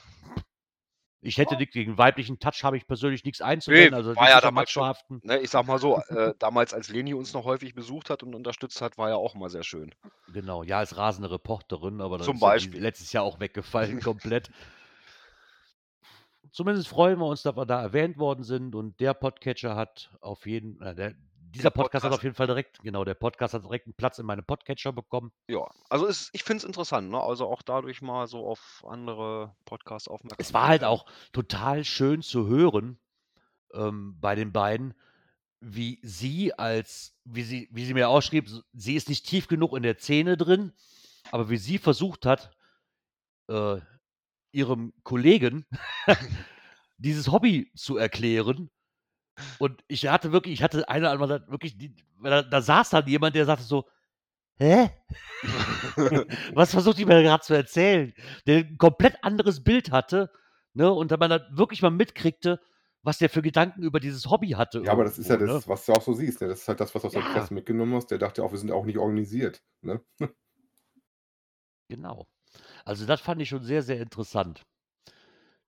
Ich 1.24 1.38
hätte 1.38 1.56
nix 1.56 1.72
gegen 1.72 1.98
weiblichen 2.00 2.40
Touch 2.40 2.64
habe 2.64 2.78
ich 2.78 2.88
persönlich 2.88 3.24
Ne, 3.40 3.46
einzuwenden, 3.46 3.94
also 3.94 4.16
war 4.16 4.30
ja 4.30 4.42
damals 4.42 4.72
schon 4.72 4.94
ne, 5.24 5.38
ich 5.40 5.52
sage 5.52 5.68
mal 5.68 5.78
so, 5.78 5.98
äh, 6.10 6.34
damals, 6.40 6.74
als 6.74 6.90
Leni 6.90 7.14
uns 7.14 7.34
noch 7.34 7.46
häufig 7.46 7.76
besucht 7.76 8.10
hat 8.10 8.24
und 8.24 8.34
unterstützt 8.34 8.82
hat, 8.82 8.98
war 8.98 9.10
ja 9.10 9.16
auch 9.16 9.36
immer 9.36 9.50
sehr 9.50 9.64
schön. 9.64 9.94
Genau, 10.34 10.64
ja, 10.64 10.80
als 10.80 10.98
rasende 10.98 11.30
Reporterin, 11.30 12.02
aber 12.02 12.18
das 12.18 12.26
Zum 12.26 12.38
ist 12.38 12.42
ja 12.42 12.80
letztes 12.80 13.14
Jahr 13.14 13.24
auch 13.24 13.40
weggefallen 13.40 14.00
komplett. 14.02 14.50
Zumindest 16.52 16.88
freuen 16.88 17.20
wir 17.20 17.28
uns, 17.28 17.44
dass 17.44 17.56
wir 17.56 17.66
da 17.66 17.82
erwähnt 17.82 18.18
worden 18.18 18.44
sind 18.44 18.76
und 18.76 19.00
der 19.00 19.14
Podcatcher 19.14 19.76
hat 19.76 20.12
auf 20.22 20.46
jeden 20.48 20.82
äh, 20.82 20.96
der 20.96 21.14
dieser 21.52 21.70
Der 21.70 21.70
Podcast, 21.72 22.04
hat 22.04 22.12
Podcast. 22.12 22.20
auf 22.20 22.24
jeden 22.24 22.36
Fall 22.36 22.48
direkt, 22.48 22.80
genau, 22.82 23.04
der 23.04 23.14
Podcast 23.14 23.54
hat 23.54 23.64
direkt 23.64 23.86
einen 23.88 23.94
Platz 23.94 24.20
in 24.20 24.26
meinem 24.26 24.46
Podcatcher 24.46 24.94
bekommen. 24.94 25.32
Ja, 25.48 25.68
also 25.90 26.08
es, 26.08 26.30
ich 26.34 26.44
finde 26.44 26.58
es 26.60 26.64
interessant, 26.64 27.10
ne? 27.10 27.22
Also 27.22 27.48
auch 27.48 27.62
dadurch 27.62 28.02
mal 28.02 28.28
so 28.28 28.46
auf 28.46 28.84
andere 28.88 29.56
Podcasts 29.66 30.08
aufmerksam. 30.08 30.38
Es 30.40 30.54
war 30.54 30.68
halt 30.68 30.84
auch 30.84 31.06
total 31.34 31.84
schön 31.84 32.22
zu 32.22 32.48
hören 32.48 33.00
ähm, 33.74 34.18
bei 34.20 34.36
den 34.36 34.52
beiden, 34.52 34.94
wie 35.60 36.00
sie 36.04 36.54
als, 36.54 37.16
wie 37.24 37.44
sie, 37.44 37.70
wie 37.72 37.86
sie 37.86 37.94
mir 37.94 38.10
ausschrieb, 38.10 38.50
sie 38.74 38.96
ist 38.96 39.10
nicht 39.10 39.26
tief 39.28 39.48
genug 39.48 39.76
in 39.76 39.84
der 39.84 39.98
Szene 39.98 40.38
drin, 40.38 40.74
aber 41.32 41.50
wie 41.50 41.58
sie 41.58 41.78
versucht 41.78 42.26
hat, 42.26 42.52
äh, 43.48 43.80
ihrem 44.52 44.94
Kollegen 45.04 45.66
dieses 46.98 47.32
Hobby 47.32 47.72
zu 47.76 47.98
erklären. 47.98 48.70
Und 49.60 49.84
ich 49.88 50.08
hatte 50.08 50.32
wirklich, 50.32 50.54
ich 50.56 50.64
hatte 50.64 50.88
eine 50.90 51.10
einmal 51.10 51.30
wirklich, 51.48 51.76
da, 52.24 52.42
da 52.44 52.62
saß 52.62 52.90
dann 52.92 53.08
jemand, 53.08 53.36
der 53.36 53.46
sagte 53.46 53.64
so, 53.64 53.86
hä? 54.58 54.90
Was 56.54 56.72
versucht 56.72 56.98
die 56.98 57.06
mir 57.06 57.24
gerade 57.24 57.44
zu 57.44 57.54
erzählen? 57.54 58.14
Der 58.46 58.60
ein 58.60 58.78
komplett 58.78 59.24
anderes 59.24 59.64
Bild 59.64 59.92
hatte, 59.92 60.32
ne? 60.74 60.92
Und 60.92 61.12
da 61.12 61.18
man 61.18 61.30
dann 61.30 61.46
wirklich 61.52 61.82
mal 61.82 61.92
mitkriegte, 61.92 62.60
was 63.04 63.18
der 63.18 63.30
für 63.30 63.42
Gedanken 63.42 63.84
über 63.84 64.00
dieses 64.00 64.30
Hobby 64.30 64.50
hatte. 64.50 64.84
Ja, 64.86 64.92
aber 64.92 65.04
das 65.04 65.18
ist 65.18 65.28
ja 65.28 65.36
irgendwo, 65.36 65.54
das, 65.54 65.68
was 65.68 65.86
du 65.86 65.94
auch 65.94 66.02
so 66.02 66.14
siehst. 66.14 66.42
Ne? 66.42 66.48
Das 66.48 66.62
ist 66.62 66.68
halt 66.68 66.80
das, 66.80 66.94
was 66.94 67.02
du 67.02 67.08
aus 67.08 67.14
der 67.14 67.24
Ja. 67.24 67.34
Presse 67.34 67.54
mitgenommen 67.54 67.96
hast. 67.96 68.12
Der 68.12 68.20
dachte 68.20 68.44
auch, 68.44 68.52
wir 68.52 68.60
sind 68.60 68.72
auch 68.72 68.86
nicht 68.86 69.00
organisiert. 69.00 69.64
Ne? 69.82 70.02
Genau. 71.90 72.28
Also 72.86 73.06
das 73.06 73.22
fand 73.22 73.42
ich 73.42 73.50
schon 73.50 73.64
sehr, 73.64 73.82
sehr 73.82 74.00
interessant. 74.00 74.66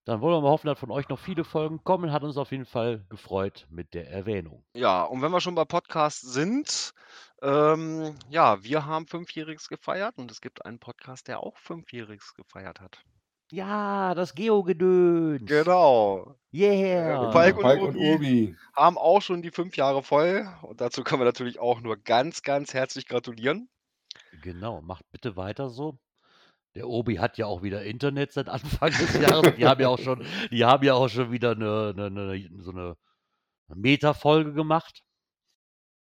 Dann 0.06 0.20
wollen 0.20 0.36
wir 0.36 0.42
mal 0.42 0.50
hoffen, 0.50 0.68
dass 0.68 0.80
von 0.80 0.92
euch 0.92 1.08
noch 1.08 1.20
viele 1.20 1.46
Folgen 1.46 1.82
kommen. 1.84 2.12
Hat 2.12 2.24
uns 2.24 2.36
auf 2.36 2.52
jeden 2.52 2.66
Fall 2.66 3.06
gefreut 3.10 3.66
mit 3.70 3.94
der 3.94 4.10
Erwähnung. 4.10 4.66
Ja, 4.74 5.04
und 5.04 5.22
wenn 5.22 5.32
wir 5.32 5.40
schon 5.40 5.56
bei 5.56 5.64
Podcasts 5.64 6.22
sind, 6.22 6.94
ähm, 7.42 8.16
ja, 8.30 8.62
wir 8.64 8.86
haben 8.86 9.08
Fünfjähriges 9.08 9.70
gefeiert 9.70 10.18
und 10.18 10.30
es 10.30 10.42
gibt 10.42 10.66
einen 10.66 10.80
Podcast, 10.80 11.30
der 11.30 11.40
auch 11.40 11.58
Fünfjähriges 11.58 12.34
gefeiert 12.34 12.82
hat. 12.82 13.02
Ja, 13.54 14.14
das 14.14 14.36
Geo-Gedöns. 14.36 15.46
Genau. 15.46 16.36
Yeah. 16.54 17.32
Falk 17.32 17.58
und 17.58 17.62
Falk 17.62 17.82
und. 17.82 17.96
Urbi. 17.96 18.56
Haben 18.76 18.98
auch 18.98 19.22
schon 19.22 19.42
die 19.42 19.52
fünf 19.52 19.78
Jahre 19.78 20.04
voll 20.04 20.48
und 20.64 20.82
dazu 20.82 21.04
können 21.04 21.22
wir 21.22 21.26
natürlich 21.26 21.60
auch 21.60 21.80
nur 21.80 21.96
ganz, 21.96 22.42
ganz 22.42 22.74
herzlich 22.74 23.08
gratulieren. 23.08 23.70
Genau, 24.42 24.82
macht 24.82 25.06
bitte 25.12 25.38
weiter 25.38 25.70
so. 25.70 25.98
Der 26.76 26.88
Obi 26.88 27.16
hat 27.16 27.38
ja 27.38 27.46
auch 27.46 27.62
wieder 27.62 27.84
Internet 27.84 28.32
seit 28.32 28.50
Anfang 28.50 28.90
des 28.90 29.14
Jahres. 29.14 29.56
Die 29.56 29.66
haben 29.66 29.82
ja 29.82 29.90
auch 29.90 30.00
schon, 30.00 30.26
die 30.52 30.66
haben 30.66 30.84
ja 30.84 30.96
auch 30.96 31.10
schon 31.10 31.32
wieder 31.32 31.52
eine, 31.52 31.94
eine, 31.96 32.06
eine 32.08 32.50
so 32.62 32.72
eine 32.72 32.96
Meta-Folge 33.68 34.54
gemacht. 34.54 35.04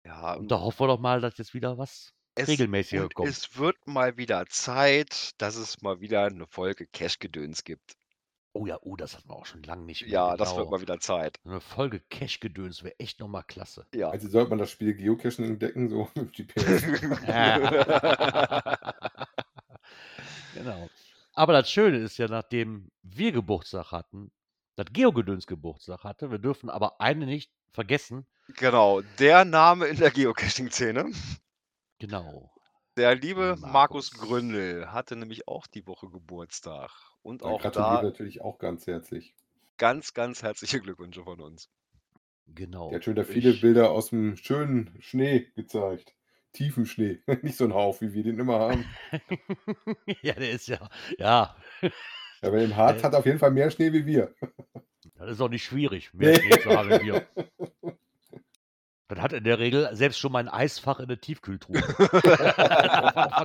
Ja, 0.06 0.34
Und 0.34 0.52
da 0.52 0.60
hoffen 0.60 0.82
wir 0.82 0.88
doch 0.88 1.00
mal, 1.00 1.22
dass 1.22 1.38
jetzt 1.38 1.54
wieder 1.54 1.78
was 1.78 2.14
es, 2.36 2.48
regelmäßiger 2.48 3.10
kommt. 3.10 3.30
es 3.30 3.58
wird 3.58 3.76
mal 3.88 4.18
wieder 4.18 4.46
Zeit, 4.48 5.32
dass 5.38 5.56
es 5.56 5.82
mal 5.82 6.00
wieder 6.00 6.26
eine 6.26 6.48
Folge 6.48 6.88
Cash-Gedöns 6.88 7.64
gibt. 7.64 7.94
Oh 8.54 8.66
ja, 8.66 8.78
oh, 8.82 8.98
das 8.98 9.16
hatten 9.16 9.30
wir 9.30 9.36
auch 9.36 9.46
schon 9.46 9.64
lange 9.64 9.86
nicht 9.86 10.02
mehr. 10.02 10.12
Ja, 10.12 10.38
das 10.38 10.50
wird 10.50 10.66
genau. 10.66 10.72
mal 10.72 10.82
wieder 10.82 11.00
Zeit. 11.00 11.40
Eine 11.46 11.62
Folge 11.62 12.02
Cash-Gedöns 12.10 12.84
wäre 12.84 13.00
echt 13.00 13.20
nochmal 13.20 13.44
klasse. 13.44 13.88
Ja. 13.94 14.10
Also 14.10 14.28
sollte 14.28 14.50
man 14.50 14.60
das 14.60 14.72
Spiel 14.72 14.94
Geocaching 14.94 15.46
entdecken, 15.46 15.90
so 15.90 16.10
mit 16.16 16.34
GPS. 16.34 16.84
genau. 20.54 20.90
Aber 21.34 21.54
das 21.54 21.72
Schöne 21.72 21.98
ist 21.98 22.18
ja, 22.18 22.28
nachdem 22.28 22.92
wir 23.04 23.32
Geburtstag 23.32 23.92
hatten, 23.92 24.32
das 24.76 24.88
Geogedöns 24.92 25.48
Geburtstag 25.48 26.04
hatte, 26.04 26.32
wir 26.32 26.40
dürfen 26.40 26.70
aber 26.70 27.00
eine 27.00 27.26
nicht 27.26 27.52
vergessen. 27.72 28.26
genau, 28.58 29.02
der 29.20 29.46
Name 29.46 29.88
in 29.88 29.98
der 29.98 30.12
Geocaching-Szene. 30.12 31.12
Genau. 32.00 32.52
Der 32.98 33.16
liebe 33.16 33.56
Markus. 33.60 33.72
Markus. 33.72 34.12
Gründel 34.12 34.92
hatte 34.92 35.16
nämlich 35.16 35.48
auch 35.48 35.68
die 35.68 35.88
Woche 35.88 36.10
Geburtstag. 36.10 36.92
Und 37.22 37.44
auch 37.44 37.62
da 37.62 38.02
natürlich 38.02 38.42
auch 38.42 38.58
ganz 38.58 38.88
herzlich. 38.88 39.34
ganz, 39.78 40.14
ganz 40.14 40.44
herzliche 40.44 40.80
Glückwünsche 40.82 41.24
von 41.24 41.40
uns. 41.40 41.70
Genau. 42.48 42.90
Der 42.90 42.98
hat 42.98 43.06
schon 43.06 43.14
wieder 43.14 43.24
viele 43.26 43.52
Ich- 43.52 43.62
Bilder 43.62 43.92
aus 43.92 44.10
dem 44.10 44.36
schönen 44.36 44.98
Schnee 45.02 45.52
gezeigt. 45.56 46.14
Tiefen 46.54 46.86
Schnee. 46.86 47.20
Nicht 47.42 47.58
so 47.58 47.66
ein 47.66 47.74
Hauch, 47.74 48.02
wie 48.02 48.14
wir 48.14 48.24
den 48.24 48.40
immer 48.40 48.60
haben. 48.60 48.86
ja, 50.22 50.34
der 50.34 50.52
ist 50.52 50.68
ja, 50.68 50.90
ja, 51.18 51.56
Aber 52.42 52.58
im 52.60 52.76
Harz 52.76 53.02
Äh. 53.02 53.04
hat 53.04 53.16
auf 53.16 53.26
jeden 53.26 53.40
Fall 53.40 53.52
mehr 53.52 53.72
Schnee 53.72 53.92
wie 53.94 54.06
wir. 54.06 54.34
das 55.16 55.32
ist 55.32 55.42
auch 55.42 55.50
nicht 55.50 55.64
schwierig, 55.64 56.14
mehr 56.14 56.36
Schnee 56.36 56.60
zu 56.60 56.70
haben 56.70 56.90
wie 56.90 57.06
wir. 57.06 57.28
Das 59.08 59.20
hat 59.20 59.34
in 59.34 59.44
der 59.44 59.60
Regel 59.60 59.90
selbst 59.94 60.20
schon 60.20 60.32
mein 60.32 60.48
Eisfach 60.48 61.02
in 61.02 61.10
der 61.10 61.20
Tiefkühltruhe. 61.20 61.82
Von 61.82 62.22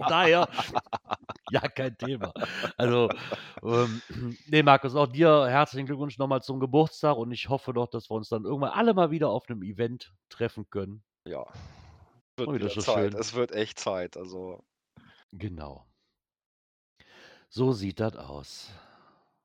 daher, 0.08 0.48
ja, 1.50 1.60
kein 1.60 1.98
Thema. 1.98 2.32
Also, 2.76 3.08
ähm, 3.64 4.00
nee, 4.46 4.62
Markus, 4.62 4.94
auch 4.94 5.08
dir 5.08 5.46
herzlichen 5.48 5.86
Glückwunsch 5.86 6.18
nochmal 6.18 6.40
zum 6.40 6.60
Geburtstag 6.60 7.16
und 7.16 7.32
ich 7.32 7.48
hoffe 7.48 7.72
doch, 7.72 7.88
dass 7.88 8.08
wir 8.08 8.14
uns 8.14 8.28
dann 8.28 8.44
irgendwann 8.44 8.70
alle 8.70 8.94
mal 8.94 9.10
wieder 9.10 9.30
auf 9.30 9.48
einem 9.48 9.64
Event 9.64 10.12
treffen 10.28 10.70
können. 10.70 11.02
Ja. 11.24 11.44
Wird 12.36 12.48
Oh, 12.50 12.54
wieder 12.54 12.68
so 12.68 12.80
Zeit. 12.82 13.12
schön. 13.12 13.20
Es 13.20 13.34
wird 13.34 13.52
echt 13.52 13.78
Zeit. 13.78 14.16
Also, 14.16 14.62
Genau. 15.32 15.86
So 17.48 17.72
sieht 17.72 18.00
das 18.00 18.14
aus. 18.16 18.70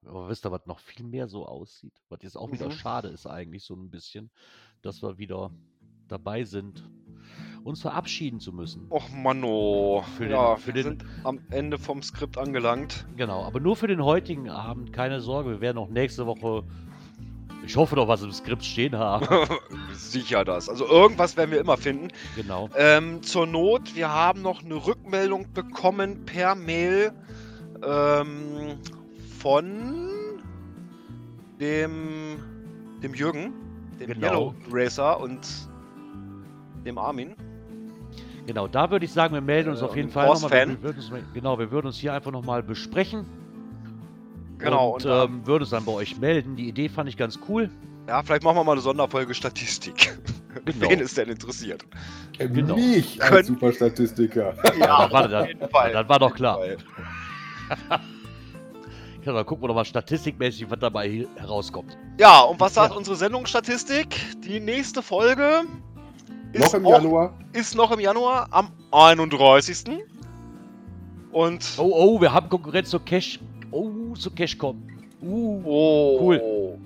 Aber 0.05 0.27
wisst 0.29 0.45
ihr, 0.45 0.51
was 0.51 0.65
noch 0.65 0.79
viel 0.79 1.05
mehr 1.05 1.27
so 1.27 1.45
aussieht? 1.45 1.93
Was 2.09 2.19
jetzt 2.23 2.35
auch 2.37 2.51
wieder 2.51 2.65
Mhm. 2.67 2.71
schade 2.71 3.07
ist 3.09 3.25
eigentlich 3.27 3.63
so 3.63 3.75
ein 3.75 3.89
bisschen, 3.89 4.29
dass 4.81 5.01
wir 5.01 5.17
wieder 5.17 5.51
dabei 6.07 6.43
sind, 6.43 6.83
uns 7.63 7.81
verabschieden 7.81 8.39
zu 8.39 8.51
müssen. 8.51 8.87
och 8.89 9.09
Manno. 9.11 10.03
Für 10.17 10.23
den- 10.23 10.31
ja, 10.31 10.55
für 10.57 10.67
wir 10.67 10.73
den- 10.73 10.83
sind 10.83 11.05
am 11.23 11.39
Ende 11.51 11.77
vom 11.77 12.01
Skript 12.03 12.37
angelangt. 12.37 13.05
Genau, 13.15 13.43
aber 13.43 13.59
nur 13.59 13.75
für 13.77 13.87
den 13.87 14.03
heutigen 14.03 14.49
Abend, 14.49 14.91
keine 14.91 15.21
Sorge, 15.21 15.51
wir 15.51 15.61
werden 15.61 15.77
auch 15.77 15.89
nächste 15.89 16.25
Woche, 16.25 16.63
ich 17.65 17.75
hoffe 17.75 17.95
doch, 17.95 18.07
was 18.07 18.21
im 18.23 18.31
Skript 18.31 18.63
stehen 18.65 18.97
haben. 18.97 19.27
Sicher 19.93 20.43
das. 20.43 20.67
Also 20.69 20.85
irgendwas 20.87 21.37
werden 21.37 21.51
wir 21.51 21.59
immer 21.59 21.77
finden. 21.77 22.07
genau. 22.35 22.69
Ähm, 22.75 23.21
zur 23.23 23.45
Not, 23.47 23.95
wir 23.95 24.09
haben 24.11 24.41
noch 24.41 24.63
eine 24.63 24.75
Rückmeldung 24.75 25.51
bekommen 25.53 26.25
per 26.25 26.55
Mail 26.55 27.11
ähm, 27.83 28.77
von 29.39 30.09
dem, 31.59 32.37
dem 33.03 33.13
Jürgen, 33.13 33.53
dem 33.99 34.07
Genau. 34.13 34.27
Yellow 34.27 34.55
Racer 34.71 35.19
und 35.19 35.47
dem 36.85 36.97
Armin. 36.97 37.35
Genau, 38.47 38.67
da 38.67 38.89
würde 38.89 39.05
ich 39.05 39.11
sagen, 39.13 39.35
wir 39.35 39.41
melden 39.41 39.69
uns 39.69 39.81
Äh, 39.81 39.85
auf 39.85 39.95
jeden 39.95 40.07
und 40.07 40.13
Fall 40.13 40.27
nochmal. 40.27 40.77
Genau, 41.33 41.59
wir 41.59 41.69
würden 41.71 41.87
uns 41.87 41.97
hier 41.97 42.13
einfach 42.13 42.31
nochmal 42.31 42.63
besprechen. 42.63 43.25
Genau, 44.61 44.91
Und, 44.95 45.05
und, 45.05 45.11
ähm, 45.11 45.21
ähm, 45.39 45.47
würden 45.47 45.61
uns 45.63 45.71
dann 45.71 45.85
bei 45.85 45.91
euch 45.91 46.17
melden. 46.17 46.55
Die 46.55 46.67
Idee 46.67 46.89
fand 46.89 47.09
ich 47.09 47.17
ganz 47.17 47.39
cool. 47.49 47.69
Ja, 48.07 48.21
vielleicht 48.23 48.43
machen 48.43 48.57
wir 48.57 48.63
mal 48.63 48.73
eine 48.73 48.81
Sonderfolge 48.81 49.33
Statistik. 49.33 50.17
Genau. 50.65 50.89
Wen 50.89 50.99
es 50.99 51.13
denn 51.13 51.29
interessiert? 51.29 51.85
Äh, 52.37 52.49
Genau. 52.49 52.75
Mich 52.75 53.21
als 53.21 53.31
Können- 53.31 53.45
Superstatistiker. 53.47 54.53
Ja, 54.79 55.09
warte, 55.09 55.25
auf 55.25 55.31
das- 55.31 55.47
jeden 55.47 55.69
Fall. 55.69 55.93
das 55.93 56.09
war 56.09 56.19
doch 56.19 56.35
klar. 56.35 56.59
Ja, 59.25 59.33
dann 59.33 59.45
gucken 59.45 59.63
wir 59.63 59.67
doch 59.69 59.75
mal 59.75 59.85
statistikmäßig, 59.85 60.69
was 60.69 60.77
dabei 60.79 61.25
herauskommt. 61.37 61.97
Ja, 62.19 62.41
und 62.41 62.59
was 62.59 62.73
sagt 62.73 62.91
Ja. 62.91 62.97
unsere 62.97 63.15
Sendungsstatistik? 63.15 64.07
Die 64.43 64.59
nächste 64.59 65.01
Folge 65.01 65.61
Noch 66.53 66.65
ist 66.65 66.73
im 66.73 66.85
auch- 66.85 66.91
Januar. 66.91 67.33
ist 67.53 67.73
noch 67.75 67.91
im 67.91 68.01
Januar 68.01 68.47
am 68.51 68.71
31. 68.91 70.03
Und 71.31 71.65
Oh, 71.77 71.91
oh, 71.93 72.21
wir 72.21 72.33
haben 72.33 72.49
Konkurrenz 72.49 72.89
zur 72.89 73.03
Cash. 73.05 73.39
Oh, 73.71 74.13
zu 74.15 74.29
Cashcom. 74.31 74.81
Uh, 75.21 75.61
oh, 75.65 76.19
Cool. 76.21 76.77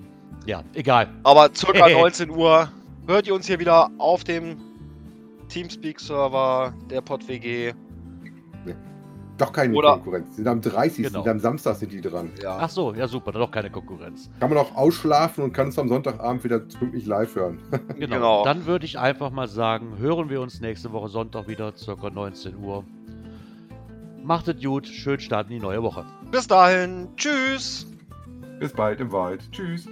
ja, 0.46 0.62
egal. 0.74 1.08
Aber 1.24 1.50
circa 1.54 1.88
19 1.88 2.30
Uhr 2.36 2.68
hört 3.06 3.26
ihr 3.26 3.34
uns 3.34 3.46
hier 3.46 3.58
wieder 3.58 3.90
auf 3.98 4.24
dem 4.24 4.56
Teamspeak-Server 5.48 6.72
der 6.90 7.00
PodWG. 7.00 7.72
Doch 9.38 9.52
keine 9.52 9.74
Oder- 9.74 9.92
Konkurrenz. 9.94 10.30
Die 10.30 10.36
sind 10.36 10.48
am 10.48 10.62
30. 10.62 11.06
Genau. 11.12 11.22
Am 11.26 11.38
Samstag 11.38 11.76
sind 11.76 11.92
die 11.92 12.00
dran. 12.00 12.30
Ja. 12.42 12.56
Ach 12.58 12.70
so, 12.70 12.94
ja 12.94 13.06
super, 13.06 13.32
dann 13.32 13.42
doch 13.42 13.50
keine 13.50 13.68
Konkurrenz. 13.70 14.30
Kann 14.40 14.48
man 14.48 14.58
auch 14.58 14.74
ausschlafen 14.74 15.44
und 15.44 15.52
kann 15.52 15.68
es 15.68 15.78
am 15.78 15.88
Sonntagabend 15.90 16.42
wieder 16.42 16.58
pünktlich 16.60 17.04
live 17.04 17.34
hören. 17.34 17.58
Genau. 17.98 18.16
Genau. 18.16 18.44
Dann 18.44 18.64
würde 18.64 18.86
ich 18.86 18.98
einfach 18.98 19.30
mal 19.30 19.46
sagen, 19.46 19.98
hören 19.98 20.30
wir 20.30 20.40
uns 20.40 20.60
nächste 20.62 20.90
Woche 20.92 21.08
Sonntag 21.08 21.48
wieder, 21.48 21.76
circa 21.76 22.08
19 22.08 22.56
Uhr. 22.56 22.84
Macht 24.24 24.48
es 24.48 24.62
gut, 24.62 24.86
schön 24.86 25.20
starten 25.20 25.50
die 25.50 25.60
neue 25.60 25.82
Woche. 25.82 26.04
Bis 26.30 26.46
dahin, 26.46 27.08
tschüss. 27.16 27.86
Bis 28.58 28.72
bald 28.72 29.00
im 29.00 29.12
Wald. 29.12 29.50
Tschüss. 29.52 29.86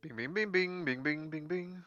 Bing, 0.00 0.16
bing, 0.16 0.34
bing, 0.34 0.52
bing, 0.52 0.84
bing, 0.84 1.02
bing, 1.02 1.30
bing, 1.30 1.48
bing. 1.48 1.84